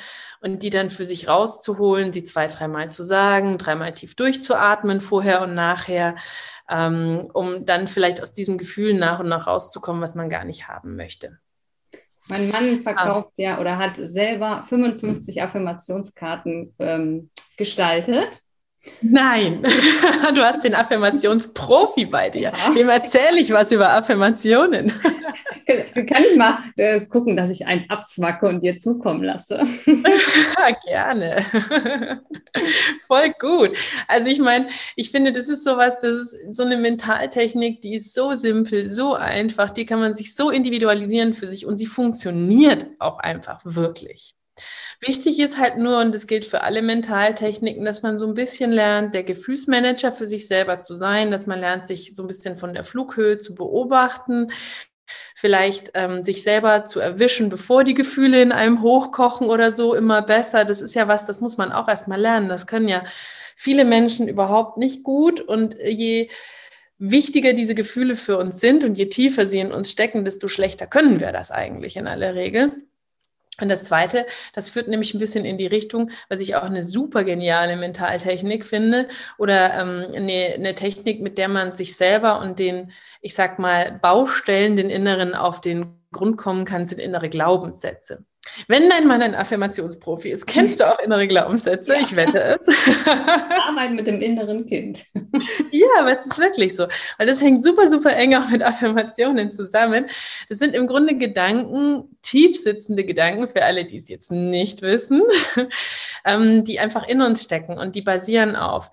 und 0.47 0.63
die 0.63 0.71
dann 0.71 0.91
für 0.91 1.05
sich 1.05 1.29
rauszuholen, 1.29 2.13
sie 2.13 2.23
zwei, 2.23 2.47
dreimal 2.47 2.91
zu 2.91 3.03
sagen, 3.03 3.59
dreimal 3.59 3.93
tief 3.93 4.15
durchzuatmen, 4.15 5.01
vorher 5.01 5.43
und 5.43 5.55
nachher 5.55 6.15
ähm, 6.71 7.29
um 7.33 7.65
dann 7.65 7.89
vielleicht 7.89 8.23
aus 8.23 8.33
diesem 8.33 8.59
Gefühl 8.59 8.95
nach 8.95 9.21
und 9.21 9.29
nach 9.29 9.47
rauszukommen, 9.47 10.03
was 10.03 10.15
man 10.15 10.31
gar 10.31 10.45
nicht 10.45 10.69
haben 10.69 10.97
möchte. 10.97 11.39
Mein 12.29 12.49
Mann 12.49 12.83
verkauft 12.83 13.29
ah. 13.31 13.35
ja 13.37 13.61
oder 13.61 13.79
hat 13.79 13.97
selber 13.97 14.65
55 14.69 15.43
Affirmationskarten 15.43 16.75
ähm, 16.79 17.31
gestaltet. 17.57 18.43
Nein, 19.03 19.63
du 20.35 20.43
hast 20.43 20.65
den 20.65 20.75
Affirmationsprofi 20.75 22.07
bei 22.07 22.31
dir. 22.31 22.53
Ja. 22.53 22.75
Wem 22.75 22.89
erzähle 22.89 23.41
ich 23.41 23.53
was 23.53 23.71
über 23.71 23.91
Affirmationen? 23.91 24.93
Kann 25.67 26.25
ich 26.31 26.37
mal 26.37 26.59
äh, 26.77 27.05
gucken, 27.07 27.37
dass 27.37 27.51
ich 27.51 27.67
eins 27.67 27.89
abzwacke 27.91 28.47
und 28.47 28.63
dir 28.63 28.77
zukommen 28.79 29.23
lasse? 29.23 29.67
Gerne. 30.87 31.45
Voll 33.07 33.33
gut. 33.39 33.73
Also 34.09 34.29
ich 34.29 34.39
meine, 34.39 34.69
ich 34.95 35.11
finde, 35.11 35.33
das 35.33 35.49
ist 35.49 35.65
sowas, 35.65 35.97
das 36.01 36.33
ist 36.33 36.55
so 36.55 36.63
eine 36.63 36.77
Mentaltechnik, 36.77 37.83
die 37.83 37.97
ist 37.97 38.15
so 38.15 38.35
simpel, 38.35 38.91
so 38.91 39.15
einfach, 39.15 39.71
die 39.71 39.87
kann 39.87 40.01
man 40.01 40.15
sich 40.15 40.35
so 40.35 40.51
individualisieren 40.51 41.35
für 41.35 41.47
sich 41.47 41.67
und 41.67 41.79
sie 41.79 41.87
funktioniert 41.87 42.87
auch 42.99 43.19
einfach 43.19 43.61
wirklich. 43.65 44.35
Wichtig 45.01 45.39
ist 45.41 45.59
halt 45.59 45.77
nur, 45.77 46.01
und 46.01 46.15
das 46.15 46.27
gilt 46.27 46.45
für 46.45 46.63
alle 46.63 46.83
Mentaltechniken, 46.83 47.85
dass 47.85 48.03
man 48.03 48.19
so 48.19 48.27
ein 48.27 48.35
bisschen 48.35 48.73
lernt, 48.73 49.15
der 49.15 49.25
Gefühlsmanager 49.25 50.11
für 50.11 50.27
sich 50.27 50.47
selber 50.47 50.81
zu 50.81 50.97
sein, 50.97 51.31
dass 51.31 51.47
man 51.47 51.61
lernt, 51.61 51.87
sich 51.87 52.15
so 52.15 52.23
ein 52.23 52.27
bisschen 52.27 52.57
von 52.57 52.73
der 52.73 52.85
Flughöhe 52.85 53.39
zu 53.39 53.55
beobachten, 53.55 54.51
vielleicht 55.35 55.91
ähm, 55.95 56.25
sich 56.25 56.43
selber 56.43 56.85
zu 56.85 57.01
erwischen, 57.01 57.49
bevor 57.51 57.85
die 57.85 57.95
Gefühle 57.95 58.41
in 58.43 58.53
einem 58.53 58.83
hochkochen 58.83 59.49
oder 59.49 59.71
so, 59.73 59.95
immer 59.95 60.23
besser. 60.23 60.65
Das 60.65 60.81
ist 60.81 60.95
ja 60.95 61.09
was, 61.09 61.27
das 61.27 61.41
muss 61.41 61.59
man 61.59 61.73
auch 61.73 61.89
erstmal 61.89 62.21
lernen. 62.21 62.49
Das 62.49 62.67
können 62.67 62.89
ja 62.89 63.05
viele 63.57 63.85
Menschen 63.85 64.29
überhaupt 64.29 64.79
nicht 64.79 65.03
gut. 65.05 65.41
Und 65.41 65.77
je 65.79 66.31
wichtiger 66.99 67.53
diese 67.53 67.75
Gefühle 67.75 68.17
für 68.17 68.39
uns 68.39 68.61
sind 68.61 68.85
und 68.85 68.97
je 68.97 69.07
tiefer 69.07 69.47
sie 69.47 69.59
in 69.61 69.73
uns 69.73 69.91
stecken, 69.91 70.25
desto 70.25 70.49
schlechter 70.49 70.87
können 70.87 71.21
wir 71.21 71.33
das 71.33 71.51
eigentlich 71.51 71.97
in 71.97 72.07
aller 72.07 72.35
Regel. 72.35 72.73
Und 73.61 73.71
das 73.71 73.85
Zweite, 73.85 74.27
das 74.55 74.69
führt 74.69 74.89
nämlich 74.89 75.15
ein 75.15 75.19
bisschen 75.19 75.45
in 75.45 75.57
die 75.57 75.67
Richtung, 75.67 76.11
was 76.29 76.41
ich 76.41 76.57
auch 76.57 76.65
eine 76.65 76.83
super 76.83 77.25
geniale 77.25 77.77
Mentaltechnik 77.77 78.67
finde 78.67 79.09
oder 79.39 79.75
ähm, 79.81 80.07
eine, 80.15 80.55
eine 80.55 80.75
Technik, 80.75 81.23
mit 81.23 81.39
der 81.39 81.49
man 81.49 81.73
sich 81.73 81.97
selber 81.97 82.41
und 82.41 82.59
den, 82.59 82.93
ich 83.23 83.35
sag 83.35 83.59
mal, 83.59 83.99
Baustellen, 84.03 84.77
den 84.77 84.91
Inneren 84.91 85.35
auf 85.35 85.61
den 85.61 86.01
Grund 86.13 86.37
kommen 86.37 86.65
kann, 86.65 86.87
sind 86.87 87.01
innere 87.01 87.29
Glaubenssätze. 87.29 88.25
Wenn 88.69 88.89
dein 88.89 89.07
Mann 89.07 89.23
ein 89.23 89.35
Affirmationsprofi 89.35 90.31
ist, 90.31 90.47
kennst 90.47 90.81
du 90.81 90.91
auch 90.91 90.99
innere 90.99 91.27
Glaubenssätze, 91.27 91.95
ja. 91.95 92.01
ich 92.01 92.17
wette 92.17 92.59
es. 92.59 92.69
Arbeiten 93.67 93.97
mit 93.97 94.07
dem 94.07 94.21
inneren 94.21 94.67
Kind. 94.67 95.05
ja, 95.71 95.87
aber 96.01 96.13
es 96.13 96.27
ist 96.27 96.39
wirklich 96.39 96.75
so. 96.75 96.87
Weil 97.19 97.27
das 97.27 97.41
hängt 97.41 97.63
super, 97.63 97.89
super 97.89 98.17
eng 98.17 98.35
auch 98.35 98.49
mit 98.49 98.63
Affirmationen 98.63 99.53
zusammen. 99.53 100.07
Das 100.49 100.59
sind 100.59 100.75
im 100.75 100.87
Grunde 100.87 101.17
Gedanken, 101.17 102.17
tiefsitzende 102.23 103.05
Gedanken 103.05 103.49
für 103.49 103.65
alle, 103.65 103.85
die 103.85 103.97
es 103.97 104.09
jetzt 104.09 104.31
nicht 104.31 104.83
wissen, 104.83 105.23
ähm, 106.25 106.65
die 106.65 106.81
einfach 106.81 107.07
in 107.07 107.23
uns 107.23 107.43
stecken 107.43 107.79
und 107.79 107.95
die 107.95 108.03
basieren 108.03 108.57
auf 108.57 108.91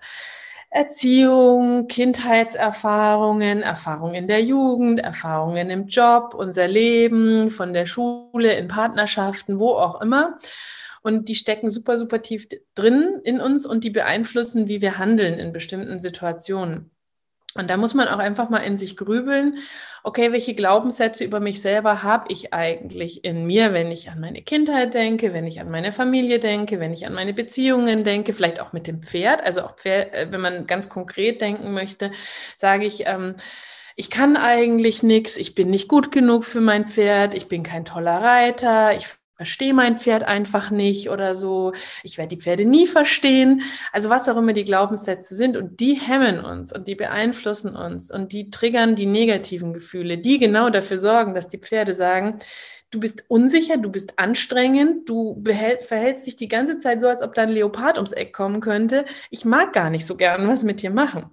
Erziehung, 0.74 1.86
Kindheitserfahrungen, 1.86 3.62
Erfahrungen 3.62 4.16
in 4.16 4.26
der 4.26 4.42
Jugend, 4.42 4.98
Erfahrungen 4.98 5.70
im 5.70 5.86
Job, 5.86 6.34
unser 6.34 6.66
Leben, 6.66 7.52
von 7.52 7.72
der 7.72 7.86
Schule, 7.86 8.54
in 8.54 8.66
Partnerschaften, 8.66 9.60
wo 9.60 9.74
auch 9.74 10.00
immer. 10.00 10.36
Und 11.00 11.28
die 11.28 11.36
stecken 11.36 11.70
super, 11.70 11.96
super 11.96 12.22
tief 12.22 12.48
drin 12.74 13.20
in 13.22 13.40
uns 13.40 13.66
und 13.66 13.84
die 13.84 13.90
beeinflussen, 13.90 14.66
wie 14.66 14.82
wir 14.82 14.98
handeln 14.98 15.38
in 15.38 15.52
bestimmten 15.52 16.00
Situationen. 16.00 16.90
Und 17.56 17.70
da 17.70 17.76
muss 17.76 17.94
man 17.94 18.08
auch 18.08 18.18
einfach 18.18 18.50
mal 18.50 18.58
in 18.58 18.76
sich 18.76 18.96
grübeln, 18.96 19.58
okay, 20.02 20.32
welche 20.32 20.54
Glaubenssätze 20.54 21.24
über 21.24 21.38
mich 21.38 21.62
selber 21.62 22.02
habe 22.02 22.26
ich 22.28 22.52
eigentlich 22.52 23.24
in 23.24 23.46
mir, 23.46 23.72
wenn 23.72 23.92
ich 23.92 24.10
an 24.10 24.20
meine 24.20 24.42
Kindheit 24.42 24.92
denke, 24.94 25.32
wenn 25.32 25.46
ich 25.46 25.60
an 25.60 25.70
meine 25.70 25.92
Familie 25.92 26.40
denke, 26.40 26.80
wenn 26.80 26.92
ich 26.92 27.06
an 27.06 27.14
meine 27.14 27.32
Beziehungen 27.32 28.02
denke, 28.02 28.32
vielleicht 28.32 28.60
auch 28.60 28.72
mit 28.72 28.88
dem 28.88 29.02
Pferd. 29.02 29.44
Also 29.44 29.62
auch 29.62 29.76
Pferd, 29.76 30.14
äh, 30.14 30.32
wenn 30.32 30.40
man 30.40 30.66
ganz 30.66 30.88
konkret 30.88 31.40
denken 31.40 31.72
möchte, 31.72 32.10
sage 32.56 32.86
ich, 32.86 33.06
ähm, 33.06 33.36
ich 33.96 34.10
kann 34.10 34.36
eigentlich 34.36 35.04
nichts, 35.04 35.36
ich 35.36 35.54
bin 35.54 35.70
nicht 35.70 35.88
gut 35.88 36.10
genug 36.10 36.44
für 36.44 36.60
mein 36.60 36.86
Pferd, 36.88 37.34
ich 37.34 37.48
bin 37.48 37.62
kein 37.62 37.84
toller 37.84 38.20
Reiter, 38.20 38.96
ich 38.96 39.06
verstehe 39.36 39.74
mein 39.74 39.98
Pferd 39.98 40.22
einfach 40.22 40.70
nicht 40.70 41.10
oder 41.10 41.34
so, 41.34 41.72
ich 42.02 42.18
werde 42.18 42.36
die 42.36 42.42
Pferde 42.42 42.64
nie 42.64 42.86
verstehen. 42.86 43.62
Also 43.92 44.10
was 44.10 44.28
auch 44.28 44.36
immer 44.36 44.52
die 44.52 44.64
Glaubenssätze 44.64 45.34
sind 45.34 45.56
und 45.56 45.80
die 45.80 45.94
hemmen 45.94 46.44
uns 46.44 46.72
und 46.72 46.86
die 46.86 46.94
beeinflussen 46.94 47.76
uns 47.76 48.10
und 48.10 48.32
die 48.32 48.50
triggern 48.50 48.94
die 48.94 49.06
negativen 49.06 49.72
Gefühle, 49.72 50.18
die 50.18 50.38
genau 50.38 50.70
dafür 50.70 50.98
sorgen, 50.98 51.34
dass 51.34 51.48
die 51.48 51.58
Pferde 51.58 51.94
sagen, 51.94 52.38
du 52.90 53.00
bist 53.00 53.24
unsicher, 53.28 53.76
du 53.76 53.90
bist 53.90 54.18
anstrengend, 54.18 55.08
du 55.08 55.34
behält, 55.42 55.82
verhältst 55.82 56.26
dich 56.26 56.36
die 56.36 56.48
ganze 56.48 56.78
Zeit 56.78 57.00
so, 57.00 57.08
als 57.08 57.22
ob 57.22 57.34
da 57.34 57.42
ein 57.42 57.48
Leopard 57.48 57.96
ums 57.96 58.12
Eck 58.12 58.32
kommen 58.32 58.60
könnte. 58.60 59.04
Ich 59.30 59.44
mag 59.44 59.72
gar 59.72 59.90
nicht 59.90 60.06
so 60.06 60.16
gern 60.16 60.46
was 60.48 60.62
mit 60.62 60.82
dir 60.82 60.90
machen. 60.90 61.30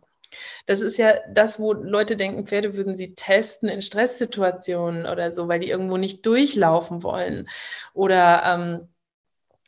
Das 0.65 0.81
ist 0.81 0.97
ja 0.97 1.15
das, 1.29 1.59
wo 1.59 1.73
Leute 1.73 2.15
denken, 2.15 2.45
Pferde 2.45 2.75
würden 2.75 2.95
sie 2.95 3.15
testen 3.15 3.69
in 3.69 3.81
Stresssituationen 3.81 5.05
oder 5.05 5.31
so, 5.31 5.47
weil 5.47 5.59
die 5.59 5.69
irgendwo 5.69 5.97
nicht 5.97 6.25
durchlaufen 6.25 7.03
wollen. 7.03 7.47
Oder 7.93 8.43
ähm, 8.45 8.87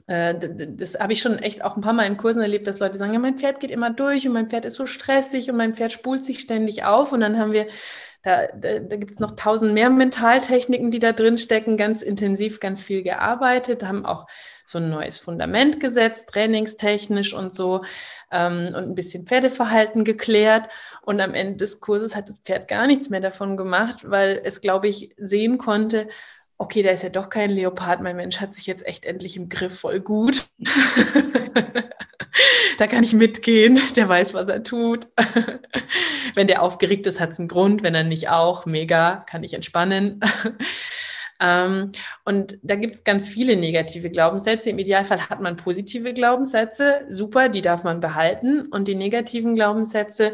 äh, 0.08 0.36
das 0.76 1.00
habe 1.00 1.14
ich 1.14 1.22
schon 1.22 1.40
echt 1.40 1.64
auch 1.64 1.76
ein 1.76 1.82
paar 1.82 1.94
Mal 1.94 2.06
in 2.08 2.18
Kursen 2.18 2.42
erlebt, 2.42 2.68
dass 2.68 2.80
Leute 2.80 2.98
sagen, 2.98 3.14
ja, 3.14 3.20
mein 3.20 3.38
Pferd 3.38 3.60
geht 3.60 3.72
immer 3.72 3.90
durch 3.92 4.28
und 4.28 4.34
mein 4.34 4.48
Pferd 4.48 4.66
ist 4.66 4.76
so 4.76 4.86
stressig 4.86 5.50
und 5.50 5.58
mein 5.58 5.74
Pferd 5.74 5.92
spult 5.92 6.24
sich 6.24 6.40
ständig 6.40 6.84
auf. 6.84 7.12
Und 7.12 7.22
dann 7.22 7.40
haben 7.40 7.54
wir, 7.54 7.68
da, 8.24 8.48
da, 8.48 8.80
da 8.80 8.96
gibt 8.98 9.12
es 9.12 9.20
noch 9.20 9.32
tausend 9.36 9.74
mehr 9.74 9.90
Mentaltechniken, 9.90 10.92
die 10.92 11.00
da 11.00 11.12
drin 11.14 11.38
stecken, 11.38 11.78
ganz 11.78 12.02
intensiv, 12.02 12.60
ganz 12.60 12.84
viel 12.84 13.04
gearbeitet, 13.04 13.84
haben 13.84 14.06
auch 14.06 14.28
so 14.66 14.80
ein 14.80 14.90
neues 14.90 15.18
Fundament 15.18 15.80
gesetzt, 15.80 16.30
trainingstechnisch 16.30 17.34
und 17.34 17.54
so 17.54 17.84
ähm, 18.32 18.68
und 18.68 18.90
ein 18.90 18.96
bisschen 18.96 19.26
Pferdeverhalten 19.26 20.04
geklärt. 20.04 20.70
Und 21.02 21.20
am 21.22 21.34
Ende 21.34 21.58
des 21.58 21.80
Kurses 21.80 22.16
hat 22.16 22.30
das 22.30 22.40
Pferd 22.40 22.68
gar 22.68 22.88
nichts 22.88 23.10
mehr 23.10 23.22
davon 23.22 23.58
gemacht, 23.58 24.10
weil 24.10 24.42
es, 24.44 24.62
glaube 24.62 24.88
ich, 24.88 25.14
sehen 25.18 25.58
konnte, 25.58 26.08
okay, 26.58 26.82
da 26.82 26.92
ist 26.92 27.04
ja 27.04 27.10
doch 27.10 27.30
kein 27.30 27.50
Leopard, 27.50 28.02
mein 28.02 28.16
Mensch 28.16 28.40
hat 28.40 28.54
sich 28.54 28.68
jetzt 28.68 28.88
echt 28.88 29.06
endlich 29.06 29.36
im 29.36 29.50
Griff, 29.50 29.80
voll 29.80 30.00
gut. 30.00 30.48
da 32.78 32.88
kann 32.88 33.04
ich 33.04 33.14
mitgehen, 33.14 33.80
der 33.96 34.08
weiß, 34.08 34.34
was 34.34 34.48
er 34.48 34.64
tut. 34.64 35.08
wenn 36.36 36.48
der 36.48 36.62
aufgeregt 36.62 37.06
ist, 37.08 37.20
hat 37.20 37.32
es 37.32 37.40
einen 37.40 37.48
Grund, 37.48 37.84
wenn 37.84 37.96
er 37.96 38.04
nicht 38.04 38.30
auch, 38.30 38.66
mega, 38.66 39.26
kann 39.30 39.44
ich 39.44 39.54
entspannen. 39.54 40.22
Ähm, 41.44 41.92
und 42.24 42.58
da 42.64 42.76
gibt 42.76 42.96
es 42.96 43.04
ganz 43.04 43.28
viele 43.28 43.58
negative 43.58 44.10
Glaubenssätze. 44.10 44.70
Im 44.70 44.80
Idealfall 44.80 45.30
hat 45.30 45.42
man 45.42 45.58
positive 45.58 46.14
Glaubenssätze, 46.14 47.06
super, 47.10 47.50
die 47.50 47.62
darf 47.62 47.84
man 47.84 48.00
behalten. 48.00 48.68
Und 48.68 48.88
die 48.88 48.96
negativen 48.96 49.56
Glaubenssätze, 49.56 50.32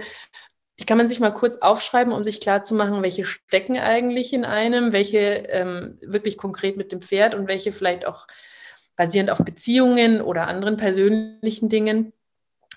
die 0.79 0.85
kann 0.85 0.97
man 0.97 1.07
sich 1.07 1.19
mal 1.19 1.31
kurz 1.31 1.57
aufschreiben, 1.57 2.13
um 2.13 2.23
sich 2.23 2.39
klarzumachen, 2.39 3.01
welche 3.01 3.25
stecken 3.25 3.77
eigentlich 3.77 4.33
in 4.33 4.45
einem, 4.45 4.93
welche 4.93 5.17
ähm, 5.17 5.97
wirklich 6.01 6.37
konkret 6.37 6.77
mit 6.77 6.91
dem 6.91 7.01
Pferd 7.01 7.33
und 7.33 7.47
welche 7.47 7.71
vielleicht 7.71 8.05
auch 8.05 8.27
basierend 8.95 9.31
auf 9.31 9.39
Beziehungen 9.39 10.21
oder 10.21 10.47
anderen 10.47 10.77
persönlichen 10.77 11.69
Dingen. 11.69 12.13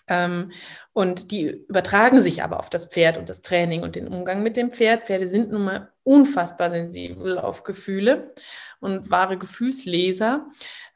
Ähm, 0.08 0.52
und 0.92 1.30
die 1.30 1.46
übertragen 1.68 2.20
sich 2.20 2.42
aber 2.42 2.58
auf 2.58 2.70
das 2.70 2.86
Pferd 2.86 3.18
und 3.18 3.28
das 3.28 3.42
Training 3.42 3.82
und 3.82 3.96
den 3.96 4.08
Umgang 4.08 4.42
mit 4.42 4.56
dem 4.56 4.72
Pferd. 4.72 5.06
Pferde 5.06 5.26
sind 5.26 5.52
nun 5.52 5.64
mal 5.64 5.92
unfassbar 6.04 6.70
sensibel 6.70 7.38
auf 7.38 7.64
Gefühle 7.64 8.28
und 8.80 9.10
wahre 9.10 9.38
Gefühlsleser. 9.38 10.46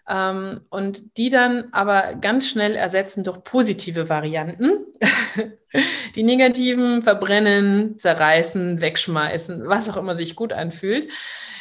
Ähm, 0.08 0.60
und 0.70 1.16
die 1.16 1.30
dann 1.30 1.68
aber 1.72 2.14
ganz 2.20 2.48
schnell 2.48 2.76
ersetzen 2.76 3.24
durch 3.24 3.42
positive 3.42 4.08
Varianten. 4.08 4.86
die 6.14 6.22
negativen 6.22 7.02
verbrennen, 7.02 7.98
zerreißen, 7.98 8.80
wegschmeißen, 8.80 9.68
was 9.68 9.88
auch 9.88 9.96
immer 9.96 10.14
sich 10.14 10.36
gut 10.36 10.52
anfühlt. 10.52 11.08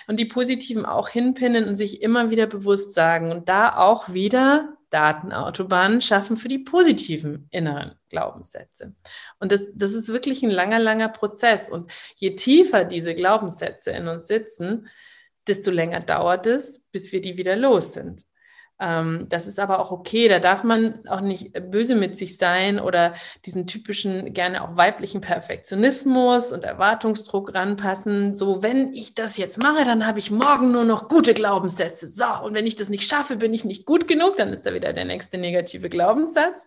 Und 0.07 0.19
die 0.19 0.25
positiven 0.25 0.85
auch 0.85 1.09
hinpinnen 1.09 1.67
und 1.67 1.75
sich 1.75 2.03
immer 2.03 2.29
wieder 2.29 2.45
bewusst 2.45 2.93
sagen. 2.93 3.31
Und 3.31 3.49
da 3.49 3.75
auch 3.75 4.13
wieder 4.13 4.74
Datenautobahnen 4.95 5.99
schaffen 5.99 6.37
für 6.37 6.47
die 6.47 6.59
positiven 6.59 7.49
inneren 7.51 7.95
Glaubenssätze. 8.07 8.93
Und 9.39 9.51
das, 9.51 9.71
das 9.75 9.93
ist 9.93 10.07
wirklich 10.07 10.41
ein 10.41 10.51
langer, 10.51 10.79
langer 10.79 11.09
Prozess. 11.09 11.69
Und 11.69 11.91
je 12.15 12.35
tiefer 12.35 12.85
diese 12.85 13.13
Glaubenssätze 13.13 13.91
in 13.91 14.07
uns 14.07 14.27
sitzen, 14.27 14.87
desto 15.47 15.69
länger 15.69 15.99
dauert 15.99 16.47
es, 16.47 16.79
bis 16.93 17.11
wir 17.11 17.19
die 17.19 17.37
wieder 17.37 17.57
los 17.57 17.91
sind. 17.91 18.25
Ähm, 18.79 19.27
das 19.29 19.47
ist 19.47 19.59
aber 19.59 19.79
auch 19.79 19.91
okay, 19.91 20.27
da 20.27 20.39
darf 20.39 20.63
man 20.63 21.07
auch 21.07 21.21
nicht 21.21 21.53
böse 21.71 21.95
mit 21.95 22.17
sich 22.17 22.37
sein 22.37 22.79
oder 22.79 23.13
diesen 23.45 23.67
typischen, 23.67 24.33
gerne 24.33 24.61
auch 24.63 24.75
weiblichen 24.75 25.21
Perfektionismus 25.21 26.51
und 26.51 26.65
Erwartungsdruck 26.65 27.55
ranpassen. 27.55 28.35
So, 28.35 28.63
wenn 28.63 28.93
ich 28.93 29.15
das 29.15 29.37
jetzt 29.37 29.57
mache, 29.57 29.85
dann 29.85 30.05
habe 30.05 30.19
ich 30.19 30.29
morgen 30.29 30.71
nur 30.71 30.83
noch 30.83 31.07
gute 31.07 31.33
Glaubenssätze. 31.33 32.09
So, 32.09 32.25
und 32.43 32.53
wenn 32.53 32.67
ich 32.67 32.75
das 32.75 32.89
nicht 32.89 33.07
schaffe, 33.07 33.37
bin 33.37 33.53
ich 33.53 33.63
nicht 33.63 33.85
gut 33.85 34.07
genug, 34.07 34.35
dann 34.35 34.51
ist 34.51 34.65
da 34.65 34.73
wieder 34.73 34.91
der 34.91 35.05
nächste 35.05 35.37
negative 35.37 35.89
Glaubenssatz. 35.89 36.65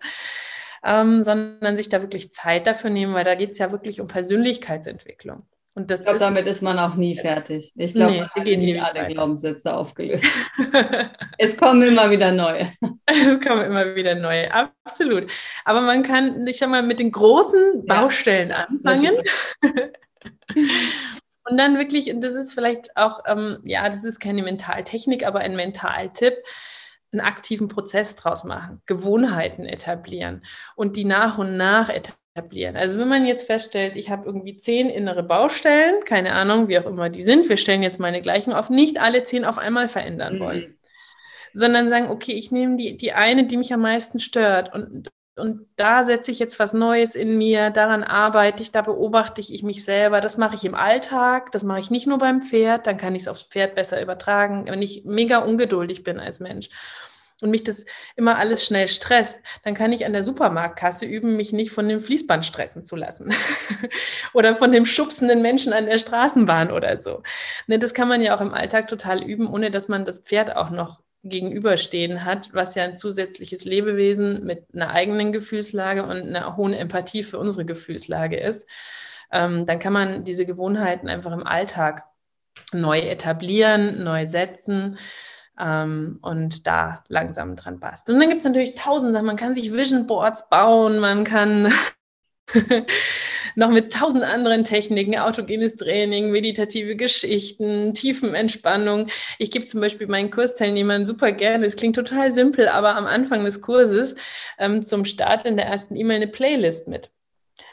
Ähm, 0.85 1.25
sondern 1.25 1.77
sich 1.77 1.89
da 1.89 2.03
wirklich 2.03 2.31
Zeit 2.31 2.69
dafür 2.69 2.89
nehmen, 2.91 3.13
weil 3.13 3.25
da 3.25 3.35
geht 3.35 3.51
es 3.51 3.59
ja 3.59 3.73
wirklich 3.73 4.01
um 4.01 4.07
Persönlichkeitsentwicklung. 4.07 5.45
Und 5.79 5.93
das 5.93 6.01
ich 6.01 6.07
glaube, 6.07 6.19
damit 6.19 6.49
ist 6.49 6.61
man 6.61 6.77
auch 6.77 6.97
nie 6.97 7.15
fertig. 7.15 7.73
Ich 7.77 7.95
glaube, 7.95 8.11
nee, 8.11 8.19
man 8.19 8.31
hat 8.31 8.45
nie 8.45 8.81
alle 8.81 8.95
weiter. 8.99 9.15
Glaubenssätze 9.15 9.73
aufgelöst. 9.73 10.25
es 11.39 11.57
kommen 11.57 11.83
immer 11.83 12.11
wieder 12.11 12.33
neue. 12.33 12.73
Es 13.07 13.39
kommen 13.39 13.63
immer 13.63 13.95
wieder 13.95 14.17
neue, 14.17 14.53
absolut. 14.53 15.31
Aber 15.65 15.81
man 15.83 16.03
kann, 16.03 16.45
ich 16.49 16.59
sag 16.59 16.69
mal, 16.69 16.83
mit 16.83 16.99
den 16.99 17.13
großen 17.13 17.87
Baustellen 17.87 18.51
ja, 18.51 18.67
anfangen. 18.67 19.13
Und 21.49 21.57
dann 21.57 21.79
wirklich, 21.79 22.13
und 22.13 22.23
das 22.23 22.35
ist 22.35 22.53
vielleicht 22.53 22.95
auch, 22.95 23.21
ähm, 23.27 23.61
ja, 23.65 23.89
das 23.89 24.05
ist 24.05 24.19
keine 24.21 24.43
Mentaltechnik, 24.43 25.27
aber 25.27 25.39
ein 25.39 25.57
Mentaltipp, 25.57 26.35
einen 27.13 27.23
aktiven 27.23 27.69
Prozess 27.69 28.17
draus 28.17 28.45
machen, 28.45 28.83
Gewohnheiten 28.85 29.65
etablieren 29.65 30.43
und 30.77 30.97
die 30.97 31.07
nach 31.07 31.39
und 31.39 31.57
nach 31.57 31.89
etablieren 31.89 32.19
etablieren. 32.39 32.77
Also 32.77 32.99
wenn 32.99 33.09
man 33.09 33.27
jetzt 33.27 33.47
feststellt, 33.47 33.97
ich 33.97 34.11
habe 34.11 34.27
irgendwie 34.27 34.57
zehn 34.57 34.89
innere 34.89 35.23
Baustellen, 35.23 36.05
keine 36.05 36.33
Ahnung, 36.33 36.69
wie 36.69 36.79
auch 36.79 36.87
immer 36.87 37.09
die 37.09 37.23
sind, 37.23 37.49
wir 37.49 37.57
stellen 37.57 37.83
jetzt 37.83 38.01
meine 38.01 38.21
gleichen 38.21 38.53
auf, 38.53 38.71
nicht 38.71 38.99
alle 39.01 39.25
zehn 39.25 39.45
auf 39.45 39.59
einmal 39.59 39.89
verändern 39.89 40.37
mhm. 40.37 40.41
wollen, 40.41 40.75
sondern 41.53 41.91
sagen, 41.91 42.09
okay, 42.09 42.33
ich 42.33 42.53
nehme 42.53 42.77
die, 42.77 42.97
die 42.97 43.13
eine, 43.13 43.45
die 43.45 43.57
mich 43.57 43.73
am 43.73 43.81
meisten 43.81 44.21
stört 44.21 44.73
und, 44.75 45.11
und 45.37 45.67
da 45.77 46.05
setze 46.05 46.31
ich 46.31 46.39
jetzt 46.39 46.59
was 46.59 46.73
Neues 46.73 47.15
in 47.15 47.39
mir, 47.39 47.71
daran 47.71 48.05
arbeite 48.05 48.63
ich, 48.63 48.73
da 48.73 48.83
beobachte 48.83 49.41
ich 49.41 49.63
mich 49.63 49.85
selber, 49.85 50.21
das 50.21 50.37
mache 50.37 50.55
ich 50.55 50.65
im 50.65 50.75
Alltag, 50.75 51.53
das 51.53 51.65
mache 51.65 51.81
ich 51.81 51.91
nicht 51.91 52.07
nur 52.07 52.19
beim 52.19 52.43
Pferd, 52.43 52.87
dann 52.87 52.99
kann 52.99 53.15
ich 53.15 53.23
es 53.23 53.29
aufs 53.29 53.43
Pferd 53.43 53.75
besser 53.75 54.01
übertragen, 54.03 54.67
wenn 54.67 54.83
ich 54.83 55.05
mega 55.05 55.39
ungeduldig 55.39 56.03
bin 56.03 56.19
als 56.19 56.41
Mensch 56.41 56.69
und 57.43 57.51
mich 57.51 57.63
das 57.63 57.85
immer 58.17 58.39
alles 58.39 58.65
schnell 58.65 58.89
stresst, 58.89 59.41
dann 59.63 59.75
kann 59.75 59.93
ich 59.93 60.05
an 60.05 60.13
der 60.13 60.25
Supermarktkasse 60.25 61.07
üben, 61.07 61.37
mich 61.37 61.53
nicht 61.53 61.71
von 61.71 61.89
dem 61.89 62.01
Fließband 62.01 62.45
stressen 62.45 62.85
zu 62.85 62.97
lassen 62.97 63.33
oder 64.35 64.57
von 64.57 64.73
dem 64.73 64.87
schubsenden 64.87 65.41
Menschen 65.41 65.73
an 65.73 65.87
der 65.87 65.99
Straßenbahn 65.99 66.73
oder 66.73 66.97
so. 66.97 67.23
Ne, 67.67 67.79
das 67.79 67.95
kann 67.95 68.09
man 68.09 68.23
ja 68.23 68.37
auch 68.37 68.41
im 68.41 68.55
Alltag 68.55 68.89
total 68.89 69.23
üben, 69.23 69.49
ohne 69.49 69.71
dass 69.71 69.89
man 69.89 70.05
das 70.05 70.21
Pferd 70.21 70.57
auch 70.57 70.71
noch 70.71 71.01
gegenüberstehen 71.23 72.25
hat, 72.25 72.51
was 72.55 72.75
ja 72.75 72.85
ein 72.85 72.97
zusätzliches 72.97 73.65
Lebewesen 73.65 74.45
mit 74.45 74.67
einer 74.73 74.91
eigenen 74.91 75.33
Gefühlslage 75.33 76.05
und 76.05 76.11
einer 76.11 76.57
hohen 76.57 76.75
Empathie 76.75 77.23
für 77.23 77.39
unsere 77.39 77.65
Gefühlslage 77.65 78.39
ist. 78.39 78.69
Ähm, 79.31 79.67
dann 79.67 79.79
kann 79.79 79.93
man 79.93 80.25
diese 80.25 80.47
Gewohnheiten 80.47 81.09
einfach 81.09 81.33
im 81.33 81.47
Alltag 81.47 82.05
neu 82.73 82.99
etablieren, 82.99 84.03
neu 84.03 84.27
setzen 84.27 84.99
ähm, 85.59 86.19
und 86.23 86.67
da 86.67 87.03
langsam 87.09 87.57
dran 87.57 87.81
passt. 87.81 88.09
Und 88.09 88.19
dann 88.19 88.29
gibt 88.29 88.41
es 88.41 88.45
natürlich 88.45 88.75
tausend 88.75 89.13
Sachen. 89.13 89.27
Man 89.27 89.37
kann 89.37 89.55
sich 89.55 89.73
Vision 89.73 90.07
Boards 90.07 90.49
bauen, 90.49 90.99
man 90.99 91.25
kann 91.25 91.73
noch 93.55 93.71
mit 93.71 93.93
tausend 93.93 94.25
anderen 94.25 94.65
Techniken, 94.65 95.19
autogenes 95.19 95.77
Training, 95.77 96.31
meditative 96.31 96.97
Geschichten, 96.97 97.95
Tiefenentspannung. 97.95 99.09
Ich 99.39 99.51
gebe 99.51 99.65
zum 99.65 99.81
Beispiel 99.81 100.07
meinen 100.07 100.31
Kursteilnehmern 100.31 101.07
super 101.07 101.33
gerne, 101.33 101.67
es 101.67 101.77
klingt 101.77 101.97
total 101.97 102.33
simpel, 102.33 102.69
aber 102.69 102.97
am 102.97 103.07
Anfang 103.07 103.45
des 103.45 103.61
Kurses 103.61 104.15
ähm, 104.59 104.83
zum 104.83 105.05
Start 105.05 105.45
in 105.45 105.57
der 105.57 105.67
ersten 105.67 105.97
E-Mail 105.97 106.17
eine 106.17 106.29
Playlist 106.29 106.89
mit. 106.89 107.11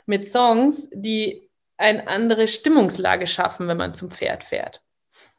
Mit 0.06 0.28
Songs, 0.28 0.90
die 0.92 1.50
eine 1.78 2.08
andere 2.08 2.48
Stimmungslage 2.48 3.28
schaffen, 3.28 3.68
wenn 3.68 3.78
man 3.78 3.94
zum 3.94 4.10
Pferd 4.10 4.44
fährt. 4.44 4.82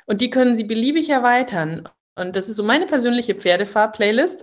Und 0.07 0.21
die 0.21 0.31
können 0.31 0.57
Sie 0.57 0.65
beliebig 0.65 1.11
erweitern. 1.11 1.89
Und 2.19 2.35
das 2.35 2.49
ist 2.49 2.57
so 2.57 2.63
meine 2.63 2.87
persönliche 2.87 3.35
Pferdefahr-Playlist. 3.35 4.43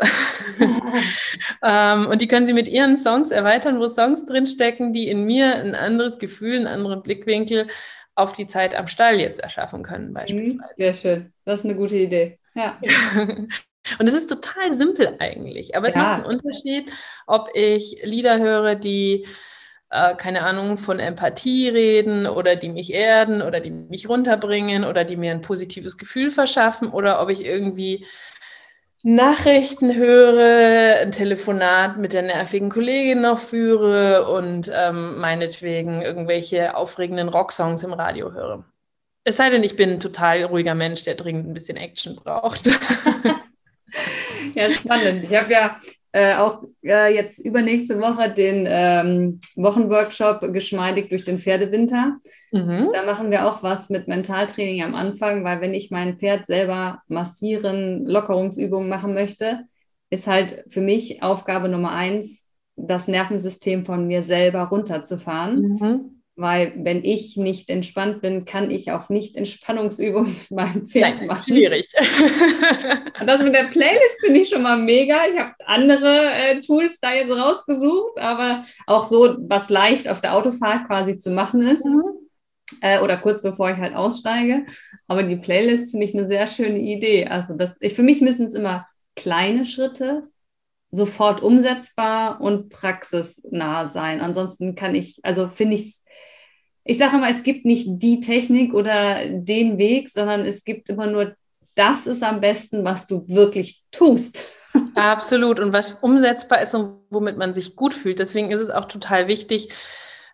ähm, 1.64 2.06
und 2.06 2.22
die 2.22 2.28
können 2.28 2.46
Sie 2.46 2.54
mit 2.54 2.68
Ihren 2.68 2.98
Songs 2.98 3.32
erweitern, 3.32 3.80
wo 3.80 3.88
Songs 3.88 4.28
drinstecken, 4.28 4.94
die 4.94 5.08
in 5.08 5.26
mir 5.26 5.56
ein 5.56 5.74
anderes 5.74 6.20
Gefühl, 6.20 6.58
einen 6.58 6.68
anderen 6.68 7.02
Blickwinkel 7.02 7.68
auf 8.14 8.34
die 8.34 8.46
Zeit 8.46 8.76
am 8.76 8.86
Stall 8.86 9.20
jetzt 9.20 9.40
erschaffen 9.40 9.82
können, 9.82 10.10
mhm, 10.10 10.14
beispielsweise. 10.14 10.74
Sehr 10.78 10.94
schön. 10.94 11.34
Das 11.46 11.62
ist 11.62 11.66
eine 11.66 11.76
gute 11.76 11.96
Idee. 11.96 12.38
Ja. 12.54 12.78
Und 14.00 14.08
es 14.08 14.14
ist 14.14 14.28
total 14.28 14.72
simpel 14.72 15.16
eigentlich, 15.20 15.76
aber 15.76 15.88
es 15.88 15.96
ja. 15.96 16.04
macht 16.04 16.14
einen 16.14 16.26
Unterschied, 16.26 16.92
ob 17.26 17.50
ich 17.56 18.00
Lieder 18.04 18.40
höre, 18.40 18.76
die 18.76 19.26
äh, 19.94 20.16
keine 20.16 20.42
Ahnung, 20.42 20.78
von 20.78 21.00
Empathie 21.00 21.70
reden 21.70 22.26
oder 22.26 22.56
die 22.56 22.70
mich 22.70 22.94
erden 22.94 23.42
oder 23.42 23.60
die 23.60 23.70
mich 23.70 24.10
runterbringen 24.10 24.86
oder 24.86 25.06
die 25.06 25.16
mir 25.16 25.32
ein 25.32 25.42
positives 25.42 25.98
Gefühl 25.98 26.32
verschaffen 26.32 26.90
oder 26.90 27.22
ob 27.22 27.30
ich 27.30 27.46
irgendwie 27.46 28.06
Nachrichten 29.04 29.96
höre, 29.96 31.02
ein 31.02 31.12
Telefonat 31.12 31.98
mit 31.98 32.14
der 32.14 32.24
nervigen 32.24 32.70
Kollegin 32.70 33.22
noch 33.22 33.38
führe 33.38 34.30
und 34.30 34.72
ähm, 34.74 35.20
meinetwegen 35.20 36.02
irgendwelche 36.02 36.76
aufregenden 36.76 37.30
Rocksongs 37.30 37.84
im 37.84 37.94
Radio 37.94 38.32
höre. 38.32 38.64
Es 39.26 39.38
sei 39.38 39.50
denn, 39.50 39.64
ich 39.64 39.76
bin 39.76 39.92
ein 39.92 40.00
total 40.00 40.44
ruhiger 40.46 40.74
Mensch, 40.74 41.04
der 41.04 41.16
dringend 41.16 41.48
ein 41.48 41.54
bisschen 41.54 41.78
Action 41.78 42.16
braucht. 42.16 42.66
ja, 44.56 44.70
spannend. 44.70 45.26
Ich 45.26 45.36
habe 45.36 45.52
ja 45.52 45.80
äh, 46.14 46.36
auch 46.36 46.64
äh, 46.84 47.14
jetzt 47.14 47.40
übernächste 47.40 48.00
Woche 48.00 48.30
den 48.30 48.66
ähm, 48.70 49.40
Wochenworkshop 49.56 50.54
Geschmeidig 50.54 51.10
durch 51.10 51.24
den 51.24 51.40
Pferdewinter. 51.40 52.18
Mhm. 52.52 52.90
Da 52.94 53.04
machen 53.04 53.32
wir 53.32 53.48
auch 53.48 53.64
was 53.64 53.90
mit 53.90 54.08
Mentaltraining 54.08 54.84
am 54.84 54.94
Anfang, 54.94 55.44
weil 55.44 55.60
wenn 55.60 55.74
ich 55.74 55.90
mein 55.90 56.20
Pferd 56.20 56.46
selber 56.46 57.02
massieren, 57.08 58.06
Lockerungsübungen 58.06 58.88
machen 58.88 59.16
möchte, 59.16 59.62
ist 60.12 60.28
halt 60.28 60.64
für 60.70 60.82
mich 60.82 61.24
Aufgabe 61.24 61.68
Nummer 61.68 61.92
eins, 61.92 62.48
das 62.76 63.08
Nervensystem 63.08 63.84
von 63.84 64.06
mir 64.06 64.22
selber 64.22 64.64
runterzufahren. 64.66 65.56
Mhm. 65.56 66.23
Weil 66.36 66.74
wenn 66.78 67.04
ich 67.04 67.38
nicht 67.38 67.70
entspannt 67.70 68.22
bin, 68.22 68.46
kann 68.46 68.72
ich 68.72 68.92
auch 68.92 69.10
nicht 69.10 69.36
Entspannungsübungen 69.36 70.32
mit 70.32 70.52
meinem 70.52 70.86
Pferd 70.88 71.18
Nein, 71.18 71.28
machen. 71.28 71.44
Schwierig. 71.54 71.88
Und 73.20 73.28
das 73.28 73.44
mit 73.44 73.54
der 73.54 73.66
Playlist 73.66 74.20
finde 74.20 74.40
ich 74.40 74.50
schon 74.50 74.64
mal 74.64 74.78
mega. 74.78 75.28
Ich 75.32 75.40
habe 75.40 75.54
andere 75.66 76.34
äh, 76.34 76.62
Tools 76.62 77.00
da 77.00 77.14
jetzt 77.14 77.32
rausgesucht, 77.32 78.18
aber 78.18 78.62
auch 78.88 79.04
so, 79.04 79.36
was 79.42 79.70
leicht 79.70 80.10
auf 80.10 80.22
der 80.22 80.34
Autofahrt 80.34 80.88
quasi 80.88 81.20
zu 81.20 81.30
machen 81.30 81.62
ist. 81.68 81.86
Mhm. 81.86 82.02
Äh, 82.82 83.02
oder 83.02 83.18
kurz 83.18 83.44
bevor 83.44 83.70
ich 83.70 83.78
halt 83.78 83.94
aussteige. 83.94 84.66
Aber 85.08 85.22
die 85.22 85.36
Playlist 85.36 85.92
finde 85.92 86.08
ich 86.08 86.16
eine 86.16 86.26
sehr 86.26 86.48
schöne 86.48 86.80
Idee. 86.80 87.28
Also 87.28 87.56
das, 87.56 87.78
ich, 87.80 87.94
für 87.94 88.04
mich 88.04 88.22
müssen 88.22 88.48
es 88.48 88.56
immer 88.56 88.88
kleine 89.16 89.66
Schritte 89.66 90.24
sofort 90.90 91.42
umsetzbar 91.42 92.40
und 92.40 92.70
praxisnah 92.70 93.88
sein. 93.88 94.22
Ansonsten 94.22 94.76
kann 94.76 94.94
ich, 94.94 95.20
also 95.24 95.48
finde 95.48 95.76
ich 95.76 95.82
es 95.82 96.03
ich 96.86 96.98
sage 96.98 97.18
immer, 97.18 97.30
es 97.30 97.44
gibt 97.44 97.66
nicht 97.66 97.88
die 97.88 98.20
Technik 98.20 98.74
oder 98.74 99.28
den 99.30 99.78
Weg, 99.78 100.10
sondern 100.10 100.46
es 100.46 100.64
gibt 100.64 100.90
immer 100.90 101.08
nur, 101.08 101.36
das 101.76 102.08
ist 102.08 102.24
am 102.24 102.42
besten, 102.42 102.84
was 102.84 103.08
du 103.08 103.26
wirklich 103.28 103.84
tust. 103.92 104.38
Absolut. 104.96 105.60
Und 105.60 105.72
was 105.74 105.94
umsetzbar 105.94 106.62
ist 106.62 106.76
und 106.76 106.98
womit 107.10 107.38
man 107.38 107.54
sich 107.54 107.76
gut 107.76 107.94
fühlt. 107.94 108.20
Deswegen 108.20 108.52
ist 108.52 108.60
es 108.60 108.70
auch 108.70 108.86
total 108.86 109.28
wichtig, 109.28 109.70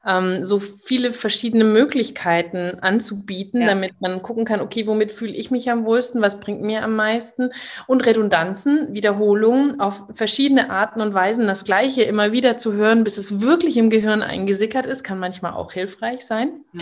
ähm, 0.05 0.43
so 0.43 0.59
viele 0.59 1.11
verschiedene 1.11 1.63
Möglichkeiten 1.63 2.79
anzubieten, 2.81 3.61
ja. 3.61 3.67
damit 3.67 3.99
man 3.99 4.21
gucken 4.21 4.45
kann, 4.45 4.61
okay, 4.61 4.87
womit 4.87 5.11
fühle 5.11 5.33
ich 5.33 5.51
mich 5.51 5.69
am 5.69 5.85
wohlsten, 5.85 6.21
was 6.21 6.39
bringt 6.39 6.61
mir 6.61 6.83
am 6.83 6.95
meisten 6.95 7.51
und 7.87 8.05
Redundanzen, 8.05 8.93
Wiederholungen 8.93 9.79
auf 9.79 10.03
verschiedene 10.13 10.69
Arten 10.69 11.01
und 11.01 11.13
Weisen 11.13 11.47
das 11.47 11.63
Gleiche 11.63 12.03
immer 12.03 12.31
wieder 12.31 12.57
zu 12.57 12.73
hören, 12.73 13.03
bis 13.03 13.17
es 13.17 13.41
wirklich 13.41 13.77
im 13.77 13.89
Gehirn 13.89 14.21
eingesickert 14.21 14.85
ist, 14.85 15.03
kann 15.03 15.19
manchmal 15.19 15.53
auch 15.53 15.73
hilfreich 15.73 16.25
sein. 16.25 16.63
Ja. 16.73 16.81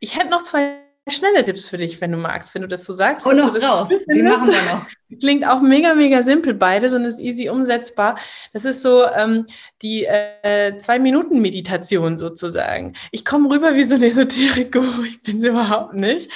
Ich 0.00 0.16
hätte 0.16 0.30
noch 0.30 0.42
zwei 0.42 0.78
schnelle 1.08 1.44
Tipps 1.44 1.68
für 1.68 1.76
dich, 1.76 2.00
wenn 2.00 2.12
du 2.12 2.18
magst, 2.18 2.54
wenn 2.54 2.62
du 2.62 2.68
das 2.68 2.84
so 2.84 2.92
sagst. 2.92 3.26
Und 3.26 3.36
noch 3.36 3.54
raus, 3.54 3.88
die 3.88 4.22
machen 4.22 4.46
wir 4.46 4.72
noch. 4.72 4.86
Klingt 5.20 5.46
auch 5.46 5.60
mega, 5.60 5.94
mega 5.94 6.22
simpel 6.22 6.54
beides 6.54 6.92
und 6.94 7.04
ist 7.04 7.18
easy 7.18 7.50
umsetzbar. 7.50 8.16
Das 8.52 8.64
ist 8.64 8.80
so 8.80 9.04
ähm, 9.06 9.46
die 9.82 10.06
äh, 10.06 10.78
Zwei-Minuten-Meditation 10.78 12.18
sozusagen. 12.18 12.94
Ich 13.12 13.24
komme 13.24 13.50
rüber 13.50 13.74
wie 13.74 13.84
so 13.84 13.96
ein 13.96 14.02
Esoterik-Guru, 14.02 15.02
ich 15.06 15.22
bin 15.22 15.36
es 15.38 15.44
überhaupt 15.44 15.94
nicht. 15.94 16.30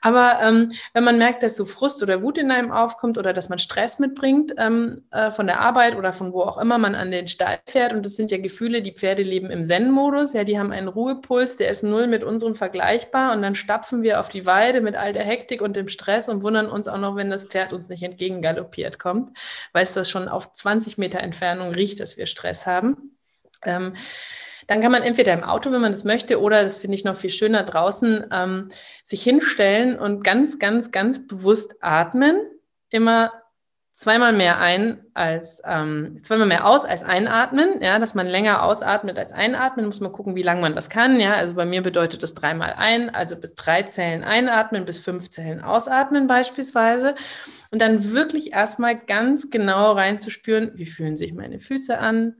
Aber 0.00 0.38
ähm, 0.42 0.70
wenn 0.92 1.02
man 1.02 1.18
merkt, 1.18 1.42
dass 1.42 1.56
so 1.56 1.64
Frust 1.64 2.02
oder 2.02 2.22
Wut 2.22 2.38
in 2.38 2.52
einem 2.52 2.70
aufkommt 2.70 3.18
oder 3.18 3.32
dass 3.32 3.48
man 3.48 3.58
Stress 3.58 3.98
mitbringt 3.98 4.54
ähm, 4.56 5.02
äh, 5.10 5.32
von 5.32 5.46
der 5.46 5.60
Arbeit 5.60 5.96
oder 5.96 6.12
von 6.12 6.32
wo 6.32 6.42
auch 6.42 6.58
immer 6.58 6.78
man 6.78 6.94
an 6.94 7.10
den 7.10 7.26
Stall 7.26 7.58
fährt, 7.66 7.92
und 7.92 8.06
das 8.06 8.14
sind 8.14 8.30
ja 8.30 8.38
Gefühle, 8.38 8.82
die 8.82 8.92
Pferde 8.92 9.22
leben 9.22 9.50
im 9.50 9.64
Zen-Modus, 9.64 10.32
ja, 10.32 10.44
die 10.44 10.58
haben 10.58 10.70
einen 10.70 10.88
Ruhepuls, 10.88 11.56
der 11.56 11.70
ist 11.70 11.82
null 11.82 12.06
mit 12.06 12.22
unserem 12.22 12.54
vergleichbar 12.54 13.32
und 13.34 13.42
dann 13.42 13.56
stapfen 13.56 14.02
wir 14.02 14.20
auf 14.20 14.28
die 14.28 14.46
Weide 14.46 14.80
mit 14.80 14.96
all 14.96 15.12
der 15.12 15.24
Hektik 15.24 15.60
und 15.60 15.74
dem 15.74 15.88
Stress 15.88 16.28
und 16.28 16.42
wundern 16.42 16.68
uns 16.68 16.86
auch 16.86 16.98
noch, 16.98 17.16
wenn 17.16 17.30
das 17.30 17.44
Pferd 17.44 17.72
uns 17.72 17.88
nicht 17.88 18.02
entgegengaloppiert 18.12 18.98
kommt, 18.98 19.30
weil 19.72 19.84
es 19.84 19.94
das 19.94 20.08
schon 20.08 20.28
auf 20.28 20.52
20 20.52 20.98
Meter 20.98 21.20
Entfernung 21.20 21.72
riecht, 21.72 22.00
dass 22.00 22.16
wir 22.16 22.26
Stress 22.26 22.66
haben. 22.66 23.18
Ähm, 23.64 23.94
dann 24.66 24.80
kann 24.80 24.92
man 24.92 25.02
entweder 25.02 25.32
im 25.32 25.44
Auto, 25.44 25.72
wenn 25.72 25.80
man 25.80 25.92
das 25.92 26.04
möchte, 26.04 26.40
oder 26.40 26.62
das 26.62 26.76
finde 26.76 26.96
ich 26.96 27.04
noch 27.04 27.16
viel 27.16 27.30
schöner 27.30 27.64
draußen, 27.64 28.26
ähm, 28.30 28.68
sich 29.02 29.22
hinstellen 29.22 29.98
und 29.98 30.22
ganz, 30.22 30.58
ganz, 30.58 30.92
ganz 30.92 31.26
bewusst 31.26 31.76
atmen. 31.80 32.40
Immer 32.88 33.32
zweimal 33.92 34.32
mehr 34.32 34.58
ein 34.58 35.04
als 35.14 35.60
ähm, 35.66 36.18
zweimal 36.22 36.46
mehr 36.46 36.66
aus 36.66 36.84
als 36.84 37.04
einatmen, 37.04 37.82
ja, 37.82 37.98
dass 37.98 38.14
man 38.14 38.26
länger 38.26 38.62
ausatmet 38.62 39.18
als 39.18 39.32
einatmen, 39.32 39.86
muss 39.86 40.00
man 40.00 40.12
gucken, 40.12 40.34
wie 40.34 40.42
lange 40.42 40.62
man 40.62 40.74
das 40.74 40.88
kann, 40.88 41.20
ja. 41.20 41.34
Also 41.34 41.54
bei 41.54 41.66
mir 41.66 41.82
bedeutet 41.82 42.22
das 42.22 42.34
dreimal 42.34 42.74
ein, 42.76 43.14
also 43.14 43.36
bis 43.36 43.54
drei 43.54 43.82
Zellen 43.82 44.24
einatmen, 44.24 44.86
bis 44.86 44.98
fünf 44.98 45.30
Zellen 45.30 45.60
ausatmen 45.60 46.26
beispielsweise. 46.26 47.14
Und 47.70 47.80
dann 47.82 48.12
wirklich 48.12 48.52
erstmal 48.52 48.98
ganz 48.98 49.50
genau 49.50 49.92
reinzuspüren, 49.92 50.72
wie 50.74 50.86
fühlen 50.86 51.16
sich 51.16 51.34
meine 51.34 51.58
Füße 51.58 51.98
an, 51.98 52.36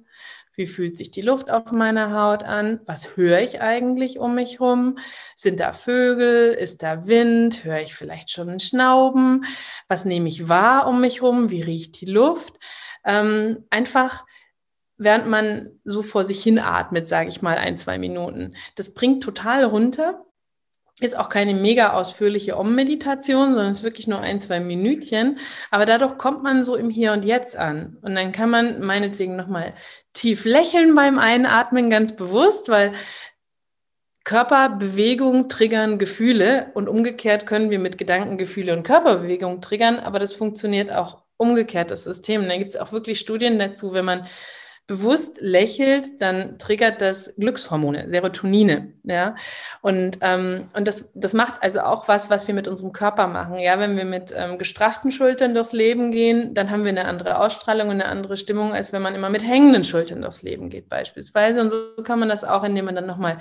wie 0.55 0.67
fühlt 0.67 0.97
sich 0.97 1.11
die 1.11 1.23
Luft 1.23 1.51
auf 1.51 1.73
meiner 1.73 2.15
Haut 2.15 2.43
an? 2.43 2.81
Was 2.87 3.17
höre 3.17 3.41
ich 3.41 3.61
eigentlich 3.61 4.19
um 4.19 4.35
mich 4.35 4.61
rum? 4.61 4.99
Sind 5.37 5.61
da 5.61 5.73
Vögel? 5.73 6.53
Ist 6.53 6.83
da 6.83 7.07
Wind? 7.07 7.65
Höre 7.65 7.81
ich 7.81 7.95
vielleicht 7.95 8.31
schon 8.31 8.51
ein 8.51 8.61
Schnauben? 8.61 9.45
Was 9.89 10.05
nehme 10.05 10.29
ich 10.29 10.49
wahr 10.49 10.87
um 10.87 11.01
mich 11.01 11.23
rum? 11.23 11.51
Wie 11.51 11.63
riecht 11.63 12.01
die 12.01 12.07
Luft? 12.07 12.59
Ähm, 13.05 13.65
einfach 13.71 14.25
während 14.99 15.27
man 15.27 15.81
so 15.85 16.03
vor 16.03 16.23
sich 16.25 16.43
hin 16.43 16.59
atmet, 16.59 17.09
sage 17.09 17.29
ich 17.29 17.43
mal, 17.43 17.57
ein, 17.57 17.77
zwei 17.77 17.99
Minuten. 17.99 18.55
Das 18.77 18.95
bringt 18.95 19.23
total 19.23 19.65
runter 19.65 20.25
ist 21.03 21.17
auch 21.17 21.29
keine 21.29 21.55
mega 21.55 21.93
ausführliche 21.93 22.57
Om-Meditation, 22.57 23.55
sondern 23.55 23.71
es 23.71 23.79
ist 23.79 23.85
wirklich 23.85 24.07
nur 24.07 24.21
ein, 24.21 24.41
zwei 24.41 24.61
Minütchen. 24.61 25.39
Aber 25.71 25.87
dadurch 25.87 26.19
kommt 26.19 26.43
man 26.43 26.65
so 26.65 26.77
im 26.77 26.91
Hier 26.91 27.13
und 27.13 27.25
Jetzt 27.25 27.57
an. 27.57 27.99
Und 28.03 28.15
dann 28.15 28.33
kann 28.33 28.51
man 28.51 28.81
meinetwegen 28.81 29.37
nochmal 29.37 29.75
tief 30.13 30.45
lächeln 30.45 30.95
beim 30.95 31.19
Einatmen, 31.19 31.91
ganz 31.91 32.17
bewusst, 32.17 32.69
weil 32.69 32.93
Körperbewegung 34.25 35.49
triggern 35.49 35.99
Gefühle 35.99 36.71
und 36.75 36.89
umgekehrt 36.89 37.47
können 37.47 37.71
wir 37.71 37.81
mit 37.81 37.99
Gedanken 37.99 38.39
Gefühle 38.39 38.73
und 38.73 38.85
Körperbewegung 38.85 39.61
triggern, 39.61 39.99
aber 39.99 40.21
das 40.21 40.33
funktioniert 40.33 40.93
auch 40.93 41.23
umgekehrt, 41.37 41.91
das 41.91 42.05
System. 42.05 42.49
Da 42.49 42.57
gibt 42.57 42.75
es 42.75 42.81
auch 42.81 42.93
wirklich 42.93 43.19
Studien 43.19 43.59
dazu, 43.59 43.93
wenn 43.95 44.05
man 44.05 44.27
bewusst 44.89 45.41
lächelt, 45.41 46.21
dann 46.21 46.59
triggert 46.59 47.01
das 47.01 47.37
Glückshormone, 47.37 48.09
Serotonine. 48.11 48.93
Ja? 49.05 49.37
Und, 49.81 50.19
ähm, 50.23 50.69
und 50.75 50.89
das, 50.89 51.13
das 51.15 51.35
macht 51.35 51.63
also 51.63 51.81
auch 51.81 52.09
was, 52.09 52.31
was 52.31 52.49
wir 52.49 52.55
mit 52.55 52.67
unserem 52.67 52.93
Körper 52.93 53.29
machen. 53.29 53.59
Ja? 53.59 53.79
Wenn 53.79 53.97
wir 53.97 54.05
mit 54.05 54.35
ähm, 54.37 54.59
gestrafften 54.59 55.13
Schultern 55.13 55.55
durchs 55.55 55.73
Leben 55.73 56.11
gehen, 56.11 56.53
dann 56.55 56.71
haben 56.71 56.85
wir 56.85 56.91
eine 56.91 57.05
andere 57.05 57.39
Ausstrahlung 57.39 57.89
und 57.89 57.95
eine 57.95 58.07
andere 58.07 58.37
Stimmung, 58.37 58.73
als 58.73 58.93
wenn 58.93 59.03
man 59.03 59.15
immer 59.15 59.31
mit 59.31 59.47
hängenden 59.47 59.85
Schultern 59.85 60.21
durchs 60.21 60.43
Leben 60.43 60.69
geht, 60.69 60.89
beispielsweise. 60.89 61.61
Und 61.61 61.71
so 61.71 62.03
kann 62.03 62.19
man 62.19 62.29
das 62.29 62.43
auch, 62.43 62.65
indem 62.65 62.87
man 62.87 62.97
dann 62.97 63.07
nochmal 63.07 63.39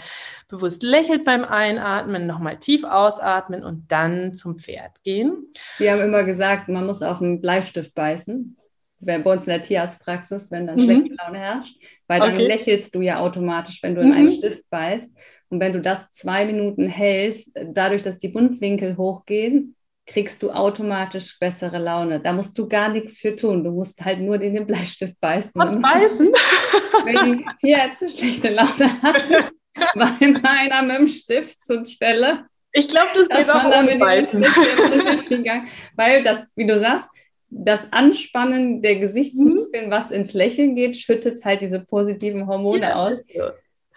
bewusst 0.48 0.84
lächelt 0.84 1.26
beim 1.26 1.44
Einatmen, 1.44 2.28
nochmal 2.28 2.58
tief 2.58 2.84
ausatmen 2.84 3.64
und 3.64 3.92
dann 3.92 4.36
zum 4.36 4.58
Pferd 4.60 5.04
gehen. 5.04 5.52
Wir 5.80 5.92
haben 5.92 6.02
immer 6.02 6.24
gesagt, 6.24 6.70
man 6.70 6.86
muss 6.86 7.02
auf 7.02 7.20
einen 7.20 7.42
Bleistift 7.42 7.96
beißen 7.96 8.58
bei 9.02 9.22
uns 9.24 9.48
in 9.48 9.54
der 9.54 9.64
Tierarztpraxis, 9.64 10.52
wenn 10.52 10.68
dann 10.68 10.78
mhm. 10.78 10.84
schlechte 10.84 11.16
Laune 11.16 11.40
herrscht, 11.40 11.76
weil 12.08 12.20
dann 12.20 12.34
okay. 12.34 12.48
lächelst 12.48 12.96
du 12.96 13.02
ja 13.02 13.20
automatisch, 13.20 13.82
wenn 13.84 13.96
du 13.96 14.02
in 14.02 14.10
mhm. 14.10 14.14
einen 14.14 14.34
Stift 14.34 14.70
beißt. 14.70 15.16
Und 15.50 15.60
wenn 15.60 15.74
du 15.74 15.82
das 15.82 16.10
zwei 16.12 16.46
Minuten 16.46 16.88
hältst, 16.88 17.52
dadurch, 17.54 18.02
dass 18.02 18.18
die 18.18 18.30
Mundwinkel 18.30 18.96
hochgehen, 18.96 19.76
kriegst 20.06 20.44
du 20.44 20.52
automatisch 20.52 21.38
bessere 21.40 21.78
Laune. 21.78 22.20
Da 22.20 22.34
musst 22.34 22.58
du 22.58 22.68
gar 22.68 22.90
nichts 22.90 23.18
für 23.20 23.36
tun. 23.36 23.64
Du 23.64 23.72
musst 23.72 24.04
halt 24.04 24.20
nur 24.20 24.38
den 24.38 24.66
Bleistift 24.66 25.20
beißen. 25.20 25.62
Und 25.62 25.82
beißen? 25.82 26.32
Wenn 27.06 27.38
die 27.38 27.46
Tierärzte 27.60 28.08
schlechte 28.08 28.50
Laune 28.50 29.02
haben, 29.02 29.46
weil 29.96 30.32
meiner 30.42 30.82
mit 30.82 30.98
dem 30.98 31.08
Stift 31.08 31.64
zur 31.64 31.86
Stelle. 31.86 32.46
Ich 32.74 32.88
glaube, 32.88 33.10
das 33.14 33.28
geht 33.28 33.50
auch 33.50 33.66
ohne 33.66 33.98
Beißen. 33.98 34.42
Weil 35.96 36.24
das, 36.24 36.48
wie 36.56 36.66
du 36.66 36.80
sagst, 36.80 37.10
das 37.52 37.92
Anspannen 37.92 38.82
der 38.82 38.96
Gesichtsmuskeln, 38.96 39.88
mhm. 39.88 39.92
was 39.92 40.10
ins 40.10 40.34
Lächeln 40.34 40.76
geht, 40.76 40.98
schüttet 40.98 41.44
halt 41.44 41.62
diese 41.62 41.82
positiven 41.82 42.48
Hormone 42.48 42.82
ja, 42.82 42.96
aus. 42.96 43.20
So. 43.28 43.44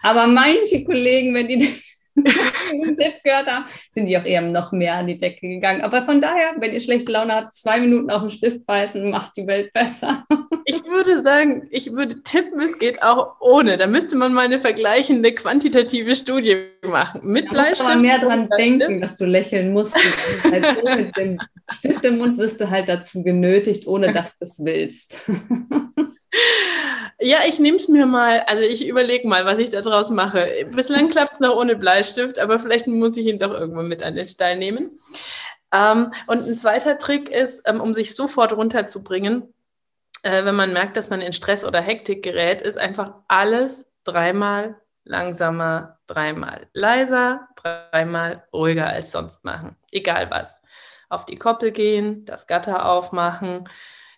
Aber 0.01 0.27
manche 0.27 0.83
Kollegen, 0.83 1.33
wenn 1.33 1.47
die 1.47 1.73
Tipp 2.23 3.23
gehört 3.23 3.47
haben, 3.47 3.65
sind 3.91 4.05
die 4.05 4.17
auch 4.17 4.23
eher 4.23 4.41
noch 4.41 4.71
mehr 4.71 4.95
an 4.95 5.07
die 5.07 5.19
Decke 5.19 5.47
gegangen. 5.47 5.81
Aber 5.81 6.03
von 6.03 6.21
daher, 6.21 6.53
wenn 6.57 6.73
ihr 6.73 6.79
schlechte 6.79 7.11
Laune 7.11 7.33
habt, 7.33 7.53
zwei 7.53 7.79
Minuten 7.79 8.09
auf 8.09 8.21
den 8.21 8.31
Stift 8.31 8.65
beißen, 8.65 9.09
macht 9.09 9.35
die 9.37 9.47
Welt 9.47 9.73
besser. 9.73 10.25
Ich 10.67 10.83
würde 10.83 11.21
sagen, 11.21 11.67
ich 11.69 11.91
würde 11.91 12.23
tippen, 12.23 12.59
es 12.59 12.79
geht 12.79 13.03
auch 13.03 13.35
ohne. 13.39 13.77
Da 13.77 13.85
müsste 13.85 14.15
man 14.15 14.33
mal 14.33 14.45
eine 14.45 14.57
vergleichende 14.57 15.31
quantitative 15.31 16.15
Studie 16.15 16.57
machen. 16.81 17.21
Mit 17.23 17.45
da 17.45 17.51
Bleistift. 17.51 17.81
aber 17.81 17.95
mehr 17.99 18.17
dran 18.17 18.49
denken, 18.57 18.99
dass 18.99 19.15
du 19.15 19.25
lächeln 19.25 19.73
musst. 19.73 19.95
Halt 20.43 20.65
so 20.75 20.89
mit 20.89 21.15
dem 21.17 21.37
Stift 21.71 22.03
im 22.03 22.17
Mund 22.17 22.39
wirst 22.39 22.59
du 22.61 22.67
halt 22.67 22.89
dazu 22.89 23.21
genötigt, 23.21 23.85
ohne 23.85 24.11
dass 24.11 24.37
du 24.37 24.45
es 24.45 24.63
willst. 24.65 25.19
Ja, 27.19 27.39
ich 27.47 27.59
nehme 27.59 27.77
es 27.77 27.87
mir 27.87 28.05
mal, 28.05 28.41
also 28.47 28.63
ich 28.63 28.87
überlege 28.87 29.27
mal, 29.27 29.45
was 29.45 29.57
ich 29.57 29.69
da 29.69 29.81
draus 29.81 30.09
mache. 30.09 30.67
Bislang 30.71 31.09
klappt 31.09 31.35
es 31.35 31.39
noch 31.39 31.55
ohne 31.55 31.75
Bleistift, 31.75 32.39
aber 32.39 32.59
vielleicht 32.59 32.87
muss 32.87 33.15
ich 33.15 33.25
ihn 33.27 33.39
doch 33.39 33.51
irgendwann 33.51 33.87
mit 33.87 34.03
an 34.03 34.13
den 34.13 34.27
Stall 34.27 34.57
nehmen. 34.57 34.99
Ähm, 35.71 36.11
und 36.27 36.45
ein 36.45 36.57
zweiter 36.57 36.97
Trick 36.97 37.29
ist, 37.29 37.67
ähm, 37.67 37.79
um 37.79 37.93
sich 37.93 38.15
sofort 38.15 38.53
runterzubringen, 38.53 39.53
äh, 40.23 40.43
wenn 40.45 40.55
man 40.55 40.73
merkt, 40.73 40.97
dass 40.97 41.09
man 41.09 41.21
in 41.21 41.33
Stress 41.33 41.63
oder 41.63 41.81
Hektik 41.81 42.23
gerät, 42.23 42.61
ist 42.61 42.77
einfach 42.77 43.13
alles 43.27 43.87
dreimal 44.03 44.81
langsamer, 45.05 45.99
dreimal 46.07 46.67
leiser, 46.73 47.47
dreimal 47.55 48.43
ruhiger 48.51 48.87
als 48.87 49.11
sonst 49.11 49.45
machen. 49.45 49.75
Egal 49.91 50.29
was. 50.31 50.61
Auf 51.09 51.25
die 51.25 51.37
Koppel 51.37 51.71
gehen, 51.71 52.25
das 52.25 52.47
Gatter 52.47 52.89
aufmachen, 52.89 53.69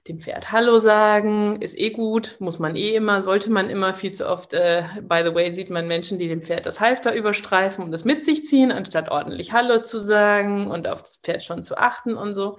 dem 0.07 0.19
Pferd 0.19 0.51
Hallo 0.51 0.79
sagen, 0.79 1.61
ist 1.61 1.77
eh 1.77 1.89
gut, 1.89 2.37
muss 2.39 2.59
man 2.59 2.75
eh 2.75 2.95
immer, 2.95 3.21
sollte 3.21 3.51
man 3.51 3.69
immer 3.69 3.93
viel 3.93 4.11
zu 4.11 4.29
oft. 4.29 4.53
Äh, 4.53 4.83
by 5.01 5.23
the 5.25 5.33
way, 5.35 5.51
sieht 5.51 5.69
man 5.69 5.87
Menschen, 5.87 6.17
die 6.17 6.27
dem 6.27 6.41
Pferd 6.41 6.65
das 6.65 6.79
Halfter 6.79 7.13
überstreifen 7.13 7.83
und 7.83 7.91
das 7.91 8.05
mit 8.05 8.25
sich 8.25 8.45
ziehen, 8.45 8.71
anstatt 8.71 9.09
ordentlich 9.09 9.53
Hallo 9.53 9.81
zu 9.81 9.97
sagen 9.99 10.71
und 10.71 10.87
auf 10.87 11.01
das 11.01 11.17
Pferd 11.17 11.43
schon 11.43 11.63
zu 11.63 11.77
achten 11.77 12.15
und 12.15 12.33
so. 12.33 12.57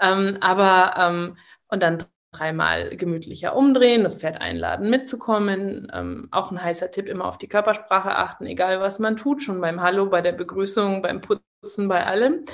Ähm, 0.00 0.38
aber 0.40 0.94
ähm, 0.96 1.36
und 1.68 1.82
dann 1.82 2.04
dreimal 2.32 2.90
gemütlicher 2.96 3.56
umdrehen, 3.56 4.02
das 4.02 4.14
Pferd 4.14 4.40
einladen, 4.40 4.90
mitzukommen. 4.90 5.90
Ähm, 5.92 6.28
auch 6.30 6.50
ein 6.50 6.62
heißer 6.62 6.90
Tipp, 6.90 7.08
immer 7.08 7.26
auf 7.26 7.38
die 7.38 7.48
Körpersprache 7.48 8.14
achten, 8.16 8.46
egal 8.46 8.80
was 8.80 8.98
man 8.98 9.16
tut, 9.16 9.42
schon 9.42 9.60
beim 9.60 9.80
Hallo, 9.80 10.06
bei 10.06 10.20
der 10.20 10.32
Begrüßung, 10.32 11.02
beim 11.02 11.20
Putzen, 11.20 11.88
bei 11.88 12.04
allem. 12.06 12.44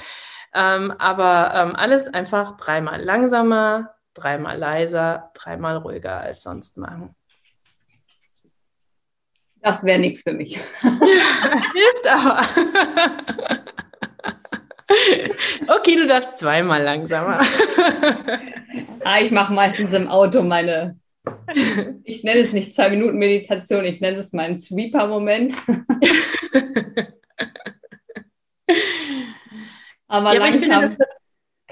Ähm, 0.54 0.92
aber 0.98 1.52
ähm, 1.54 1.76
alles 1.76 2.06
einfach 2.06 2.56
dreimal 2.56 3.02
langsamer, 3.02 3.94
dreimal 4.14 4.58
leiser, 4.58 5.30
dreimal 5.34 5.76
ruhiger 5.76 6.20
als 6.20 6.42
sonst 6.42 6.78
machen. 6.78 7.14
Das 9.60 9.84
wäre 9.84 9.98
nichts 9.98 10.22
für 10.22 10.32
mich. 10.32 10.56
Hilft 10.80 12.06
aber. 12.10 12.40
Okay, 15.68 15.96
du 15.96 16.06
darfst 16.06 16.38
zweimal 16.38 16.82
langsamer. 16.82 17.40
Ah, 19.04 19.20
ich 19.20 19.30
mache 19.30 19.52
meistens 19.52 19.92
im 19.92 20.08
Auto 20.08 20.42
meine, 20.42 20.98
ich 22.04 22.24
nenne 22.24 22.40
es 22.40 22.52
nicht 22.52 22.74
zwei 22.74 22.90
Minuten 22.90 23.18
Meditation, 23.18 23.84
ich 23.84 24.00
nenne 24.00 24.18
es 24.18 24.32
meinen 24.32 24.56
Sweeper-Moment. 24.56 25.54
aber 30.08 30.34
ja, 30.34 30.40
langsam. 30.40 30.42
Aber 30.42 30.48
ich 30.48 30.54
finde, 30.60 30.96
das 30.98 31.23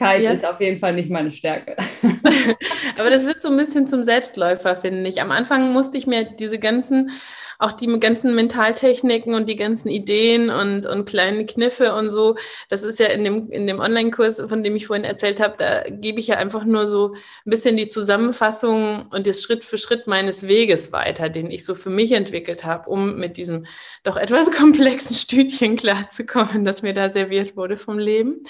Kite 0.03 0.23
ja. 0.23 0.31
ist 0.33 0.47
auf 0.47 0.61
jeden 0.61 0.79
Fall 0.79 0.95
nicht 0.95 1.11
meine 1.11 1.33
Stärke. 1.33 1.77
Aber 2.99 3.11
das 3.11 3.27
wird 3.27 3.43
so 3.43 3.49
ein 3.49 3.57
bisschen 3.57 3.87
zum 3.87 4.05
Selbstläufer, 4.05 4.77
finde 4.77 5.09
ich. 5.09 5.21
Am 5.21 5.31
Anfang 5.31 5.73
musste 5.73 5.99
ich 5.99 6.07
mir 6.07 6.25
diese 6.25 6.59
ganzen 6.59 7.11
auch 7.63 7.73
die 7.73 7.87
ganzen 8.01 8.35
Mentaltechniken 8.35 9.35
und 9.35 9.49
die 9.49 9.55
ganzen 9.55 9.89
Ideen 9.89 10.51
und, 10.51 10.85
und 10.85 11.09
kleine 11.09 11.47
Kniffe 11.47 11.95
und 11.95 12.11
so, 12.11 12.35
das 12.69 12.83
ist 12.83 12.99
ja 12.99 13.07
in 13.07 13.23
dem, 13.23 13.51
in 13.53 13.69
dem 13.69 13.79
Online-Kurs, 13.79 14.41
von 14.49 14.65
dem 14.65 14.75
ich 14.75 14.89
vorhin 14.89 15.05
erzählt 15.05 15.41
habe, 15.41 15.55
da 15.59 15.85
gebe 15.89 16.19
ich 16.19 16.27
ja 16.27 16.39
einfach 16.39 16.65
nur 16.65 16.89
so 16.89 17.15
ein 17.15 17.51
bisschen 17.51 17.77
die 17.77 17.87
Zusammenfassung 17.87 19.07
und 19.13 19.29
das 19.29 19.43
Schritt 19.43 19.63
für 19.65 19.79
Schritt 19.79 20.09
meines 20.09 20.49
Weges 20.49 20.91
weiter, 20.91 21.29
den 21.29 21.53
ich 21.53 21.65
so 21.65 21.77
für 21.77 21.91
mich 21.91 22.11
entwickelt 22.11 22.65
habe, 22.65 22.91
um 22.91 23.17
mit 23.21 23.37
diesem 23.37 23.67
doch 24.03 24.17
etwas 24.17 24.51
komplexen 24.59 25.15
Stüdchen 25.15 25.77
klarzukommen, 25.77 26.65
das 26.65 26.83
mir 26.83 26.95
da 26.95 27.11
serviert 27.11 27.57
wurde 27.57 27.77
vom 27.77 27.97
Leben. 27.97 28.43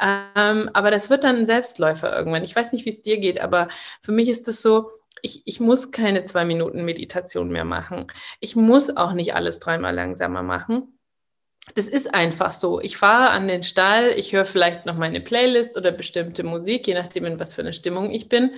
Ähm, 0.00 0.70
aber 0.72 0.90
das 0.90 1.10
wird 1.10 1.24
dann 1.24 1.36
ein 1.36 1.46
Selbstläufer 1.46 2.16
irgendwann. 2.16 2.44
Ich 2.44 2.54
weiß 2.54 2.72
nicht, 2.72 2.84
wie 2.84 2.90
es 2.90 3.02
dir 3.02 3.18
geht, 3.18 3.40
aber 3.40 3.68
für 4.02 4.12
mich 4.12 4.28
ist 4.28 4.46
es 4.48 4.62
so, 4.62 4.90
ich, 5.22 5.42
ich 5.46 5.60
muss 5.60 5.90
keine 5.90 6.24
zwei 6.24 6.44
Minuten 6.44 6.84
Meditation 6.84 7.48
mehr 7.48 7.64
machen. 7.64 8.06
Ich 8.40 8.56
muss 8.56 8.96
auch 8.96 9.12
nicht 9.12 9.34
alles 9.34 9.58
dreimal 9.58 9.94
langsamer 9.94 10.42
machen. 10.42 10.98
Das 11.74 11.88
ist 11.88 12.14
einfach 12.14 12.52
so. 12.52 12.80
Ich 12.80 12.96
fahre 12.96 13.30
an 13.30 13.48
den 13.48 13.62
Stall, 13.62 14.12
ich 14.16 14.32
höre 14.32 14.44
vielleicht 14.44 14.86
noch 14.86 14.96
meine 14.96 15.20
Playlist 15.20 15.76
oder 15.76 15.90
bestimmte 15.90 16.44
Musik, 16.44 16.86
je 16.86 16.94
nachdem, 16.94 17.24
in 17.24 17.40
was 17.40 17.54
für 17.54 17.62
eine 17.62 17.72
Stimmung 17.72 18.12
ich 18.12 18.28
bin. 18.28 18.52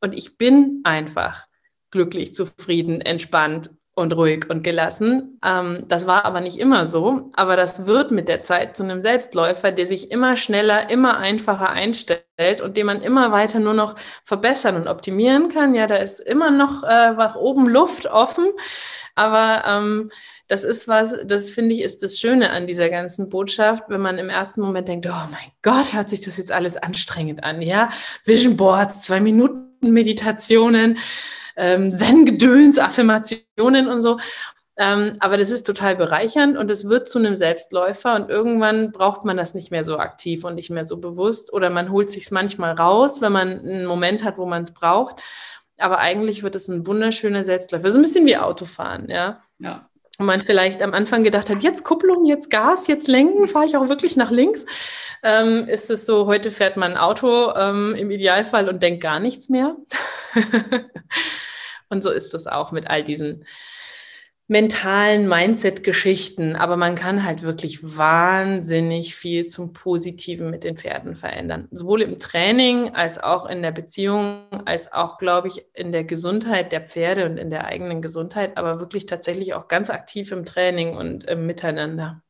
Und 0.00 0.14
ich 0.14 0.36
bin 0.36 0.80
einfach 0.84 1.46
glücklich, 1.90 2.32
zufrieden, 2.32 3.00
entspannt 3.00 3.70
und 3.94 4.16
ruhig 4.16 4.48
und 4.48 4.62
gelassen. 4.62 5.38
Ähm, 5.44 5.84
das 5.88 6.06
war 6.06 6.24
aber 6.24 6.40
nicht 6.40 6.58
immer 6.58 6.86
so. 6.86 7.30
Aber 7.34 7.56
das 7.56 7.86
wird 7.86 8.10
mit 8.10 8.28
der 8.28 8.42
Zeit 8.42 8.76
zu 8.76 8.82
einem 8.82 9.00
Selbstläufer, 9.00 9.72
der 9.72 9.86
sich 9.86 10.10
immer 10.10 10.36
schneller, 10.36 10.90
immer 10.90 11.18
einfacher 11.18 11.70
einstellt 11.70 12.60
und 12.62 12.76
den 12.76 12.86
man 12.86 13.02
immer 13.02 13.32
weiter 13.32 13.60
nur 13.60 13.74
noch 13.74 13.96
verbessern 14.24 14.76
und 14.76 14.88
optimieren 14.88 15.48
kann. 15.48 15.74
Ja, 15.74 15.86
da 15.86 15.96
ist 15.96 16.20
immer 16.20 16.50
noch 16.50 16.82
äh, 16.82 17.12
nach 17.12 17.36
oben 17.36 17.66
Luft 17.66 18.06
offen. 18.06 18.46
Aber 19.14 19.64
ähm, 19.66 20.10
das 20.50 20.64
ist 20.64 20.88
was, 20.88 21.16
das 21.24 21.50
finde 21.50 21.74
ich, 21.74 21.82
ist 21.82 22.02
das 22.02 22.18
Schöne 22.18 22.50
an 22.50 22.66
dieser 22.66 22.88
ganzen 22.88 23.30
Botschaft, 23.30 23.84
wenn 23.88 24.00
man 24.00 24.18
im 24.18 24.28
ersten 24.28 24.60
Moment 24.60 24.88
denkt, 24.88 25.06
oh 25.06 25.28
mein 25.30 25.52
Gott, 25.62 25.92
hört 25.92 26.08
sich 26.08 26.22
das 26.22 26.38
jetzt 26.38 26.50
alles 26.50 26.76
anstrengend 26.76 27.44
an, 27.44 27.62
ja? 27.62 27.90
Vision 28.24 28.56
Boards, 28.56 29.02
zwei 29.02 29.20
Minuten 29.20 29.92
Meditationen, 29.92 30.98
ähm, 31.60 31.92
Zen-Gedöns, 31.92 32.78
Affirmationen 32.78 33.88
und 33.88 34.00
so. 34.02 34.18
Ähm, 34.76 35.16
aber 35.20 35.36
das 35.36 35.50
ist 35.50 35.66
total 35.66 35.94
bereichernd 35.94 36.56
und 36.56 36.70
es 36.70 36.88
wird 36.88 37.06
zu 37.06 37.18
einem 37.18 37.36
Selbstläufer 37.36 38.14
und 38.14 38.30
irgendwann 38.30 38.92
braucht 38.92 39.26
man 39.26 39.36
das 39.36 39.52
nicht 39.52 39.70
mehr 39.70 39.84
so 39.84 39.98
aktiv 39.98 40.42
und 40.44 40.54
nicht 40.54 40.70
mehr 40.70 40.86
so 40.86 40.96
bewusst 40.96 41.52
oder 41.52 41.68
man 41.68 41.90
holt 41.90 42.10
sich 42.10 42.30
manchmal 42.30 42.72
raus, 42.72 43.20
wenn 43.20 43.32
man 43.32 43.60
einen 43.60 43.84
Moment 43.84 44.24
hat, 44.24 44.38
wo 44.38 44.46
man 44.46 44.62
es 44.62 44.72
braucht. 44.72 45.22
Aber 45.76 45.98
eigentlich 45.98 46.42
wird 46.42 46.54
es 46.54 46.68
ein 46.68 46.86
wunderschöner 46.86 47.44
Selbstläufer. 47.44 47.90
So 47.90 47.98
ein 47.98 48.02
bisschen 48.02 48.24
wie 48.24 48.38
Autofahren, 48.38 49.10
ja. 49.10 49.42
Ja. 49.58 49.86
Und 50.18 50.26
man 50.26 50.40
vielleicht 50.40 50.82
am 50.82 50.94
Anfang 50.94 51.24
gedacht 51.24 51.50
hat, 51.50 51.62
jetzt 51.62 51.84
Kupplung, 51.84 52.24
jetzt 52.24 52.50
Gas, 52.50 52.86
jetzt 52.86 53.08
Lenken, 53.08 53.48
fahre 53.48 53.66
ich 53.66 53.76
auch 53.76 53.88
wirklich 53.88 54.16
nach 54.16 54.30
links. 54.30 54.64
Ähm, 55.22 55.68
ist 55.68 55.90
es 55.90 56.06
so, 56.06 56.26
heute 56.26 56.50
fährt 56.50 56.78
man 56.78 56.92
ein 56.92 56.98
Auto 56.98 57.52
ähm, 57.54 57.94
im 57.94 58.10
Idealfall 58.10 58.68
und 58.68 58.82
denkt 58.82 59.02
gar 59.02 59.20
nichts 59.20 59.50
mehr. 59.50 59.76
und 61.90 62.02
so 62.02 62.10
ist 62.10 62.32
es 62.34 62.46
auch 62.46 62.72
mit 62.72 62.88
all 62.88 63.04
diesen 63.04 63.44
mentalen 64.50 65.28
Mindset-Geschichten, 65.28 66.56
aber 66.56 66.76
man 66.76 66.96
kann 66.96 67.24
halt 67.24 67.42
wirklich 67.42 67.96
wahnsinnig 67.96 69.14
viel 69.14 69.46
zum 69.46 69.72
Positiven 69.72 70.50
mit 70.50 70.64
den 70.64 70.76
Pferden 70.76 71.14
verändern. 71.14 71.68
Sowohl 71.70 72.02
im 72.02 72.18
Training 72.18 72.92
als 72.92 73.16
auch 73.16 73.46
in 73.46 73.62
der 73.62 73.70
Beziehung, 73.70 74.48
als 74.64 74.92
auch, 74.92 75.18
glaube 75.18 75.46
ich, 75.46 75.64
in 75.74 75.92
der 75.92 76.02
Gesundheit 76.02 76.72
der 76.72 76.80
Pferde 76.80 77.26
und 77.26 77.36
in 77.36 77.50
der 77.50 77.66
eigenen 77.66 78.02
Gesundheit, 78.02 78.56
aber 78.56 78.80
wirklich 78.80 79.06
tatsächlich 79.06 79.54
auch 79.54 79.68
ganz 79.68 79.88
aktiv 79.88 80.32
im 80.32 80.44
Training 80.44 80.96
und 80.96 81.22
im 81.24 81.46
Miteinander. 81.46 82.20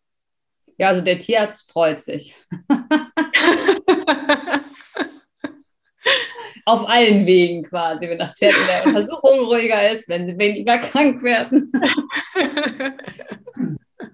Ja, 0.76 0.88
also 0.88 1.00
der 1.00 1.18
Tierarzt 1.18 1.72
freut 1.72 2.02
sich. 2.02 2.36
auf 6.70 6.88
allen 6.88 7.26
Wegen 7.26 7.64
quasi, 7.64 8.08
wenn 8.08 8.18
das 8.18 8.38
Pferd 8.38 8.52
in 8.52 8.66
der 8.66 8.86
Untersuchung 8.86 9.40
ruhiger 9.40 9.90
ist, 9.90 10.08
wenn 10.08 10.26
sie 10.26 10.38
weniger 10.38 10.78
krank 10.78 11.22
werden. 11.22 11.72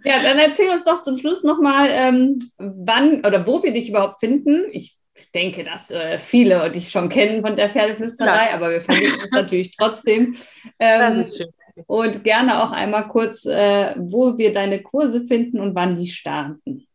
ja, 0.04 0.22
dann 0.22 0.38
erzähl 0.38 0.70
uns 0.70 0.84
doch 0.84 1.02
zum 1.02 1.18
Schluss 1.18 1.44
nochmal, 1.44 1.88
ähm, 1.90 2.38
wann 2.56 3.24
oder 3.24 3.46
wo 3.46 3.62
wir 3.62 3.72
dich 3.72 3.90
überhaupt 3.90 4.20
finden. 4.20 4.64
Ich 4.72 4.96
denke, 5.34 5.64
dass 5.64 5.90
äh, 5.90 6.18
viele 6.18 6.70
dich 6.70 6.90
schon 6.90 7.08
kennen 7.08 7.42
von 7.42 7.56
der 7.56 7.68
Pferdeflüsterei, 7.68 8.50
ja. 8.50 8.54
aber 8.54 8.70
wir 8.70 8.80
verlinken 8.80 9.20
es 9.24 9.30
natürlich 9.30 9.76
trotzdem. 9.76 10.36
Ähm, 10.78 11.00
das 11.00 11.16
ist 11.16 11.36
schön. 11.38 11.48
Und 11.86 12.24
gerne 12.24 12.62
auch 12.62 12.72
einmal 12.72 13.08
kurz, 13.08 13.44
äh, 13.44 13.94
wo 13.98 14.38
wir 14.38 14.54
deine 14.54 14.82
Kurse 14.82 15.20
finden 15.22 15.60
und 15.60 15.74
wann 15.74 15.96
die 15.96 16.08
starten. 16.08 16.85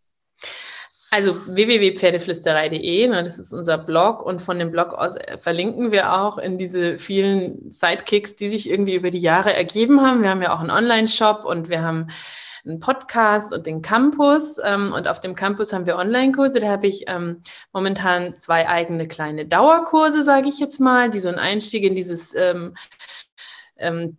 Also 1.14 1.36
www.pferdeflüsterei.de, 1.46 3.08
ne, 3.10 3.22
das 3.22 3.38
ist 3.38 3.52
unser 3.52 3.78
Blog 3.78 4.26
und 4.26 4.42
von 4.42 4.58
dem 4.58 4.72
Blog 4.72 4.94
aus 4.94 5.18
äh, 5.18 5.38
verlinken 5.38 5.92
wir 5.92 6.14
auch 6.14 6.38
in 6.38 6.58
diese 6.58 6.98
vielen 6.98 7.70
Sidekicks, 7.70 8.38
die 8.38 8.48
sich 8.48 8.70
irgendwie 8.70 8.96
über 8.96 9.10
die 9.10 9.20
Jahre 9.20 9.54
ergeben 9.54 10.02
haben. 10.02 10.24
Wir 10.24 10.30
haben 10.30 10.42
ja 10.42 10.54
auch 10.54 10.62
einen 10.62 10.72
Online-Shop 10.72 11.44
und 11.44 11.68
wir 11.68 11.82
haben 11.82 12.08
einen 12.66 12.80
Podcast 12.80 13.52
und 13.52 13.68
den 13.68 13.82
Campus. 13.82 14.58
Ähm, 14.64 14.94
und 14.94 15.10
auf 15.10 15.20
dem 15.20 15.36
Campus 15.36 15.74
haben 15.74 15.86
wir 15.86 15.98
Online-Kurse. 15.98 16.62
Da 16.62 16.70
habe 16.70 16.88
ich 16.88 17.04
ähm, 17.08 17.42
momentan 17.74 18.38
zwei 18.38 18.70
eigene 18.70 19.06
kleine 19.08 19.46
Dauerkurse, 19.46 20.24
sage 20.24 20.48
ich 20.48 20.60
jetzt 20.60 20.80
mal, 20.80 21.10
die 21.10 21.20
so 21.20 21.28
einen 21.28 21.40
Einstieg 21.40 21.84
in 21.84 21.96
dieses 21.96 22.34
ähm, 22.36 22.76
ähm 23.78 24.18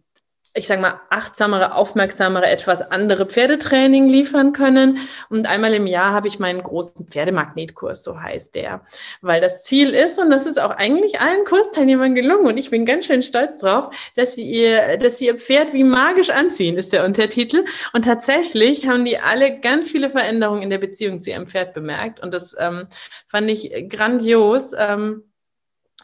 ich 0.55 0.67
sage 0.67 0.83
mal, 0.83 1.01
achtsamere, 1.09 1.75
aufmerksamere, 1.75 2.47
etwas 2.47 2.83
andere 2.83 3.27
Pferdetraining 3.27 4.09
liefern 4.09 4.53
können. 4.53 4.99
Und 5.31 5.47
einmal 5.47 5.73
im 5.73 5.87
Jahr 5.87 6.13
habe 6.13 6.29
ich 6.29 6.39
meinen 6.39 6.63
großen 6.63 7.07
Pferdemagnetkurs, 7.07 8.03
so 8.03 8.21
heißt 8.21 8.55
der. 8.55 8.83
Weil 9.23 9.41
das 9.41 9.63
Ziel 9.63 9.91
ist, 9.91 10.19
und 10.19 10.31
das 10.31 10.45
ist 10.45 10.61
auch 10.61 10.73
eigentlich 10.73 11.21
allen 11.21 11.45
Kursteilnehmern 11.45 12.15
gelungen, 12.15 12.47
und 12.47 12.59
ich 12.59 12.71
bin 12.71 12.85
ganz 12.85 13.07
schön 13.07 13.23
stolz 13.23 13.59
drauf, 13.59 13.95
dass 14.15 14.35
sie 14.35 14.51
ihr, 14.51 14.99
dass 14.99 15.19
sie 15.19 15.27
ihr 15.27 15.39
Pferd 15.39 15.73
wie 15.73 15.85
magisch 15.85 16.31
anziehen, 16.31 16.77
ist 16.77 16.93
der 16.93 17.05
Untertitel. 17.05 17.65
Und 17.95 18.05
tatsächlich 18.05 18.87
haben 18.87 19.05
die 19.07 19.19
alle 19.19 19.59
ganz 19.61 19.91
viele 19.91 20.11
Veränderungen 20.11 20.63
in 20.63 20.71
der 20.71 20.79
Beziehung 20.79 21.21
zu 21.21 21.31
ihrem 21.31 21.47
Pferd 21.47 21.73
bemerkt. 21.73 22.21
Und 22.21 22.35
das 22.35 22.55
ähm, 22.59 22.89
fand 23.27 23.49
ich 23.51 23.89
grandios. 23.89 24.73
Ähm, 24.77 25.25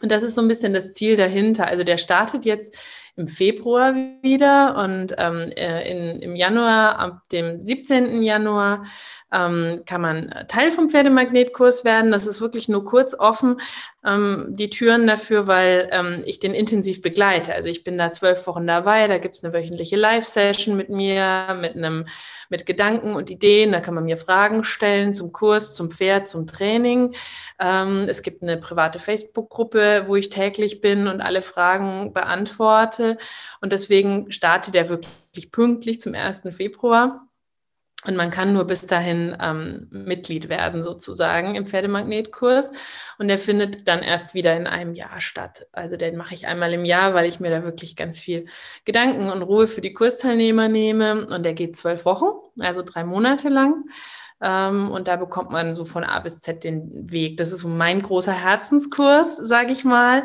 und 0.01 0.13
das 0.13 0.23
ist 0.23 0.37
so 0.37 0.41
ein 0.41 0.49
bisschen 0.49 0.75
das 0.75 0.95
Ziel 0.95 1.17
dahinter. 1.17 1.67
Also 1.67 1.85
der 1.85 1.99
startet 1.99 2.45
jetzt 2.45 2.77
im 3.19 3.29
Februar 3.29 3.95
wieder 4.23 4.77
und 4.77 5.15
ähm, 5.19 5.51
äh, 5.57 5.91
in, 5.91 6.23
im 6.23 6.37
Januar, 6.37 6.99
ab 6.99 7.23
dem 7.33 7.61
17. 7.61 8.23
Januar, 8.23 8.85
ähm, 9.33 9.83
kann 9.87 10.01
man 10.01 10.33
Teil 10.49 10.71
vom 10.71 10.89
Pferdemagnetkurs 10.89 11.85
werden. 11.85 12.13
Das 12.13 12.27
ist 12.27 12.41
wirklich 12.41 12.69
nur 12.69 12.85
kurz 12.85 13.15
offen, 13.19 13.61
ähm, 14.05 14.47
die 14.51 14.71
Türen 14.71 15.07
dafür, 15.07 15.47
weil 15.47 15.89
ähm, 15.91 16.23
ich 16.25 16.39
den 16.39 16.55
intensiv 16.55 17.03
begleite. 17.03 17.55
Also 17.55 17.69
ich 17.69 17.83
bin 17.83 17.99
da 17.99 18.13
zwölf 18.13 18.47
Wochen 18.47 18.67
dabei, 18.67 19.09
da 19.09 19.19
gibt's 19.19 19.43
eine 19.43 19.53
wöchentliche 19.53 19.97
Live-Session 19.97 20.77
mit 20.77 20.89
mir, 20.89 21.57
mit 21.61 21.75
einem, 21.75 22.07
mit 22.49 22.65
Gedanken 22.65 23.15
und 23.15 23.29
Ideen. 23.31 23.73
Da 23.73 23.81
kann 23.81 23.95
man 23.95 24.05
mir 24.05 24.17
Fragen 24.17 24.63
stellen 24.63 25.15
zum 25.15 25.33
Kurs, 25.33 25.75
zum 25.75 25.91
Pferd, 25.91 26.29
zum 26.29 26.47
Training. 26.47 27.15
Ähm, 27.59 28.07
es 28.09 28.23
gibt 28.23 28.43
eine 28.43 28.57
private 28.57 29.01
Facebook-Gruppe, 29.01 30.05
wo 30.07 30.17
ich 30.17 30.31
täglich 30.31 30.81
bin 30.81 31.09
und 31.09 31.21
alle 31.21 31.43
Fragen 31.43 32.13
beantworte. 32.13 33.19
Und 33.61 33.73
deswegen 33.73 34.31
startet 34.31 34.77
er 34.77 34.89
wirklich 34.89 35.51
pünktlich 35.51 36.01
zum 36.01 36.15
1. 36.15 36.43
Februar. 36.51 37.28
Und 38.07 38.17
man 38.17 38.31
kann 38.31 38.53
nur 38.53 38.65
bis 38.65 38.87
dahin 38.87 39.37
ähm, 39.43 39.89
Mitglied 39.91 40.49
werden, 40.49 40.83
sozusagen, 40.85 41.57
im 41.57 41.67
Pferdemagnetkurs. 41.67 42.73
Und 43.19 43.27
der 43.27 43.41
findet 43.41 43.89
dann 43.89 44.03
erst 44.03 44.35
wieder 44.35 44.57
in 44.57 44.69
einem 44.69 44.95
Jahr 44.95 45.21
statt. 45.21 45.67
Also 45.73 45.97
den 45.97 46.17
mache 46.17 46.35
ich 46.35 46.47
einmal 46.47 46.73
im 46.73 46.85
Jahr, 46.85 47.13
weil 47.15 47.29
ich 47.29 47.41
mir 47.41 47.51
da 47.51 47.65
wirklich 47.65 47.97
ganz 47.97 48.21
viel 48.21 48.47
Gedanken 48.85 49.31
und 49.31 49.43
Ruhe 49.43 49.67
für 49.67 49.81
die 49.81 49.95
Kursteilnehmer 49.95 50.69
nehme. 50.69 51.27
Und 51.27 51.45
der 51.45 51.55
geht 51.55 51.77
zwölf 51.77 52.05
Wochen, 52.05 52.27
also 52.61 52.83
drei 52.83 53.03
Monate 53.03 53.49
lang. 53.49 53.85
Ähm, 54.41 54.91
und 54.91 55.09
da 55.09 55.17
bekommt 55.17 55.51
man 55.51 55.75
so 55.75 55.85
von 55.85 56.05
A 56.05 56.21
bis 56.21 56.41
Z 56.41 56.63
den 56.63 57.11
Weg. 57.11 57.37
Das 57.39 57.53
ist 57.53 57.61
so 57.61 57.69
mein 57.69 58.03
großer 58.03 58.33
Herzenskurs, 58.33 59.37
sage 59.37 59.73
ich 59.73 59.85
mal, 59.85 60.23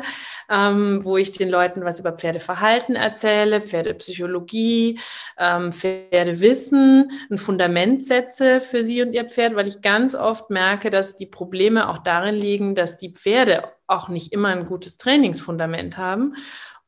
ähm, 0.48 1.00
wo 1.04 1.16
ich 1.16 1.32
den 1.32 1.48
Leuten 1.48 1.84
was 1.84 1.98
über 1.98 2.12
Pferdeverhalten 2.12 2.94
erzähle, 2.94 3.60
Pferdepsychologie, 3.60 5.00
ähm, 5.38 5.72
Pferdewissen, 5.72 7.10
ein 7.30 7.38
Fundament 7.38 8.04
setze 8.04 8.60
für 8.60 8.84
sie 8.84 9.02
und 9.02 9.12
ihr 9.14 9.24
Pferd, 9.24 9.56
weil 9.56 9.66
ich 9.66 9.82
ganz 9.82 10.14
oft 10.14 10.50
merke, 10.50 10.90
dass 10.90 11.16
die 11.16 11.26
Probleme 11.26 11.88
auch 11.88 11.98
darin 11.98 12.36
liegen, 12.36 12.74
dass 12.74 12.96
die 12.96 13.12
Pferde 13.12 13.64
auch 13.86 14.08
nicht 14.08 14.32
immer 14.32 14.48
ein 14.48 14.66
gutes 14.66 14.96
Trainingsfundament 14.96 15.98
haben 15.98 16.36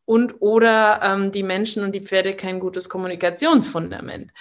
und 0.07 0.41
oder 0.41 1.01
ähm, 1.03 1.33
die 1.33 1.43
Menschen 1.43 1.83
und 1.83 1.93
die 1.93 2.01
Pferde 2.01 2.35
kein 2.35 2.61
gutes 2.61 2.89
Kommunikationsfundament. 2.89 4.33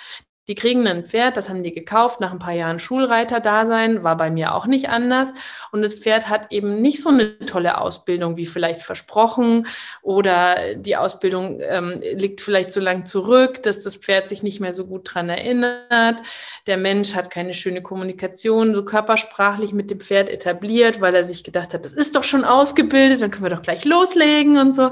Die 0.47 0.55
kriegen 0.55 0.85
ein 0.87 1.05
Pferd, 1.05 1.37
das 1.37 1.49
haben 1.49 1.63
die 1.63 1.73
gekauft, 1.73 2.19
nach 2.19 2.31
ein 2.31 2.39
paar 2.39 2.53
Jahren 2.53 2.77
Schulreiter-Dasein, 2.79 4.03
war 4.03 4.15
bei 4.15 4.29
mir 4.29 4.53
auch 4.53 4.67
nicht 4.67 4.89
anders. 4.89 5.33
Und 5.71 5.81
das 5.81 5.95
Pferd 5.95 6.29
hat 6.29 6.51
eben 6.51 6.81
nicht 6.81 7.01
so 7.01 7.09
eine 7.09 7.37
tolle 7.39 7.79
Ausbildung 7.81 8.37
wie 8.37 8.45
vielleicht 8.45 8.83
versprochen 8.83 9.65
oder 10.03 10.75
die 10.75 10.97
Ausbildung 10.97 11.59
ähm, 11.61 12.01
liegt 12.13 12.41
vielleicht 12.41 12.69
so 12.69 12.79
lang 12.79 13.05
zurück, 13.05 13.63
dass 13.63 13.81
das 13.81 13.95
Pferd 13.95 14.27
sich 14.29 14.43
nicht 14.43 14.59
mehr 14.59 14.73
so 14.73 14.85
gut 14.85 15.13
dran 15.13 15.29
erinnert. 15.29 16.21
Der 16.67 16.77
Mensch 16.77 17.15
hat 17.15 17.31
keine 17.31 17.55
schöne 17.55 17.81
Kommunikation, 17.81 18.75
so 18.75 18.85
körpersprachlich 18.85 19.73
mit 19.73 19.89
dem 19.89 19.99
Pferd 19.99 20.29
etabliert, 20.29 21.01
weil 21.01 21.15
er 21.15 21.23
sich 21.23 21.43
gedacht 21.43 21.73
hat, 21.73 21.85
das 21.85 21.93
ist 21.93 22.15
doch 22.15 22.23
schon 22.23 22.43
ausgebildet, 22.43 23.21
dann 23.21 23.31
können 23.31 23.45
wir 23.45 23.49
doch 23.49 23.63
gleich 23.63 23.83
loslegen 23.83 24.57
und 24.57 24.73
so. 24.73 24.91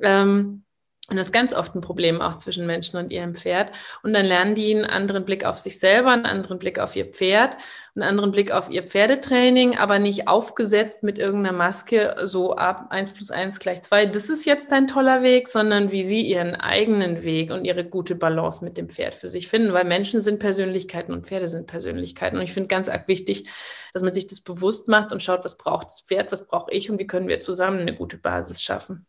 Ähm, 0.00 0.64
und 1.08 1.16
das 1.16 1.26
ist 1.26 1.32
ganz 1.32 1.52
oft 1.52 1.74
ein 1.74 1.80
Problem 1.80 2.20
auch 2.20 2.36
zwischen 2.36 2.64
Menschen 2.64 2.96
und 2.96 3.10
ihrem 3.10 3.34
Pferd. 3.34 3.72
Und 4.04 4.12
dann 4.14 4.24
lernen 4.24 4.54
die 4.54 4.72
einen 4.72 4.84
anderen 4.84 5.24
Blick 5.24 5.44
auf 5.44 5.58
sich 5.58 5.80
selber, 5.80 6.12
einen 6.12 6.26
anderen 6.26 6.60
Blick 6.60 6.78
auf 6.78 6.94
ihr 6.94 7.06
Pferd, 7.06 7.56
einen 7.96 8.04
anderen 8.04 8.30
Blick 8.30 8.52
auf 8.52 8.70
ihr 8.70 8.84
Pferdetraining, 8.84 9.76
aber 9.76 9.98
nicht 9.98 10.28
aufgesetzt 10.28 11.02
mit 11.02 11.18
irgendeiner 11.18 11.56
Maske, 11.56 12.14
so 12.22 12.54
ab 12.54 12.86
eins 12.90 13.10
plus 13.10 13.32
eins 13.32 13.58
gleich 13.58 13.82
zwei. 13.82 14.06
das 14.06 14.30
ist 14.30 14.44
jetzt 14.44 14.72
ein 14.72 14.86
toller 14.86 15.24
Weg, 15.24 15.48
sondern 15.48 15.90
wie 15.90 16.04
sie 16.04 16.20
ihren 16.22 16.54
eigenen 16.54 17.24
Weg 17.24 17.50
und 17.50 17.64
ihre 17.64 17.84
gute 17.84 18.14
Balance 18.14 18.64
mit 18.64 18.78
dem 18.78 18.88
Pferd 18.88 19.14
für 19.14 19.28
sich 19.28 19.48
finden, 19.48 19.72
weil 19.72 19.84
Menschen 19.84 20.20
sind 20.20 20.38
Persönlichkeiten 20.38 21.12
und 21.12 21.26
Pferde 21.26 21.48
sind 21.48 21.66
Persönlichkeiten. 21.66 22.36
Und 22.36 22.44
ich 22.44 22.52
finde 22.52 22.68
ganz 22.68 22.88
arg 22.88 23.08
wichtig, 23.08 23.50
dass 23.92 24.02
man 24.02 24.14
sich 24.14 24.28
das 24.28 24.40
bewusst 24.40 24.88
macht 24.88 25.12
und 25.12 25.20
schaut, 25.20 25.44
was 25.44 25.58
braucht 25.58 25.86
das 25.86 26.00
Pferd, 26.00 26.30
was 26.30 26.46
brauche 26.46 26.70
ich 26.70 26.90
und 26.90 27.00
wie 27.00 27.08
können 27.08 27.26
wir 27.26 27.40
zusammen 27.40 27.80
eine 27.80 27.94
gute 27.94 28.18
Basis 28.18 28.62
schaffen. 28.62 29.04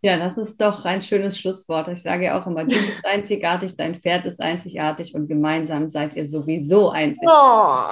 Ja, 0.00 0.16
das 0.16 0.38
ist 0.38 0.60
doch 0.60 0.84
ein 0.84 1.02
schönes 1.02 1.36
Schlusswort. 1.36 1.88
Ich 1.88 2.02
sage 2.02 2.26
ja 2.26 2.40
auch 2.40 2.46
immer, 2.46 2.62
du 2.62 2.68
bist 2.68 3.04
einzigartig, 3.04 3.76
dein 3.76 3.96
Pferd 3.96 4.26
ist 4.26 4.40
einzigartig 4.40 5.16
und 5.16 5.26
gemeinsam 5.26 5.88
seid 5.88 6.14
ihr 6.14 6.24
sowieso 6.24 6.90
einzigartig. 6.90 7.28
Oh, 7.28 7.88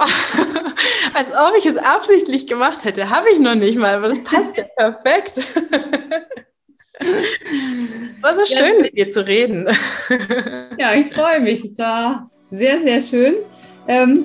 als 1.13 1.27
ob 1.31 1.53
ich 1.57 1.65
es 1.65 1.75
absichtlich 1.75 2.47
gemacht 2.47 2.85
hätte, 2.85 3.09
habe 3.09 3.27
ich 3.33 3.39
noch 3.39 3.55
nicht 3.55 3.77
mal, 3.77 3.95
aber 3.95 4.07
das 4.07 4.23
passt 4.23 4.55
ja 4.55 4.63
perfekt. 4.77 5.33
es 5.35 5.53
war 8.23 8.35
so 8.35 8.43
ja, 8.45 8.57
schön, 8.57 8.81
mit 8.83 8.97
dir 8.97 9.09
zu 9.09 9.27
reden. 9.27 9.67
Ja, 10.77 10.95
ich 10.95 11.07
freue 11.13 11.41
mich. 11.41 11.65
Es 11.65 11.77
war 11.77 12.29
sehr, 12.51 12.79
sehr 12.79 13.01
schön. 13.01 13.35
Ähm, 13.89 14.23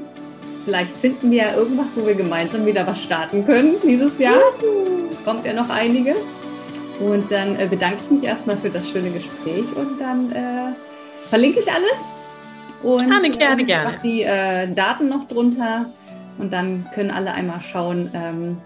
vielleicht 0.64 0.96
finden 0.96 1.32
wir 1.32 1.46
ja 1.46 1.56
irgendwas, 1.56 1.88
wo 1.96 2.06
wir 2.06 2.14
gemeinsam 2.14 2.64
wieder 2.64 2.86
was 2.86 3.02
starten 3.02 3.44
können 3.44 3.74
dieses 3.82 4.20
Jahr. 4.20 4.40
Kommt 5.24 5.44
ja 5.44 5.52
noch 5.52 5.68
einiges. 5.68 6.18
Und 7.02 7.30
dann 7.30 7.58
äh, 7.58 7.66
bedanke 7.66 7.98
ich 8.04 8.10
mich 8.10 8.24
erstmal 8.24 8.56
für 8.56 8.70
das 8.70 8.88
schöne 8.88 9.10
Gespräch 9.10 9.64
und 9.74 10.00
dann 10.00 10.32
äh, 10.32 10.72
verlinke 11.28 11.60
ich 11.60 11.70
alles. 11.70 12.00
Und 12.82 13.08
gerne, 13.08 13.30
gerne, 13.30 13.62
äh, 13.62 13.64
gerne. 13.64 13.96
die 14.02 14.22
äh, 14.22 14.72
Daten 14.72 15.08
noch 15.08 15.26
drunter 15.26 15.86
und 16.38 16.52
dann 16.52 16.86
können 16.94 17.10
alle 17.10 17.32
einmal 17.32 17.60
schauen, 17.60 18.10
ähm, 18.14 18.58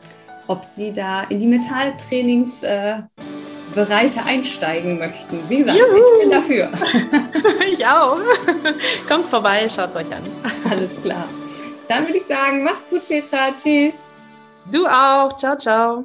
ob 0.48 0.64
sie 0.64 0.92
da 0.92 1.22
in 1.28 1.40
die 1.40 1.46
Metalltrainingsbereiche 1.46 4.22
einsteigen 4.24 4.98
möchten. 4.98 5.38
Wie 5.48 5.58
gesagt, 5.58 5.78
Juhu. 5.78 5.96
ich 5.96 6.22
bin 6.22 6.30
dafür. 6.30 6.68
ich 7.72 7.86
auch. 7.86 8.18
Kommt 9.08 9.26
vorbei, 9.26 9.68
schaut 9.68 9.90
es 9.90 9.96
euch 9.96 10.14
an. 10.14 10.22
Alles 10.70 10.90
klar. 11.02 11.24
Dann 11.88 12.06
würde 12.06 12.18
ich 12.18 12.24
sagen, 12.24 12.64
mach's 12.64 12.86
gut, 12.88 13.06
Petra. 13.06 13.48
Tschüss. 13.62 13.94
Du 14.72 14.86
auch. 14.86 15.36
Ciao, 15.36 15.56
ciao. 15.56 16.04